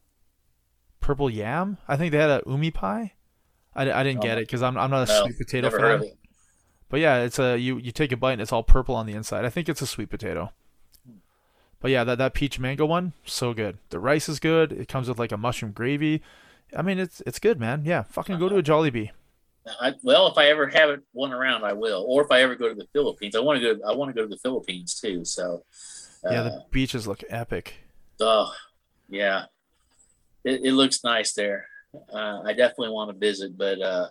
purple 1.01 1.31
yam? 1.31 1.79
I 1.89 1.97
think 1.97 2.13
they 2.13 2.19
had 2.19 2.31
a 2.31 2.43
ube 2.47 2.75
pie. 2.75 3.15
I, 3.75 3.91
I 3.91 4.03
didn't 4.03 4.23
get 4.23 4.39
it 4.39 4.47
because 4.47 4.63
I'm 4.63 4.77
I'm 4.79 4.91
not 4.91 5.09
a 5.09 5.13
no, 5.13 5.25
sweet 5.25 5.39
potato 5.39 5.71
fan. 5.71 6.11
But 6.89 7.01
yeah, 7.01 7.23
it's 7.23 7.39
a 7.39 7.59
you 7.59 7.79
you 7.79 7.93
take 7.93 8.13
a 8.13 8.17
bite 8.17 8.33
and 8.33 8.43
it's 8.43 8.53
all 8.53 8.63
purple 8.63 8.95
on 8.95 9.07
the 9.07 9.15
inside. 9.15 9.45
I 9.45 9.51
think 9.51 9.69
it's 9.69 9.83
a 9.83 9.87
sweet 9.87 10.11
potato. 10.11 10.53
But 11.81 11.91
yeah, 11.91 12.05
that 12.05 12.19
that 12.19 12.35
peach 12.35 12.59
mango 12.59 12.87
one, 12.87 13.13
so 13.25 13.53
good. 13.53 13.79
The 13.91 13.99
rice 13.99 14.29
is 14.29 14.41
good. 14.41 14.73
It 14.73 14.89
comes 14.89 15.09
with 15.09 15.19
like 15.19 15.33
a 15.33 15.37
mushroom 15.37 15.73
gravy. 15.73 16.23
I 16.77 16.83
mean, 16.83 16.99
it's 16.99 17.23
it's 17.27 17.39
good, 17.39 17.61
man. 17.61 17.85
Yeah, 17.85 18.03
fucking 18.03 18.39
go 18.39 18.49
to 18.49 18.57
a 18.57 18.63
Jollibee. 18.63 19.11
I, 19.81 19.95
well, 20.03 20.29
if 20.29 20.39
I 20.39 20.47
ever 20.47 20.69
have 20.69 21.01
one 21.13 21.33
around, 21.33 21.65
I 21.65 21.73
will. 21.73 22.05
Or 22.09 22.23
if 22.23 22.31
I 22.31 22.43
ever 22.43 22.55
go 22.55 22.69
to 22.69 22.75
the 22.75 22.87
Philippines, 22.93 23.35
I 23.35 23.41
want 23.41 23.61
to 23.61 23.75
go. 23.75 23.89
I 23.89 23.95
want 23.95 24.09
to 24.11 24.15
go 24.15 24.23
to 24.23 24.29
the 24.29 24.39
Philippines 24.39 24.95
too. 24.95 25.25
So, 25.25 25.65
uh, 26.25 26.31
yeah, 26.31 26.43
the 26.43 26.53
uh, 26.53 26.61
beaches 26.71 27.07
look 27.07 27.25
epic. 27.29 27.75
Oh, 28.21 28.53
yeah, 29.09 29.47
it, 30.45 30.63
it 30.65 30.73
looks 30.73 31.03
nice 31.03 31.33
there. 31.35 31.67
Uh, 32.13 32.43
I 32.45 32.53
definitely 32.53 32.91
want 32.91 33.11
to 33.11 33.19
visit, 33.19 33.57
but 33.57 33.81
uh, 33.81 34.09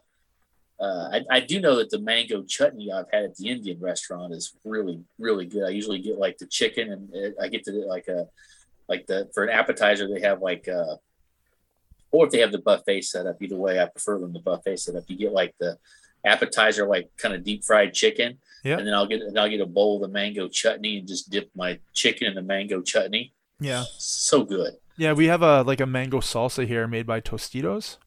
uh, 0.80 1.10
I, 1.14 1.38
I, 1.38 1.40
do 1.40 1.62
know 1.62 1.78
that 1.78 1.90
the 1.90 2.00
mango 2.00 2.44
chutney 2.44 2.92
I've 2.92 3.10
had 3.12 3.24
at 3.24 3.36
the 3.38 3.48
Indian 3.48 3.80
restaurant 3.80 4.34
is 4.34 4.56
really, 4.66 5.02
really 5.18 5.46
good. 5.46 5.64
I 5.64 5.70
usually 5.70 6.00
get 6.00 6.18
like 6.18 6.38
the 6.38 6.48
chicken, 6.48 6.92
and 6.92 7.34
I 7.42 7.48
get 7.48 7.64
to 7.66 7.72
like 7.88 8.10
a 8.10 8.28
like 8.90 9.08
the 9.08 9.30
for 9.34 9.46
an 9.46 9.52
appetizer 9.52 10.08
they 10.08 10.20
have 10.22 10.42
like 10.42 10.68
uh, 10.68 10.98
or 12.12 12.26
if 12.26 12.32
they 12.32 12.40
have 12.40 12.52
the 12.52 12.60
buffet 12.60 13.04
set 13.04 13.26
up. 13.26 13.42
Either 13.42 13.56
way, 13.56 13.80
I 13.80 13.86
prefer 13.86 14.20
them 14.20 14.34
the 14.34 14.40
buffet 14.40 14.78
set 14.78 14.96
up. 14.96 15.06
You 15.08 15.16
get 15.16 15.32
like 15.32 15.56
the 15.60 15.78
appetizer, 16.26 16.88
like 16.88 17.10
kind 17.18 17.34
of 17.34 17.44
deep 17.44 17.64
fried 17.64 17.94
chicken, 17.94 18.38
yeah, 18.66 18.78
and 18.78 18.86
then 18.86 18.94
I'll 18.94 19.08
get 19.08 19.22
and 19.22 19.40
I'll 19.40 19.50
get 19.50 19.62
a 19.62 19.66
bowl 19.66 19.96
of 19.96 20.02
the 20.02 20.14
mango 20.14 20.50
chutney 20.50 20.98
and 20.98 21.08
just 21.08 21.30
dip 21.30 21.50
my 21.56 21.80
chicken 21.94 22.28
in 22.28 22.36
the 22.36 22.42
mango 22.42 22.82
chutney. 22.82 23.34
Yeah, 23.62 23.86
so 23.98 24.44
good. 24.44 24.74
Yeah, 24.98 25.14
we 25.14 25.28
have 25.28 25.42
a 25.42 25.62
like 25.62 25.80
a 25.80 25.86
mango 25.86 26.20
salsa 26.20 26.68
here 26.68 26.86
made 26.86 27.06
by 27.06 27.22
Tostitos, 27.22 27.98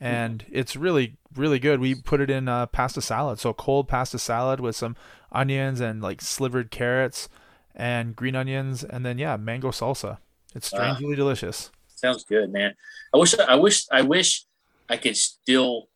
and 0.00 0.44
it's 0.50 0.76
really 0.76 1.16
really 1.34 1.58
good. 1.58 1.80
We 1.80 1.94
put 1.94 2.20
it 2.20 2.30
in 2.30 2.48
uh, 2.48 2.66
pasta 2.66 3.00
salad, 3.00 3.38
so 3.38 3.52
cold 3.52 3.88
pasta 3.88 4.18
salad 4.18 4.60
with 4.60 4.76
some 4.76 4.96
onions 5.30 5.80
and 5.80 6.02
like 6.02 6.20
slivered 6.20 6.70
carrots 6.70 7.28
and 7.74 8.16
green 8.16 8.34
onions, 8.34 8.82
and 8.82 9.04
then 9.04 9.18
yeah, 9.18 9.36
mango 9.36 9.70
salsa. 9.70 10.18
It's 10.54 10.66
strangely 10.66 11.14
delicious. 11.14 11.70
Sounds 11.94 12.24
good, 12.24 12.52
man. 12.52 12.74
I 13.14 13.18
wish 13.18 13.38
I 13.38 13.56
wish 13.56 13.86
I 13.92 14.02
wish 14.02 14.44
I 14.88 14.96
could 14.96 15.16
still 15.16 15.88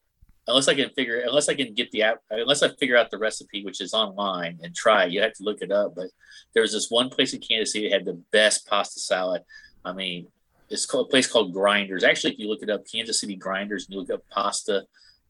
unless 0.46 0.68
I 0.68 0.74
can 0.74 0.90
figure 0.90 1.22
unless 1.26 1.48
I 1.48 1.54
can 1.54 1.74
get 1.74 1.90
the 1.90 2.02
app 2.02 2.18
unless 2.30 2.62
I 2.62 2.68
figure 2.68 2.96
out 2.96 3.10
the 3.10 3.18
recipe 3.18 3.64
which 3.64 3.80
is 3.80 3.94
online 3.94 4.58
and 4.62 4.74
try 4.74 5.06
you 5.06 5.22
have 5.22 5.32
to 5.34 5.42
look 5.42 5.62
it 5.62 5.72
up 5.72 5.94
but 5.94 6.08
there's 6.54 6.72
this 6.72 6.90
one 6.90 7.08
place 7.08 7.32
in 7.32 7.40
Kansas 7.40 7.72
City 7.72 7.88
that 7.88 7.94
had 7.94 8.04
the 8.04 8.20
best 8.30 8.66
pasta 8.66 9.00
salad 9.00 9.42
I 9.84 9.92
mean 9.92 10.26
it's 10.74 10.86
called 10.86 11.06
a 11.06 11.10
place 11.10 11.26
called 11.26 11.52
Grinders 11.52 12.04
actually 12.04 12.32
if 12.32 12.38
you 12.38 12.48
look 12.48 12.62
it 12.62 12.70
up 12.70 12.84
Kansas 12.90 13.20
City 13.20 13.36
Grinders 13.36 13.86
and 13.86 13.94
you 13.94 14.00
look 14.00 14.10
up 14.10 14.22
pasta 14.30 14.86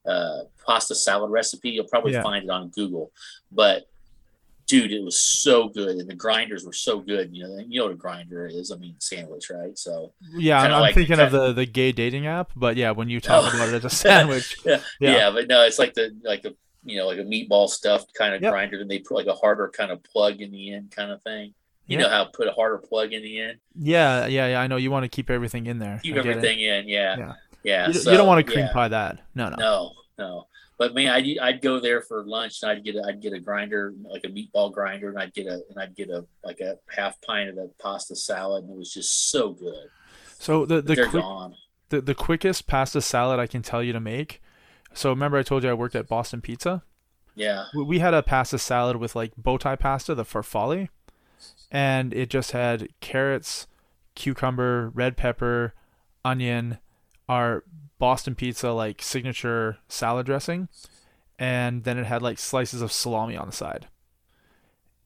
uh, 0.06 0.40
pasta 0.66 0.94
salad 0.94 1.30
recipe 1.30 1.70
you'll 1.70 1.86
probably 1.86 2.12
yeah. 2.12 2.22
find 2.22 2.44
it 2.44 2.50
on 2.50 2.68
Google 2.68 3.12
but 3.52 3.86
dude, 4.66 4.92
it 4.92 5.02
was 5.02 5.18
so 5.18 5.68
good, 5.68 5.96
and 5.96 6.08
the 6.08 6.14
grinders 6.14 6.64
were 6.64 6.72
so 6.72 7.00
good. 7.00 7.34
You 7.34 7.44
know, 7.44 7.58
you 7.66 7.78
know 7.78 7.86
what 7.86 7.92
a 7.92 7.96
grinder 7.96 8.46
is. 8.46 8.70
I 8.70 8.76
mean, 8.76 8.96
sandwich, 8.98 9.50
right? 9.50 9.76
So 9.78 10.12
yeah, 10.36 10.60
I'm 10.60 10.80
like, 10.80 10.94
thinking 10.94 11.20
of 11.20 11.32
the 11.32 11.52
the 11.52 11.66
gay 11.66 11.92
dating 11.92 12.26
app, 12.26 12.50
but 12.56 12.76
yeah, 12.76 12.90
when 12.92 13.08
you 13.08 13.20
talk 13.20 13.52
oh. 13.52 13.56
about 13.56 13.68
it 13.68 13.74
as 13.74 13.84
a 13.84 13.90
sandwich, 13.90 14.58
yeah. 14.64 14.80
yeah. 15.00 15.16
yeah, 15.16 15.30
but 15.30 15.48
no, 15.48 15.62
it's 15.64 15.78
like 15.78 15.94
the 15.94 16.16
like 16.22 16.44
a 16.44 16.54
you 16.84 16.96
know 16.96 17.06
like 17.06 17.18
a 17.18 17.22
meatball 17.22 17.68
stuffed 17.68 18.12
kind 18.14 18.34
of 18.34 18.42
yep. 18.42 18.52
grinder, 18.52 18.80
and 18.80 18.90
they 18.90 18.98
put 18.98 19.14
like 19.14 19.26
a 19.26 19.34
harder 19.34 19.68
kind 19.68 19.90
of 19.90 20.02
plug 20.04 20.40
in 20.40 20.50
the 20.50 20.74
end, 20.74 20.90
kind 20.90 21.10
of 21.10 21.22
thing. 21.22 21.54
You 21.86 21.98
know 21.98 22.08
how 22.08 22.24
to 22.24 22.30
put 22.30 22.48
a 22.48 22.52
harder 22.52 22.78
plug 22.78 23.12
in 23.12 23.22
the 23.22 23.40
end. 23.40 23.58
Yeah, 23.74 24.26
yeah, 24.26 24.48
yeah. 24.48 24.60
I 24.60 24.66
know 24.66 24.76
you 24.76 24.90
want 24.90 25.04
to 25.04 25.08
keep 25.08 25.28
everything 25.30 25.66
in 25.66 25.78
there. 25.78 26.00
Keep 26.02 26.16
everything 26.16 26.60
it. 26.60 26.84
in. 26.84 26.88
Yeah, 26.88 27.16
yeah. 27.16 27.32
yeah. 27.62 27.86
You, 27.88 27.92
so, 27.92 28.10
you, 28.10 28.16
don't 28.16 28.26
want 28.26 28.46
to 28.46 28.52
cream 28.52 28.68
pie 28.68 28.88
that. 28.88 29.20
No, 29.34 29.50
no, 29.50 29.56
no, 29.58 29.92
no. 30.18 30.46
But 30.76 30.94
man, 30.94 31.08
I'd, 31.10 31.38
I'd 31.40 31.60
go 31.62 31.78
there 31.78 32.00
for 32.00 32.24
lunch 32.24 32.62
and 32.62 32.72
I'd 32.72 32.84
get 32.84 32.96
a, 32.96 33.04
I'd 33.06 33.20
get 33.20 33.32
a 33.32 33.38
grinder 33.38 33.94
like 34.02 34.24
a 34.24 34.28
meatball 34.28 34.72
grinder 34.72 35.08
and 35.08 35.18
I'd 35.18 35.32
get 35.32 35.46
a 35.46 35.62
and 35.68 35.78
I'd 35.78 35.94
get 35.94 36.08
a 36.08 36.24
like 36.42 36.60
a 36.60 36.78
half 36.88 37.20
pint 37.20 37.50
of 37.50 37.56
the 37.56 37.70
pasta 37.80 38.16
salad 38.16 38.64
and 38.64 38.72
it 38.72 38.76
was 38.78 38.92
just 38.92 39.30
so 39.30 39.52
good. 39.52 39.88
So 40.38 40.66
the 40.66 40.82
the 40.82 40.96
quick, 40.96 41.12
gone. 41.12 41.54
the 41.90 42.00
the 42.00 42.14
quickest 42.14 42.66
pasta 42.66 43.00
salad 43.00 43.38
I 43.38 43.46
can 43.46 43.62
tell 43.62 43.82
you 43.82 43.92
to 43.92 44.00
make. 44.00 44.42
So 44.94 45.10
remember 45.10 45.36
I 45.38 45.42
told 45.42 45.64
you 45.64 45.70
I 45.70 45.74
worked 45.74 45.94
at 45.94 46.08
Boston 46.08 46.40
Pizza. 46.40 46.82
Yeah. 47.34 47.66
We- 47.74 47.84
We 47.84 47.98
had 48.00 48.14
a 48.14 48.22
pasta 48.22 48.58
salad 48.58 48.96
with 48.96 49.14
like 49.14 49.32
bow 49.36 49.58
tie 49.58 49.76
pasta, 49.76 50.14
the 50.14 50.24
farfalle, 50.24 50.88
and 51.70 52.12
it 52.14 52.30
just 52.30 52.52
had 52.52 52.88
carrots, 53.00 53.66
cucumber, 54.14 54.90
red 54.94 55.16
pepper, 55.16 55.74
onion, 56.24 56.78
our 57.28 57.64
Boston 57.98 58.34
Pizza 58.34 58.70
like 58.70 59.02
signature 59.02 59.78
salad 59.88 60.26
dressing, 60.26 60.68
and 61.38 61.84
then 61.84 61.98
it 61.98 62.06
had 62.06 62.22
like 62.22 62.38
slices 62.38 62.82
of 62.82 62.92
salami 62.92 63.36
on 63.36 63.46
the 63.46 63.52
side. 63.52 63.88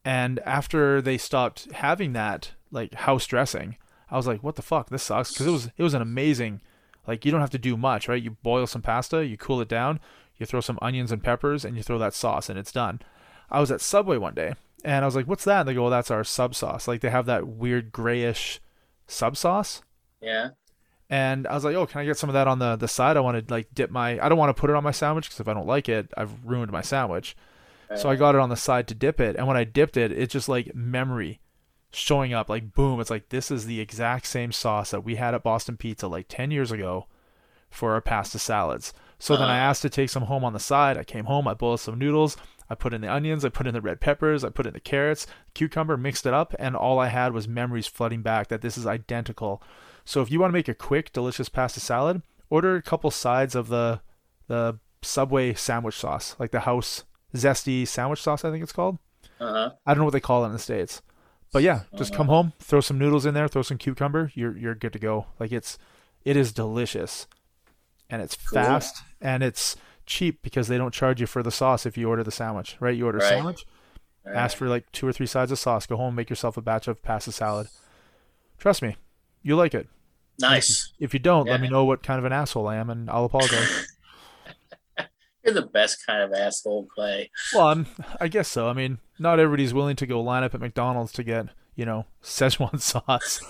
And 0.05 0.41
after 0.41 1.03
they 1.03 1.19
stopped 1.19 1.71
having 1.73 2.13
that 2.13 2.53
like 2.71 2.95
house 2.95 3.27
dressing, 3.27 3.77
I 4.11 4.17
was 4.17 4.27
like, 4.27 4.43
"What 4.43 4.57
the 4.57 4.63
fuck? 4.63 4.89
This 4.89 5.03
sucks." 5.03 5.33
Because 5.33 5.47
it 5.47 5.51
was 5.51 5.67
it 5.77 5.83
was 5.83 5.95
an 5.95 6.03
amazing, 6.03 6.61
like 7.07 7.25
you 7.25 7.31
don't 7.31 7.41
have 7.41 7.51
to 7.51 7.59
do 7.59 7.77
much, 7.77 8.09
right? 8.09 8.23
You 8.23 8.33
boil 8.43 8.67
some 8.67 8.83
pasta, 8.83 9.27
you 9.27 9.37
cool 9.37 9.61
it 9.61 9.69
down, 9.69 10.01
you 10.37 10.47
throw 10.47 10.61
some 10.61 10.79
onions 10.81 11.13
and 11.13 11.23
peppers, 11.23 11.65
and 11.65 11.77
you 11.77 11.83
throw 11.83 11.99
that 11.99 12.15
sauce, 12.15 12.49
and 12.49 12.59
it's 12.59 12.73
done. 12.73 13.01
I 13.51 13.61
was 13.61 13.71
at 13.71 13.81
Subway 13.81 14.17
one 14.17 14.35
day, 14.35 14.55
and 14.85 15.05
I 15.05 15.07
was 15.07 15.17
like, 15.17 15.27
"What's 15.27 15.45
that?" 15.45 15.61
And 15.61 15.69
they 15.69 15.75
go, 15.75 15.83
"Well, 15.83 15.91
that's 15.91 16.11
our 16.11 16.25
sub 16.25 16.55
sauce." 16.55 16.89
Like 16.89 17.01
they 17.01 17.11
have 17.11 17.27
that 17.27 17.47
weird 17.49 17.93
grayish 17.93 18.61
sub 19.07 19.37
sauce. 19.37 19.83
Yeah. 20.21 20.51
And 21.11 21.47
I 21.47 21.55
was 21.55 21.65
like, 21.65 21.75
"Oh, 21.75 21.87
can 21.87 22.01
I 22.03 22.05
get 22.05 22.19
some 22.19 22.29
of 22.31 22.35
that 22.35 22.49
on 22.49 22.59
the 22.59 22.77
the 22.77 22.89
side? 22.89 23.17
I 23.17 23.21
want 23.21 23.47
to 23.47 23.53
like 23.55 23.69
dip 23.75 23.91
my. 23.91 24.21
I 24.25 24.29
don't 24.29 24.39
want 24.39 24.55
to 24.55 24.61
put 24.61 24.71
it 24.71 24.77
on 24.77 24.85
my 24.85 24.91
sandwich 24.91 25.27
because 25.27 25.41
if 25.41 25.49
I 25.49 25.55
don't 25.55 25.67
like 25.67 25.89
it, 25.89 26.13
I've 26.17 26.45
ruined 26.45 26.71
my 26.73 26.83
sandwich." 26.83 27.37
So 27.95 28.11
I 28.11 28.17
got 28.17 28.35
it 28.35 28.41
on 28.43 28.51
the 28.51 28.57
side 28.57 28.87
to 28.89 28.95
dip 28.95 29.19
it, 29.19 29.37
and 29.37 29.47
when 29.47 29.57
I 29.57 29.65
dipped 29.65 29.97
it, 29.97 30.13
it's 30.13 30.33
just 30.35 30.47
like 30.49 30.75
memory 30.75 31.41
showing 31.91 32.35
up. 32.35 32.51
Like 32.51 32.75
boom, 32.75 33.01
it's 33.01 33.09
like 33.09 33.31
this 33.31 33.51
is 33.51 33.65
the 33.65 33.81
exact 33.81 34.27
same 34.27 34.53
sauce 34.53 34.91
that 34.91 35.05
we 35.05 35.15
had 35.17 35.35
at 35.35 35.43
Boston 35.43 35.79
Pizza 35.79 36.07
like 36.07 36.27
ten 36.29 36.51
years 36.51 36.71
ago 36.71 37.07
for 37.71 37.95
our 37.95 38.03
pasta 38.03 38.39
salads. 38.39 38.93
So 39.19 39.37
then 39.39 39.49
I 39.49 39.59
Uh-huh. 39.59 39.71
asked 39.71 39.83
to 39.83 39.91
take 39.91 40.11
some 40.11 40.25
home 40.25 40.45
on 40.45 40.53
the 40.53 40.59
side. 40.61 40.99
I 40.99 41.05
came 41.05 41.25
home, 41.25 41.49
I 41.49 41.55
boiled 41.55 41.81
some 41.81 41.99
noodles, 41.99 42.37
I 42.71 42.75
put 42.75 42.93
in 42.93 43.01
the 43.01 43.13
onions, 43.13 43.45
I 43.45 43.49
put 43.49 43.67
in 43.67 43.75
the 43.75 43.81
red 43.81 44.01
peppers, 44.01 44.45
I 44.45 44.51
put 44.51 44.67
in 44.67 44.73
the 44.75 44.81
carrots, 44.81 45.27
cucumber, 45.55 45.97
mixed 45.97 46.27
it 46.27 46.35
up, 46.35 46.55
and 46.59 46.77
all 46.77 46.99
I 46.99 47.09
had 47.09 47.33
was 47.33 47.49
memories 47.49 47.87
flooding 47.87 48.23
back 48.23 48.49
that 48.49 48.61
this 48.61 48.77
is 48.77 48.87
identical. 48.87 49.63
So 50.05 50.21
if 50.23 50.31
you 50.31 50.41
want 50.41 50.51
to 50.51 50.59
make 50.59 50.69
a 50.69 50.75
quick, 50.75 51.13
delicious 51.13 51.49
pasta 51.49 51.81
salad, 51.81 52.23
order 52.51 52.77
a 52.77 52.83
couple 52.83 53.11
sides 53.11 53.55
of 53.55 53.69
the 53.69 54.01
the 54.49 54.79
Subway 55.03 55.55
sandwich 55.55 55.95
sauce, 55.97 56.35
like 56.39 56.51
the 56.51 56.61
house 56.61 57.05
zesty 57.35 57.87
sandwich 57.87 58.21
sauce, 58.23 58.45
I 58.45 58.51
think 58.51 58.63
it's 58.63 58.73
called. 58.73 58.99
Uh 59.39 59.53
huh. 59.53 59.71
I 59.87 59.93
don't 59.95 59.99
know 60.01 60.05
what 60.05 60.13
they 60.13 60.21
call 60.21 60.43
it 60.43 60.47
in 60.49 60.53
the 60.53 60.59
states, 60.59 61.03
but 61.53 61.63
yeah, 61.63 61.83
just 61.97 62.15
come 62.15 62.27
home, 62.27 62.53
throw 62.59 62.81
some 62.81 62.99
noodles 62.99 63.25
in 63.27 63.35
there, 63.35 63.47
throw 63.49 63.63
some 63.63 63.79
cucumber, 63.79 64.33
you're 64.35 64.57
you're 64.57 64.75
good 64.75 64.93
to 64.95 64.99
go. 64.99 65.27
Like 65.39 65.53
it's 65.53 65.79
it 66.25 66.37
is 66.37 66.53
delicious, 66.53 67.27
and 68.11 68.21
it's 68.23 68.35
Cool. 68.37 68.57
fast 68.63 69.03
and 69.21 69.43
it's 69.43 69.77
cheap 70.09 70.41
because 70.43 70.67
they 70.69 70.77
don't 70.79 70.93
charge 70.95 71.21
you 71.21 71.27
for 71.27 71.43
the 71.43 71.51
sauce 71.53 71.87
if 71.87 71.97
you 71.97 72.09
order 72.09 72.25
the 72.25 72.31
sandwich, 72.33 72.77
right? 72.81 72.97
You 72.97 73.07
order 73.07 73.19
a 73.19 73.23
Right. 73.23 73.29
sandwich, 73.29 73.65
ask 74.27 74.57
for 74.57 74.69
like 74.69 74.91
two 74.93 75.07
or 75.07 75.13
three 75.13 75.27
sides 75.27 75.53
of 75.53 75.59
sauce, 75.59 75.87
go 75.87 75.97
home, 75.97 76.15
make 76.17 76.29
yourself 76.31 76.57
a 76.57 76.61
batch 76.63 76.89
of 76.89 77.03
pasta 77.03 77.31
salad. 77.33 77.69
Trust 78.59 78.83
me, 78.83 78.97
you'll 79.43 79.59
like 79.59 79.75
it. 79.75 79.89
Nice. 80.41 80.93
If 80.99 81.13
you 81.15 81.21
don't, 81.21 81.47
let 81.49 81.61
me 81.61 81.69
know 81.69 81.85
what 81.85 82.03
kind 82.03 82.19
of 82.19 82.25
an 82.25 82.33
asshole 82.33 82.67
I 82.69 82.77
am, 82.77 82.91
and 82.91 83.09
I'll 83.11 83.25
apologize. 83.25 83.89
You're 85.45 85.55
the 85.55 85.63
best 85.63 86.05
kind 86.05 86.23
of 86.23 86.33
asshole, 86.33 86.87
Clay. 86.95 87.31
well, 87.55 87.69
I'm, 87.69 87.87
I 88.21 88.29
guess 88.29 88.49
so. 88.49 88.69
I 88.69 88.73
mean, 88.73 88.99
not 89.19 89.39
everybody's 89.41 89.73
willing 89.73 89.97
to 89.97 90.07
go 90.07 90.21
line 90.21 90.43
up 90.43 90.55
at 90.55 90.61
McDonald's 90.61 91.13
to 91.13 91.23
get 91.23 91.47
you 91.75 91.85
know 91.87 92.07
Szechuan 92.23 92.81
sauce. 92.81 93.41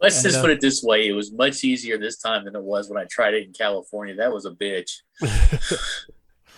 Let's 0.00 0.16
And, 0.16 0.24
just 0.24 0.38
uh, 0.38 0.42
put 0.42 0.50
it 0.50 0.60
this 0.60 0.82
way: 0.82 1.08
it 1.08 1.12
was 1.12 1.32
much 1.32 1.64
easier 1.64 1.98
this 1.98 2.18
time 2.18 2.44
than 2.44 2.54
it 2.54 2.62
was 2.62 2.88
when 2.88 3.02
I 3.02 3.06
tried 3.06 3.34
it 3.34 3.46
in 3.46 3.52
California. 3.52 4.14
That 4.14 4.32
was 4.32 4.44
a 4.46 4.52
bitch. 4.52 4.90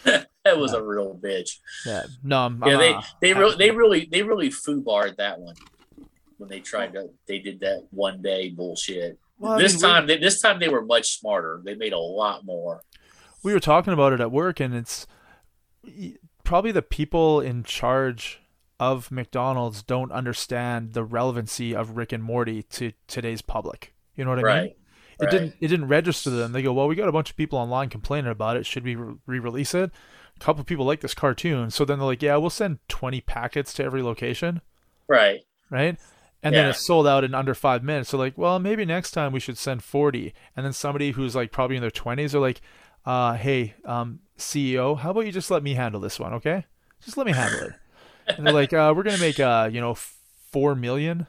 that 0.04 0.58
was 0.58 0.72
a 0.72 0.82
real 0.82 1.14
bitch. 1.14 1.58
Yeah, 1.86 2.04
no, 2.22 2.38
I'm, 2.40 2.62
Yeah, 2.64 2.74
I'm, 2.74 2.78
they 2.78 2.94
uh, 2.94 3.02
they 3.20 3.32
really 3.34 3.56
they 3.56 3.70
really 3.70 4.08
they 4.10 4.22
really 4.22 4.48
foobarred 4.50 5.16
that 5.16 5.38
one 5.40 5.54
when 6.38 6.48
they 6.48 6.60
tried 6.60 6.92
to 6.94 7.10
they 7.26 7.38
did 7.38 7.60
that 7.60 7.86
one 7.90 8.22
day 8.22 8.50
bullshit. 8.50 9.18
well, 9.38 9.58
this 9.58 9.74
mean, 9.74 9.78
we- 9.78 9.94
time 9.94 10.06
they, 10.06 10.18
this 10.18 10.40
time 10.40 10.58
they 10.58 10.68
were 10.68 10.84
much 10.84 11.18
smarter. 11.18 11.60
They 11.64 11.74
made 11.74 11.92
a 11.92 11.98
lot 11.98 12.44
more. 12.44 12.82
we 13.42 13.52
were 13.52 13.60
talking 13.60 13.92
about 13.92 14.12
it 14.12 14.20
at 14.20 14.30
work 14.32 14.60
and 14.60 14.74
it's 14.74 15.06
probably 16.44 16.72
the 16.72 16.82
people 16.82 17.40
in 17.40 17.62
charge 17.62 18.39
of 18.80 19.12
McDonald's 19.12 19.82
don't 19.82 20.10
understand 20.10 20.94
the 20.94 21.04
relevancy 21.04 21.76
of 21.76 21.96
Rick 21.96 22.12
and 22.12 22.24
Morty 22.24 22.62
to 22.64 22.92
today's 23.06 23.42
public. 23.42 23.94
You 24.16 24.24
know 24.24 24.30
what 24.30 24.38
I 24.40 24.42
mean? 24.42 24.46
Right. 24.62 24.76
It 25.20 25.24
right. 25.24 25.30
didn't 25.30 25.54
it 25.60 25.68
didn't 25.68 25.88
register 25.88 26.30
them. 26.30 26.52
They 26.52 26.62
go, 26.62 26.72
"Well, 26.72 26.88
we 26.88 26.96
got 26.96 27.08
a 27.08 27.12
bunch 27.12 27.30
of 27.30 27.36
people 27.36 27.58
online 27.58 27.90
complaining 27.90 28.30
about 28.30 28.56
it. 28.56 28.64
Should 28.64 28.84
we 28.84 28.94
re- 28.96 29.14
re-release 29.26 29.74
it?" 29.74 29.90
A 30.34 30.40
couple 30.40 30.62
of 30.62 30.66
people 30.66 30.86
like 30.86 31.00
this 31.00 31.12
cartoon, 31.14 31.70
so 31.70 31.84
then 31.84 31.98
they're 31.98 32.06
like, 32.06 32.22
"Yeah, 32.22 32.36
we'll 32.38 32.48
send 32.48 32.78
20 32.88 33.20
packets 33.20 33.74
to 33.74 33.84
every 33.84 34.02
location." 34.02 34.62
Right. 35.06 35.40
right? 35.68 35.98
And 36.42 36.54
then 36.54 36.64
Yeah. 36.64 36.70
it's 36.70 36.86
sold 36.86 37.06
out 37.06 37.22
in 37.22 37.34
under 37.34 37.52
five 37.54 37.84
minutes. 37.84 38.08
So 38.08 38.16
like, 38.16 38.38
well, 38.38 38.58
maybe 38.58 38.86
next 38.86 39.10
time 39.10 39.30
we 39.32 39.40
should 39.40 39.58
send 39.58 39.84
forty. 39.84 40.32
And 40.56 40.64
then 40.64 40.72
somebody 40.72 41.10
who's 41.10 41.36
like 41.36 41.52
probably 41.52 41.76
in 41.76 41.82
their 41.82 41.90
twenties 41.90 42.34
are 42.34 42.40
like, 42.40 42.62
uh, 43.04 43.34
hey, 43.34 43.74
um, 43.84 44.20
CEO, 44.38 44.96
how 44.98 45.10
about 45.10 45.26
you 45.26 45.32
just 45.32 45.50
let 45.50 45.62
me 45.62 45.74
handle 45.74 46.00
this 46.00 46.18
one, 46.18 46.32
okay? 46.32 46.64
Just 47.04 47.18
let 47.18 47.26
me 47.26 47.32
handle 47.32 47.68
it. 47.68 47.72
And 48.36 48.46
they're 48.46 48.52
like, 48.54 48.72
uh, 48.72 48.92
we're 48.96 49.02
gonna 49.02 49.18
make 49.18 49.38
uh, 49.40 49.68
you 49.72 49.80
know, 49.80 49.94
four 50.52 50.74
million 50.74 51.26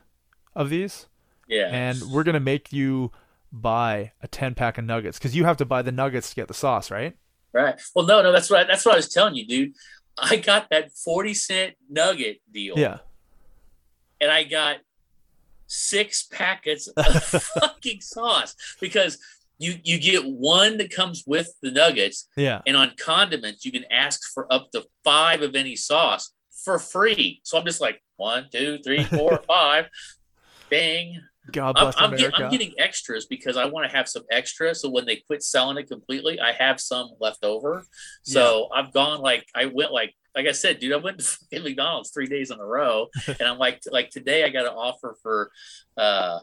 of 0.56 0.70
these, 0.70 1.08
Yeah. 1.48 1.70
and 1.72 2.02
we're 2.12 2.24
gonna 2.24 2.40
make 2.40 2.72
you 2.74 3.12
buy 3.52 4.12
a 4.22 4.28
ten 4.28 4.56
pack 4.56 4.78
of 4.78 4.86
nuggets 4.86 5.18
because 5.20 5.36
you 5.36 5.44
have 5.46 5.58
to 5.58 5.66
buy 5.66 5.82
the 5.82 5.92
nuggets 5.92 6.30
to 6.30 6.36
get 6.36 6.48
the 6.48 6.54
sauce, 6.54 6.90
right? 6.92 7.16
Right. 7.54 7.76
Well, 7.96 8.06
no, 8.06 8.22
no, 8.22 8.32
that's 8.32 8.50
what 8.50 8.62
I, 8.62 8.64
that's 8.66 8.86
what 8.86 8.94
I 8.94 8.98
was 8.98 9.10
telling 9.10 9.36
you, 9.36 9.46
dude. 9.46 9.74
I 10.18 10.38
got 10.38 10.70
that 10.72 10.92
forty 10.94 11.34
cent 11.34 11.76
nugget 11.90 12.42
deal. 12.52 12.78
Yeah. 12.78 13.00
and 14.20 14.30
I 14.32 14.44
got 14.44 14.78
six 15.68 16.24
packets 16.24 16.88
of 16.98 17.24
fucking 17.24 18.02
sauce 18.02 18.56
because 18.80 19.18
you 19.58 19.76
you 19.84 20.00
get 20.00 20.26
one 20.26 20.78
that 20.78 20.92
comes 20.94 21.24
with 21.28 21.54
the 21.62 21.72
nuggets, 21.72 22.28
Yeah. 22.36 22.62
and 22.66 22.76
on 22.76 22.94
condiments 22.98 23.64
you 23.66 23.72
can 23.72 23.86
ask 23.92 24.22
for 24.34 24.52
up 24.52 24.72
to 24.72 24.86
five 25.04 25.42
of 25.42 25.56
any 25.56 25.76
sauce 25.76 26.32
for 26.64 26.80
free. 26.80 27.42
So 27.44 27.58
I'm 27.58 27.66
just 27.66 27.82
like 27.82 28.02
one, 28.18 28.48
two, 28.52 28.80
three, 28.84 29.04
four, 29.04 29.42
five. 29.48 29.88
Bang. 30.70 31.20
God 31.52 31.76
I'm, 31.78 31.86
bless 31.86 31.96
I'm, 31.98 32.12
get- 32.12 32.20
America. 32.20 32.44
I'm 32.46 32.52
getting 32.52 32.74
extras 32.78 33.26
because 33.26 33.58
I 33.58 33.66
want 33.66 33.90
to 33.90 33.96
have 33.96 34.08
some 34.08 34.24
extra. 34.32 34.74
So 34.76 34.90
when 34.90 35.06
they 35.06 35.18
quit 35.28 35.44
selling 35.44 35.78
it 35.78 35.90
completely, 35.90 36.40
I 36.40 36.52
have 36.54 36.80
some 36.80 37.10
left 37.20 37.44
over. 37.44 37.84
So 38.24 38.70
I've 38.74 38.94
gone 38.94 39.22
like 39.22 39.46
I 39.56 39.66
went 39.66 39.92
like 39.92 40.14
like 40.36 40.48
I 40.48 40.54
said, 40.54 40.80
dude, 40.80 40.94
I 40.94 40.98
went 40.98 41.20
to 41.20 41.60
McDonald's 41.64 42.12
three 42.12 42.28
days 42.28 42.52
in 42.52 42.60
a 42.60 42.66
row, 42.66 43.08
and 43.28 43.42
I'm 43.42 43.58
like 43.58 43.82
like 43.92 44.10
today 44.12 44.44
I 44.44 44.50
got 44.50 44.66
an 44.66 44.74
offer 44.74 45.18
for 45.22 45.52
uh 45.98 46.40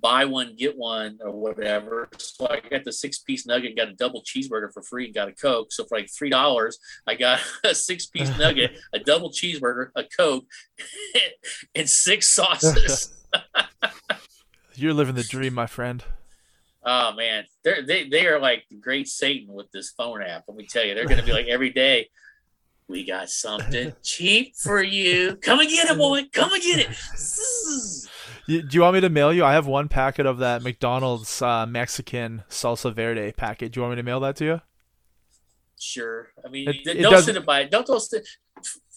buy 0.00 0.24
one 0.24 0.54
get 0.56 0.76
one 0.76 1.18
or 1.20 1.30
whatever. 1.30 2.08
So 2.18 2.48
I 2.48 2.60
got 2.60 2.84
the 2.84 2.92
six 2.92 3.18
piece 3.18 3.46
nugget, 3.46 3.76
got 3.76 3.88
a 3.88 3.92
double 3.92 4.22
cheeseburger 4.22 4.72
for 4.72 4.82
free, 4.82 5.06
and 5.06 5.14
got 5.14 5.28
a 5.28 5.32
coke. 5.32 5.72
So 5.72 5.84
for 5.84 5.98
like 5.98 6.10
three 6.10 6.30
dollars, 6.30 6.78
I 7.06 7.14
got 7.14 7.40
a 7.64 7.74
six 7.74 8.06
piece 8.06 8.36
nugget, 8.38 8.78
a 8.92 8.98
double 8.98 9.30
cheeseburger, 9.30 9.90
a 9.96 10.04
coke, 10.04 10.44
and 11.74 11.88
six 11.88 12.28
sauces. 12.28 13.12
You're 14.74 14.94
living 14.94 15.14
the 15.14 15.22
dream, 15.22 15.54
my 15.54 15.66
friend. 15.66 16.04
Oh 16.84 17.14
man, 17.14 17.44
they're 17.62 17.82
they 17.82 18.08
they 18.08 18.26
are 18.26 18.38
like 18.38 18.64
the 18.68 18.76
great 18.76 19.08
Satan 19.08 19.52
with 19.54 19.70
this 19.72 19.90
phone 19.90 20.22
app. 20.22 20.44
Let 20.46 20.56
me 20.56 20.66
tell 20.66 20.84
you, 20.84 20.94
they're 20.94 21.06
gonna 21.06 21.22
be 21.22 21.32
like 21.32 21.46
every 21.46 21.70
day. 21.70 22.10
We 22.86 23.06
got 23.06 23.30
something 23.30 23.94
cheap 24.02 24.56
for 24.56 24.82
you. 24.82 25.36
Come 25.36 25.60
and 25.60 25.70
get 25.70 25.90
it, 25.90 25.96
boy. 25.96 26.24
Come 26.32 26.52
and 26.52 26.62
get 26.62 26.80
it. 26.80 26.88
You, 28.46 28.62
do 28.62 28.74
you 28.76 28.82
want 28.82 28.94
me 28.94 29.00
to 29.00 29.08
mail 29.08 29.32
you? 29.32 29.44
I 29.44 29.52
have 29.54 29.66
one 29.66 29.88
packet 29.88 30.26
of 30.26 30.38
that 30.38 30.62
McDonald's 30.62 31.40
uh, 31.40 31.64
Mexican 31.66 32.42
salsa 32.50 32.92
verde 32.94 33.32
packet. 33.32 33.72
Do 33.72 33.78
you 33.78 33.82
want 33.82 33.92
me 33.92 33.96
to 33.96 34.02
mail 34.02 34.20
that 34.20 34.36
to 34.36 34.44
you? 34.44 34.60
Sure. 35.80 36.28
I 36.44 36.48
mean, 36.48 36.68
It- 36.68 36.86
it 36.86 37.02
don't 37.02 37.12
doesn't- 37.12 37.34
sit 37.34 37.40
it 37.42 37.46
by. 37.46 37.64
Don't 37.64 37.86
don't. 37.86 38.02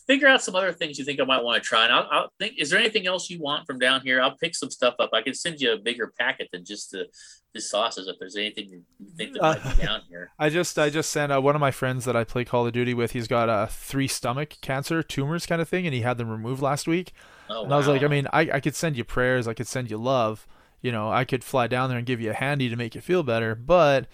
Figure 0.07 0.27
out 0.27 0.41
some 0.41 0.55
other 0.55 0.71
things 0.71 0.97
you 0.97 1.03
think 1.03 1.19
I 1.19 1.25
might 1.25 1.43
want 1.43 1.61
to 1.61 1.67
try, 1.67 1.83
and 1.83 1.93
I'll, 1.93 2.07
I'll 2.09 2.33
think. 2.39 2.53
Is 2.57 2.69
there 2.69 2.79
anything 2.79 3.07
else 3.07 3.29
you 3.29 3.39
want 3.41 3.67
from 3.67 3.77
down 3.77 4.01
here? 4.01 4.21
I'll 4.21 4.37
pick 4.37 4.55
some 4.55 4.71
stuff 4.71 4.95
up. 4.99 5.09
I 5.13 5.21
can 5.21 5.33
send 5.33 5.59
you 5.59 5.73
a 5.73 5.77
bigger 5.77 6.13
packet 6.17 6.47
than 6.53 6.63
just 6.63 6.91
the 6.91 7.07
the 7.53 7.59
sauces. 7.59 8.07
If 8.07 8.15
there's 8.19 8.35
anything 8.37 8.69
you 8.69 8.83
think 9.17 9.33
that 9.33 9.41
might 9.41 9.65
Uh, 9.65 9.75
be 9.75 9.83
down 9.85 10.01
here. 10.09 10.31
I 10.39 10.49
just 10.49 10.79
I 10.79 10.89
just 10.89 11.09
sent 11.11 11.31
uh, 11.33 11.41
one 11.41 11.55
of 11.55 11.59
my 11.61 11.71
friends 11.71 12.05
that 12.05 12.15
I 12.15 12.23
play 12.23 12.45
Call 12.45 12.65
of 12.65 12.71
Duty 12.71 12.93
with. 12.93 13.11
He's 13.11 13.27
got 13.27 13.49
uh, 13.49 13.65
three 13.67 14.07
stomach 14.07 14.55
cancer 14.61 15.03
tumors 15.03 15.45
kind 15.45 15.61
of 15.61 15.67
thing, 15.67 15.85
and 15.85 15.93
he 15.93 16.01
had 16.01 16.17
them 16.17 16.29
removed 16.29 16.61
last 16.61 16.87
week. 16.87 17.11
Oh, 17.49 17.65
And 17.65 17.73
I 17.73 17.77
was 17.77 17.87
like, 17.87 18.01
I 18.03 18.07
mean, 18.07 18.27
I, 18.31 18.49
I 18.53 18.59
could 18.61 18.75
send 18.75 18.95
you 18.97 19.03
prayers, 19.03 19.47
I 19.47 19.53
could 19.53 19.67
send 19.67 19.89
you 19.91 19.97
love, 19.97 20.47
you 20.81 20.91
know, 20.91 21.09
I 21.11 21.25
could 21.25 21.43
fly 21.43 21.67
down 21.67 21.89
there 21.89 21.97
and 21.97 22.07
give 22.07 22.21
you 22.21 22.29
a 22.29 22.33
handy 22.33 22.69
to 22.69 22.75
make 22.77 22.95
you 22.95 23.01
feel 23.01 23.23
better, 23.23 23.55
but 23.55 24.07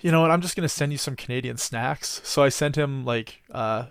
you 0.00 0.10
know 0.12 0.20
what? 0.20 0.30
I'm 0.30 0.40
just 0.40 0.54
gonna 0.56 0.68
send 0.68 0.92
you 0.92 0.98
some 0.98 1.16
Canadian 1.16 1.56
snacks. 1.56 2.20
So 2.24 2.42
I 2.42 2.48
sent 2.48 2.76
him 2.76 3.04
like 3.04 3.42
uh, 3.50 3.86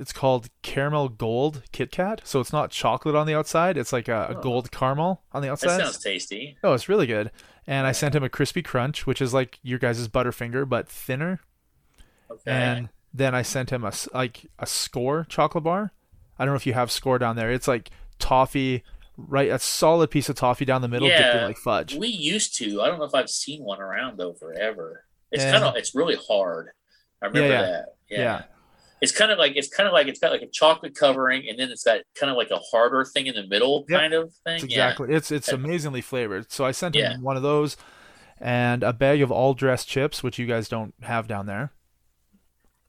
it's 0.00 0.12
called 0.12 0.48
caramel 0.62 1.10
gold 1.10 1.62
Kit 1.72 1.92
Kat. 1.92 2.22
So 2.24 2.40
it's 2.40 2.54
not 2.54 2.70
chocolate 2.70 3.14
on 3.14 3.26
the 3.26 3.34
outside. 3.34 3.76
It's 3.76 3.92
like 3.92 4.08
a, 4.08 4.34
Oh. 4.36 4.40
gold 4.40 4.72
caramel 4.72 5.22
on 5.32 5.42
the 5.42 5.50
outside. 5.50 5.78
That 5.78 5.80
sounds 5.82 5.98
tasty. 5.98 6.56
Oh, 6.64 6.72
it's 6.72 6.88
really 6.88 7.06
good. 7.06 7.30
And 7.66 7.86
I 7.86 7.92
sent 7.92 8.14
him 8.14 8.24
a 8.24 8.30
crispy 8.30 8.62
crunch, 8.62 9.06
which 9.06 9.20
is 9.20 9.34
like 9.34 9.58
your 9.62 9.78
guys' 9.78 10.08
Butterfinger 10.08 10.66
but 10.66 10.88
thinner. 10.88 11.40
Okay. 12.30 12.50
And 12.50 12.88
then 13.12 13.34
I 13.34 13.42
sent 13.42 13.70
him 13.70 13.84
a 13.84 13.92
like 14.14 14.46
a 14.58 14.64
Skor 14.64 15.28
chocolate 15.28 15.64
bar. 15.64 15.92
I 16.38 16.44
don't 16.46 16.54
know 16.54 16.56
if 16.56 16.66
you 16.66 16.72
have 16.72 16.88
Skor 16.88 17.20
down 17.20 17.36
there. 17.36 17.52
It's 17.52 17.68
like 17.68 17.90
toffee, 18.18 18.82
right? 19.18 19.50
A 19.50 19.58
solid 19.58 20.10
piece 20.10 20.30
of 20.30 20.36
toffee 20.36 20.64
down 20.64 20.80
the 20.80 20.88
middle, 20.88 21.08
dipped 21.08 21.36
in 21.36 21.44
like 21.44 21.58
fudge. 21.58 21.94
we 21.94 22.08
used 22.08 22.56
to. 22.56 22.80
I 22.80 22.86
don't 22.86 22.98
know 22.98 23.04
if 23.04 23.14
I've 23.14 23.28
seen 23.28 23.62
one 23.64 23.80
around 23.80 24.16
though 24.18 24.32
forever. 24.32 25.04
It's 25.30 25.44
kind 25.44 25.62
of 25.62 25.76
it's 25.76 25.94
really 25.94 26.16
hard. 26.16 26.70
I 27.22 27.26
remember 27.26 27.48
yeah. 27.50 27.62
that. 27.62 27.84
Yeah. 28.08 28.18
Yeah. 28.18 28.42
It's 29.00 29.12
kind 29.12 29.30
of 29.30 29.38
like 29.38 29.52
it's 29.56 29.68
kind 29.68 29.86
of 29.86 29.92
like 29.92 30.08
it's 30.08 30.18
got 30.18 30.30
like 30.30 30.42
a 30.42 30.46
chocolate 30.48 30.94
covering, 30.94 31.48
and 31.48 31.58
then 31.58 31.70
it's 31.70 31.84
got 31.84 32.00
kind 32.14 32.30
of 32.30 32.36
like 32.36 32.50
a 32.50 32.58
harder 32.58 33.04
thing 33.04 33.26
in 33.26 33.34
the 33.34 33.46
middle, 33.46 33.84
Yep. 33.88 34.00
kind 34.00 34.12
of 34.12 34.32
thing. 34.44 34.56
It's 34.56 34.64
exactly. 34.64 35.14
It's 35.14 35.30
it's 35.30 35.48
Yeah. 35.48 35.54
amazingly 35.54 36.00
flavored. 36.02 36.52
So 36.52 36.64
I 36.66 36.72
sent 36.72 36.94
him 36.96 37.02
Yeah. 37.02 37.16
one 37.18 37.36
of 37.36 37.42
those 37.42 37.76
and 38.38 38.82
a 38.82 38.92
bag 38.92 39.22
of 39.22 39.30
all 39.30 39.54
dressed 39.54 39.88
chips, 39.88 40.22
which 40.22 40.38
you 40.38 40.46
guys 40.46 40.68
don't 40.68 40.94
have 41.02 41.26
down 41.26 41.46
there. 41.46 41.72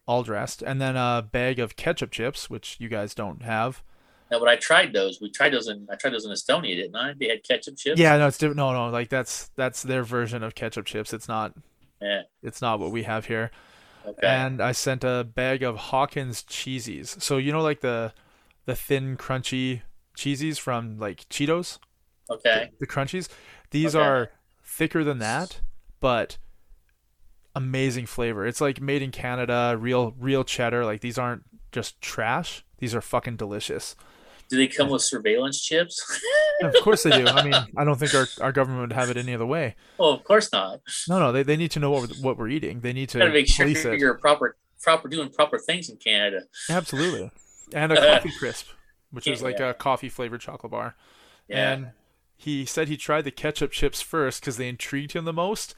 All 0.07 0.24
dressed, 0.24 0.62
and 0.62 0.82
then 0.82 0.97
a 0.97 1.26
bag 1.32 1.59
of 1.59 1.76
ketchup 1.78 2.12
chips, 2.12 2.49
which 2.49 2.76
you 2.80 2.89
guys 2.89 3.14
don't 3.14 3.43
have. 3.43 3.82
Now, 4.30 4.39
when 4.39 4.49
I 4.49 4.55
tried 4.55 4.93
those, 4.93 5.20
we 5.22 5.30
tried 5.32 5.53
those 5.53 5.68
in 5.68 5.88
I 5.91 5.95
tried 5.95 6.12
those 6.14 6.26
in 6.26 6.32
Estonia, 6.32 6.76
didn't 6.76 6.95
I? 6.95 7.14
They 7.18 7.28
had 7.30 7.43
ketchup 7.43 7.78
chips. 7.78 7.99
Yeah, 7.99 8.18
no, 8.18 8.28
it's 8.28 8.38
different. 8.38 8.57
No, 8.57 8.74
no, 8.74 8.89
like 8.89 9.09
that's 9.09 9.49
that's 9.55 9.84
their 9.84 10.03
version 10.03 10.43
of 10.43 10.55
ketchup 10.55 10.86
chips. 10.86 11.14
It's 11.14 11.28
not. 11.28 11.53
Yeah. 12.01 12.24
It's 12.41 12.62
not 12.62 12.80
what 12.80 12.91
we 12.91 13.03
have 13.03 13.28
here. 13.28 13.51
Okay. 14.06 14.28
And 14.28 14.62
I 14.62 14.72
sent 14.72 15.04
a 15.04 15.24
bag 15.24 15.64
of 15.64 15.76
Hawkins 15.78 16.43
Cheezies. 16.43 17.22
So 17.22 17.38
you 17.38 17.52
know, 17.52 17.62
like 17.62 17.82
the 17.82 18.14
the 18.66 18.76
thin, 18.76 19.18
crunchy 19.18 19.82
cheesies 20.18 20.60
from 20.60 20.97
like 20.99 21.28
Cheetos. 21.30 21.80
okay. 22.30 22.70
the 22.80 22.88
crunchies. 22.88 23.28
These 23.72 23.95
Okay. 23.95 24.06
are 24.06 24.32
thicker 24.64 25.04
than 25.04 25.20
that, 25.20 25.62
but 25.99 26.38
amazing 27.56 28.06
flavor. 28.06 28.45
It's 28.45 28.62
like 28.62 28.82
made 28.82 29.02
in 29.02 29.12
Canada, 29.12 29.76
real 29.80 30.14
real 30.18 30.43
cheddar. 30.43 30.86
Like 30.86 31.02
these 31.02 31.18
aren't 31.18 31.43
just 31.72 31.99
trash. 32.02 32.64
These 32.78 32.95
are 32.95 33.02
fucking 33.02 33.36
delicious. 33.38 33.95
Do 34.52 34.58
they 34.58 34.68
come 34.68 34.89
with 34.89 35.02
surveillance 35.02 35.62
chips? 35.62 36.20
Of 36.62 36.76
course 36.84 37.04
they 37.04 37.12
do. 37.12 37.26
I 37.26 37.41
mean, 37.41 37.54
I 37.78 37.86
don't 37.86 37.97
think 37.97 38.14
our, 38.14 38.28
our 38.41 38.52
government 38.52 38.82
would 38.82 38.91
have 38.91 39.10
it 39.10 39.16
any 39.16 39.34
other 39.34 39.45
way. 39.45 39.76
well, 39.97 40.10
of 40.10 40.26
course 40.26 40.52
not. 40.52 40.82
No, 41.08 41.20
no, 41.20 41.32
they, 41.32 41.41
they 41.41 41.56
need 41.56 41.72
to 41.72 41.80
know 41.80 41.89
what 41.89 42.10
we're, 42.10 42.16
what 42.18 42.38
we're 42.38 42.49
eating. 42.49 42.82
They 42.82 42.91
need 42.91 43.08
to 43.10 43.30
make 43.30 43.47
sure 43.47 43.66
it. 43.66 43.97
you're 43.97 44.16
proper 44.16 44.58
proper 44.82 45.08
doing 45.08 45.30
proper 45.30 45.58
things 45.58 45.88
in 45.89 45.95
Canada. 45.97 46.43
Absolutely. 46.70 47.32
And 47.74 47.93
a 47.93 47.95
coffee 47.95 48.34
crisp, 48.38 48.68
which 49.12 49.28
is 49.28 49.41
like 49.41 49.58
yeah. 49.58 49.70
a 49.70 49.74
coffee 49.74 50.10
flavored 50.10 50.41
chocolate 50.41 50.74
bar. 50.74 50.93
Yeah. 51.47 51.72
And 51.72 51.91
he 52.36 52.66
said 52.66 52.89
he 52.89 52.97
tried 52.97 53.22
the 53.22 53.32
ketchup 53.32 53.72
chips 53.72 54.02
first 54.02 54.41
because 54.41 54.58
they 54.58 54.68
intrigued 54.68 55.14
him 55.14 55.24
the 55.24 55.32
most. 55.32 55.74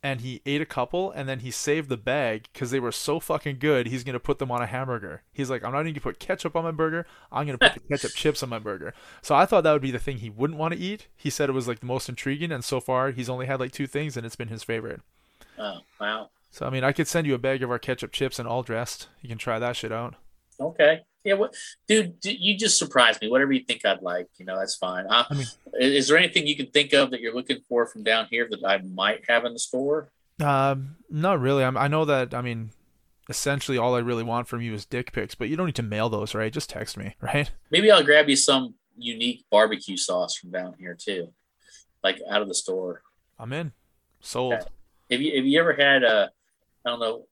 And 0.00 0.20
he 0.20 0.40
ate 0.46 0.60
a 0.60 0.66
couple 0.66 1.10
and 1.10 1.28
then 1.28 1.40
he 1.40 1.50
saved 1.50 1.88
the 1.88 1.96
bag 1.96 2.48
because 2.52 2.70
they 2.70 2.78
were 2.78 2.92
so 2.92 3.18
fucking 3.18 3.58
good. 3.58 3.88
He's 3.88 4.04
going 4.04 4.12
to 4.12 4.20
put 4.20 4.38
them 4.38 4.50
on 4.50 4.62
a 4.62 4.66
hamburger. 4.66 5.22
He's 5.32 5.50
like, 5.50 5.64
I'm 5.64 5.72
not 5.72 5.80
even 5.80 5.86
going 5.86 5.94
to 5.94 6.00
put 6.00 6.20
ketchup 6.20 6.54
on 6.54 6.62
my 6.62 6.70
burger. 6.70 7.04
I'm 7.32 7.46
going 7.46 7.58
to 7.58 7.70
put 7.70 7.74
the 7.82 7.88
ketchup 7.96 8.12
chips 8.12 8.42
on 8.44 8.48
my 8.48 8.60
burger. 8.60 8.94
So 9.22 9.34
I 9.34 9.44
thought 9.44 9.64
that 9.64 9.72
would 9.72 9.82
be 9.82 9.90
the 9.90 9.98
thing 9.98 10.18
he 10.18 10.30
wouldn't 10.30 10.58
want 10.58 10.72
to 10.74 10.80
eat. 10.80 11.08
He 11.16 11.30
said 11.30 11.48
it 11.48 11.52
was 11.52 11.66
like 11.66 11.80
the 11.80 11.86
most 11.86 12.08
intriguing. 12.08 12.52
And 12.52 12.64
so 12.64 12.80
far, 12.80 13.10
he's 13.10 13.28
only 13.28 13.46
had 13.46 13.58
like 13.58 13.72
two 13.72 13.88
things 13.88 14.16
and 14.16 14.24
it's 14.24 14.36
been 14.36 14.48
his 14.48 14.62
favorite. 14.62 15.00
oh 15.58 15.80
wow. 16.00 16.30
So, 16.50 16.66
I 16.66 16.70
mean, 16.70 16.84
I 16.84 16.92
could 16.92 17.08
send 17.08 17.26
you 17.26 17.34
a 17.34 17.38
bag 17.38 17.62
of 17.62 17.70
our 17.70 17.78
ketchup 17.78 18.12
chips 18.12 18.38
and 18.38 18.48
all 18.48 18.62
dressed. 18.62 19.08
You 19.20 19.28
can 19.28 19.38
try 19.38 19.58
that 19.58 19.76
shit 19.76 19.92
out. 19.92 20.14
Okay. 20.60 21.02
Yeah. 21.28 21.34
What, 21.34 21.54
dude? 21.86 22.18
d- 22.20 22.36
You 22.40 22.56
just 22.56 22.78
surprised 22.78 23.20
me. 23.22 23.28
Whatever 23.28 23.52
you 23.52 23.64
think 23.64 23.84
I'd 23.84 24.02
like, 24.02 24.26
you 24.38 24.44
know, 24.44 24.58
that's 24.58 24.74
fine. 24.76 25.06
I, 25.10 25.26
I 25.30 25.34
mean- 25.34 25.46
is 25.74 26.08
there 26.08 26.16
anything 26.18 26.46
you 26.46 26.56
can 26.56 26.66
think 26.66 26.92
of 26.92 27.10
that 27.10 27.20
you're 27.20 27.34
looking 27.34 27.60
for 27.68 27.86
from 27.86 28.02
down 28.02 28.26
here 28.30 28.48
that 28.50 28.64
I 28.64 28.78
might 28.78 29.24
have 29.28 29.44
in 29.44 29.52
the 29.52 29.58
store? 29.58 30.10
Um, 30.42 30.96
not 31.10 31.40
really. 31.40 31.64
I'm, 31.64 31.76
I 31.76 31.88
know 31.88 32.04
that. 32.04 32.32
I 32.34 32.42
mean, 32.42 32.70
essentially, 33.28 33.76
all 33.78 33.94
I 33.94 34.00
really 34.00 34.22
want 34.22 34.48
from 34.48 34.60
you 34.62 34.72
is 34.74 34.84
dick 34.84 35.12
pics, 35.12 35.34
but 35.34 35.48
you 35.48 35.56
don't 35.56 35.66
need 35.66 35.74
to 35.76 35.82
mail 35.82 36.08
those, 36.08 36.34
right? 36.34 36.52
Just 36.52 36.70
text 36.70 36.96
me, 36.96 37.14
right? 37.20 37.50
Maybe 37.70 37.90
I'll 37.90 38.04
grab 38.04 38.28
you 38.28 38.36
some 38.36 38.74
unique 38.96 39.44
barbecue 39.50 39.96
sauce 39.96 40.34
from 40.36 40.50
down 40.50 40.74
here 40.78 40.96
too, 40.98 41.32
like 42.02 42.20
out 42.30 42.42
of 42.42 42.48
the 42.48 42.54
store. 42.54 43.02
I'm 43.38 43.52
in. 43.52 43.72
Sold. 44.20 44.54
Have 45.10 45.20
you 45.22 45.36
have 45.36 45.46
you 45.46 45.60
ever 45.60 45.72
had 45.72 46.02
a? 46.02 46.30
I 46.84 46.90
don't 46.90 47.00
know. 47.00 47.26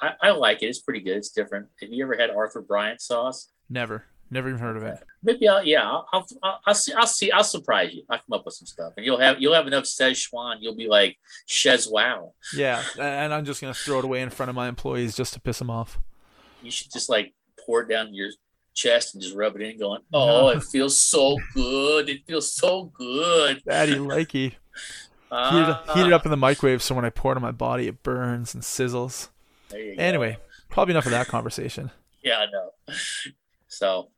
I, 0.00 0.12
I 0.22 0.30
like 0.30 0.62
it. 0.62 0.66
It's 0.66 0.80
pretty 0.80 1.00
good. 1.00 1.16
It's 1.16 1.30
different. 1.30 1.68
Have 1.80 1.90
you 1.90 2.04
ever 2.04 2.16
had 2.16 2.30
Arthur 2.30 2.60
Bryant 2.62 3.00
sauce? 3.00 3.50
Never, 3.70 4.04
never 4.30 4.48
even 4.48 4.60
heard 4.60 4.76
of 4.76 4.82
it. 4.82 4.98
Maybe 5.22 5.48
I'll 5.48 5.64
yeah. 5.64 5.82
I'll 5.84 6.26
I'll, 6.42 6.60
I'll, 6.66 6.74
see. 6.74 6.92
I'll 6.92 7.06
see. 7.06 7.30
I'll 7.30 7.44
surprise 7.44 7.92
you. 7.94 8.02
I'll 8.10 8.18
come 8.18 8.38
up 8.38 8.44
with 8.44 8.54
some 8.54 8.66
stuff, 8.66 8.92
and 8.96 9.06
you'll 9.06 9.18
have 9.18 9.40
you'll 9.40 9.54
have 9.54 9.66
enough 9.66 9.84
Szechuan. 9.84 10.56
You'll 10.60 10.76
be 10.76 10.88
like 10.88 11.16
Shez 11.48 11.90
wow. 11.90 12.32
Yeah, 12.54 12.82
and 13.00 13.32
I'm 13.32 13.44
just 13.44 13.60
gonna 13.60 13.74
throw 13.74 13.98
it 14.00 14.04
away 14.04 14.20
in 14.22 14.30
front 14.30 14.50
of 14.50 14.56
my 14.56 14.68
employees 14.68 15.16
just 15.16 15.32
to 15.34 15.40
piss 15.40 15.58
them 15.58 15.70
off. 15.70 15.98
You 16.62 16.70
should 16.70 16.92
just 16.92 17.08
like 17.08 17.34
pour 17.64 17.82
it 17.82 17.88
down 17.88 18.14
your 18.14 18.30
chest 18.74 19.14
and 19.14 19.22
just 19.22 19.34
rub 19.36 19.54
it 19.56 19.62
in, 19.62 19.78
going, 19.78 20.00
"Oh, 20.12 20.26
No. 20.42 20.48
it 20.48 20.62
feels 20.62 20.96
so 20.98 21.38
good. 21.54 22.08
It 22.08 22.26
feels 22.26 22.52
so 22.52 22.84
good." 22.96 23.62
Daddy 23.64 23.94
likey. 23.96 24.52
Heat 24.52 24.58
Ah, 25.34 25.82
it, 25.88 25.90
heat 25.96 26.06
it 26.06 26.12
up 26.12 26.26
in 26.26 26.30
the 26.30 26.36
microwave 26.36 26.82
so 26.82 26.94
when 26.94 27.06
I 27.06 27.10
pour 27.10 27.32
it 27.32 27.36
on 27.36 27.42
my 27.42 27.52
body, 27.52 27.86
it 27.88 28.02
burns 28.02 28.52
and 28.54 28.62
sizzles. 28.62 29.30
There 29.72 29.80
you 29.82 29.96
go. 29.96 30.02
Anyway, 30.02 30.36
probably 30.68 30.92
enough 30.92 31.06
of 31.06 31.12
that 31.12 31.28
conversation. 31.28 31.90
Yeah, 32.24 32.38
I 32.38 32.46
know. 32.52 32.70
So, 33.66 34.10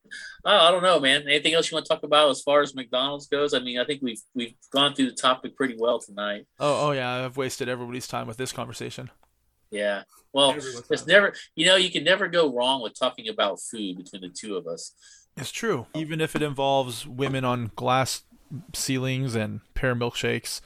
oh, 0.44 0.50
I 0.50 0.72
don't 0.72 0.82
know, 0.82 0.98
man. 0.98 1.28
Anything 1.28 1.54
else 1.54 1.70
you 1.70 1.76
want 1.76 1.86
to 1.86 1.88
talk 1.88 2.02
about 2.02 2.28
as 2.28 2.42
far 2.42 2.60
as 2.60 2.74
McDonald's 2.74 3.28
goes? 3.28 3.54
I 3.54 3.60
mean, 3.60 3.78
I 3.78 3.84
think 3.84 4.02
we've 4.02 4.20
we've 4.34 4.54
gone 4.72 4.94
through 4.94 5.06
the 5.06 5.16
topic 5.16 5.56
pretty 5.56 5.76
well 5.78 6.00
tonight. 6.00 6.46
Oh, 6.58 6.88
oh 6.88 6.90
yeah, 6.90 7.24
I've 7.24 7.36
wasted 7.36 7.68
everybody's 7.68 8.08
time 8.08 8.26
with 8.26 8.36
this 8.36 8.50
conversation. 8.50 9.12
Yeah. 9.70 10.02
Well, 10.32 10.50
Everyone's 10.50 10.90
it's 10.90 11.02
time. 11.02 11.08
never, 11.08 11.34
you 11.54 11.66
know, 11.66 11.76
you 11.76 11.88
can 11.88 12.02
never 12.02 12.26
go 12.26 12.52
wrong 12.52 12.82
with 12.82 12.98
talking 12.98 13.28
about 13.28 13.60
food 13.60 13.96
between 13.96 14.22
the 14.22 14.28
two 14.28 14.56
of 14.56 14.66
us. 14.66 14.92
It's 15.36 15.52
true. 15.52 15.86
Even 15.94 16.20
if 16.20 16.34
it 16.34 16.42
involves 16.42 17.06
women 17.06 17.44
on 17.44 17.70
glass 17.76 18.24
ceilings 18.72 19.36
and 19.36 19.60
pear 19.74 19.94
milkshakes, 19.94 20.60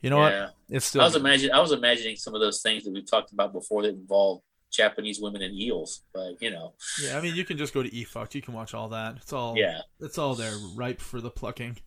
you 0.00 0.10
know 0.10 0.18
yeah. 0.26 0.44
what? 0.46 0.54
It's 0.70 0.86
still 0.86 1.00
I 1.00 1.04
was 1.04 1.16
imagining, 1.16 1.52
I 1.52 1.60
was 1.60 1.72
imagining 1.72 2.16
some 2.16 2.34
of 2.34 2.40
those 2.40 2.60
things 2.62 2.84
that 2.84 2.92
we've 2.92 3.08
talked 3.08 3.32
about 3.32 3.52
before 3.52 3.82
that 3.82 3.90
involve 3.90 4.42
Japanese 4.70 5.20
women 5.20 5.42
and 5.42 5.54
eels, 5.54 6.02
but 6.12 6.40
you 6.40 6.50
know, 6.50 6.74
Yeah, 7.02 7.16
I 7.16 7.20
mean, 7.20 7.34
you 7.34 7.44
can 7.44 7.56
just 7.56 7.72
go 7.72 7.82
to 7.82 7.88
eFucked. 7.90 8.34
You 8.34 8.42
can 8.42 8.54
watch 8.54 8.74
all 8.74 8.88
that. 8.90 9.16
It's 9.16 9.32
all 9.32 9.56
yeah, 9.56 9.80
It's 10.00 10.18
all 10.18 10.34
there, 10.34 10.52
ripe 10.74 11.00
for 11.00 11.20
the 11.20 11.30
plucking. 11.30 11.78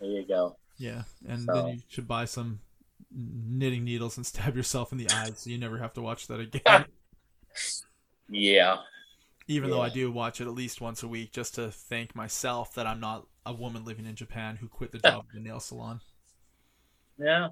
there 0.00 0.08
you 0.10 0.26
go. 0.26 0.56
Yeah, 0.78 1.02
and 1.28 1.44
So- 1.44 1.52
then 1.54 1.66
you 1.74 1.82
should 1.88 2.08
buy 2.08 2.24
some 2.24 2.60
knitting 3.12 3.84
needles 3.84 4.16
and 4.16 4.24
stab 4.32 4.56
yourself 4.56 4.92
in 4.92 4.98
the 4.98 5.10
eyes, 5.10 5.40
so 5.40 5.50
you 5.50 5.58
never 5.58 5.78
have 5.78 5.92
to 5.94 6.02
watch 6.02 6.26
that 6.28 6.40
again. 6.40 6.86
Yeah. 8.32 8.76
Even 9.48 9.70
though 9.70 9.80
I 9.80 9.88
do 9.88 10.10
watch 10.12 10.40
it 10.40 10.46
at 10.46 10.54
least 10.54 10.80
once 10.80 11.02
a 11.02 11.08
week, 11.08 11.32
just 11.32 11.56
to 11.56 11.72
thank 11.72 12.14
myself 12.14 12.74
that 12.74 12.86
I'm 12.86 13.00
not 13.00 13.26
a 13.44 13.52
woman 13.52 13.84
living 13.84 14.06
in 14.06 14.14
Japan 14.14 14.56
who 14.56 14.68
quit 14.68 14.92
the 14.92 14.98
job 15.04 15.24
at 15.28 15.34
the 15.34 15.40
nail 15.40 15.58
salon. 15.58 16.00
Yeah. 17.20 17.48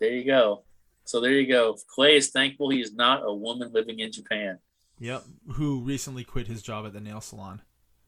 There 0.00 0.10
you 0.12 0.24
go. 0.24 0.64
So 1.04 1.20
there 1.20 1.32
you 1.32 1.46
go. 1.46 1.76
Clay 1.94 2.16
is 2.16 2.30
thankful 2.30 2.70
he 2.70 2.80
is 2.80 2.94
not 2.94 3.22
a 3.24 3.32
woman 3.32 3.70
living 3.72 3.98
in 4.00 4.10
Japan. 4.12 4.58
Yep, 4.98 5.24
who 5.54 5.80
recently 5.80 6.22
quit 6.24 6.46
his 6.46 6.62
job 6.62 6.86
at 6.86 6.92
the 6.92 7.00
nail 7.00 7.20
salon 7.20 7.60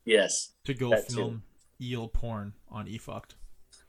Yes. 0.04 0.52
to 0.64 0.74
go 0.74 0.90
That 0.90 1.08
too. 1.08 1.14
film 1.16 1.42
eel 1.80 2.06
porn 2.08 2.52
on 2.68 2.86
eFucked. 2.86 3.32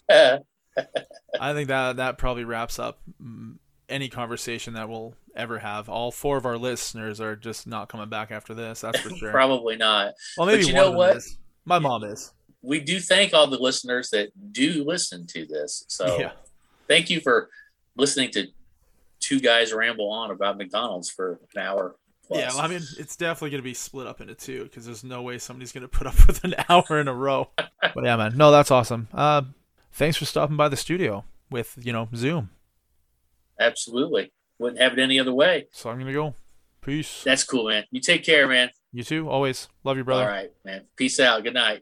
Uh, 0.10 0.38
I 1.40 1.54
think 1.54 1.68
that 1.68 1.98
that 1.98 2.18
probably 2.18 2.44
wraps 2.46 2.80
up 2.80 3.00
mm, 3.22 3.58
any 3.90 4.10
conversation 4.10 4.74
that 4.74 4.90
we'll 4.90 5.14
ever 5.36 5.60
have. 5.60 5.88
All 5.88 6.12
four 6.12 6.38
of 6.38 6.46
our 6.46 6.58
listeners 6.58 7.22
are 7.22 7.36
just 7.36 7.68
not 7.68 7.90
coming 7.90 8.10
back 8.10 8.32
after 8.32 8.54
this. 8.56 8.82
That's 8.82 9.00
for 9.00 9.10
sure. 9.12 9.32
Probably 9.32 9.76
not. 9.76 10.14
Well, 10.38 10.48
maybe 10.48 10.64
But 10.64 10.68
you 10.70 10.76
one 10.76 10.84
know 10.86 10.92
what? 10.92 11.18
is. 11.18 11.38
My 11.66 11.78
mom 11.80 12.04
is. 12.06 12.34
We 12.64 12.80
do 12.80 13.00
thank 13.00 13.34
all 13.34 13.46
the 13.46 13.60
listeners 13.60 14.10
that 14.10 14.30
do 14.52 14.84
listen 14.84 15.28
to 15.28 15.46
this. 15.46 15.86
So 15.88 16.18
Yeah. 16.20 16.32
Thank 16.88 17.10
you 17.10 17.20
for 17.22 17.50
listening 17.96 18.32
to 18.32 18.48
two 19.20 19.40
guys 19.40 19.74
ramble 19.74 20.10
on 20.10 20.32
about 20.32 20.58
McDonald's 20.58 21.10
for 21.10 21.40
an 21.56 21.62
hour. 21.62 21.96
Plus. 22.28 22.40
Yeah, 22.40 22.50
well, 22.50 22.62
I 22.62 22.68
mean, 22.68 22.82
it's 22.98 23.16
definitely 23.16 23.52
going 23.52 23.62
to 23.62 23.64
be 23.64 23.76
split 23.76 24.08
up 24.08 24.20
into 24.20 24.34
two 24.34 24.64
because 24.64 24.86
there's 24.86 25.04
no 25.04 25.22
way 25.22 25.38
somebody's 25.38 25.72
going 25.72 25.82
to 25.88 25.88
put 25.88 26.08
up 26.08 26.28
with 26.28 26.44
an 26.44 26.56
hour 26.70 27.00
in 27.00 27.08
a 27.08 27.14
row. 27.14 27.50
but 27.56 28.04
yeah, 28.04 28.16
man, 28.16 28.36
no, 28.36 28.52
that's 28.52 28.72
awesome. 28.72 29.08
Uh, 29.14 29.44
thanks 29.94 30.18
for 30.18 30.26
stopping 30.26 30.58
by 30.58 30.70
the 30.70 30.78
studio 30.78 31.24
with 31.52 31.78
you 31.82 31.94
know 31.94 32.10
Zoom. 32.16 32.50
Absolutely. 33.60 34.32
Wouldn't 34.60 34.82
have 34.82 34.94
it 34.94 35.00
any 35.00 35.20
other 35.20 35.34
way. 35.34 35.68
So 35.72 35.90
I'm 35.90 36.00
gonna 36.00 36.14
go. 36.14 36.34
Peace. 36.82 37.24
That's 37.24 37.44
cool, 37.44 37.70
man. 37.70 37.84
You 37.92 38.00
take 38.00 38.24
care, 38.24 38.48
man. 38.48 38.70
You 38.94 39.04
too. 39.04 39.28
Always 39.30 39.68
love 39.84 39.98
you, 39.98 40.04
brother. 40.04 40.24
All 40.24 40.30
right, 40.30 40.52
man. 40.64 40.84
Peace 40.96 41.20
out. 41.20 41.44
Good 41.44 41.56
night. 41.56 41.82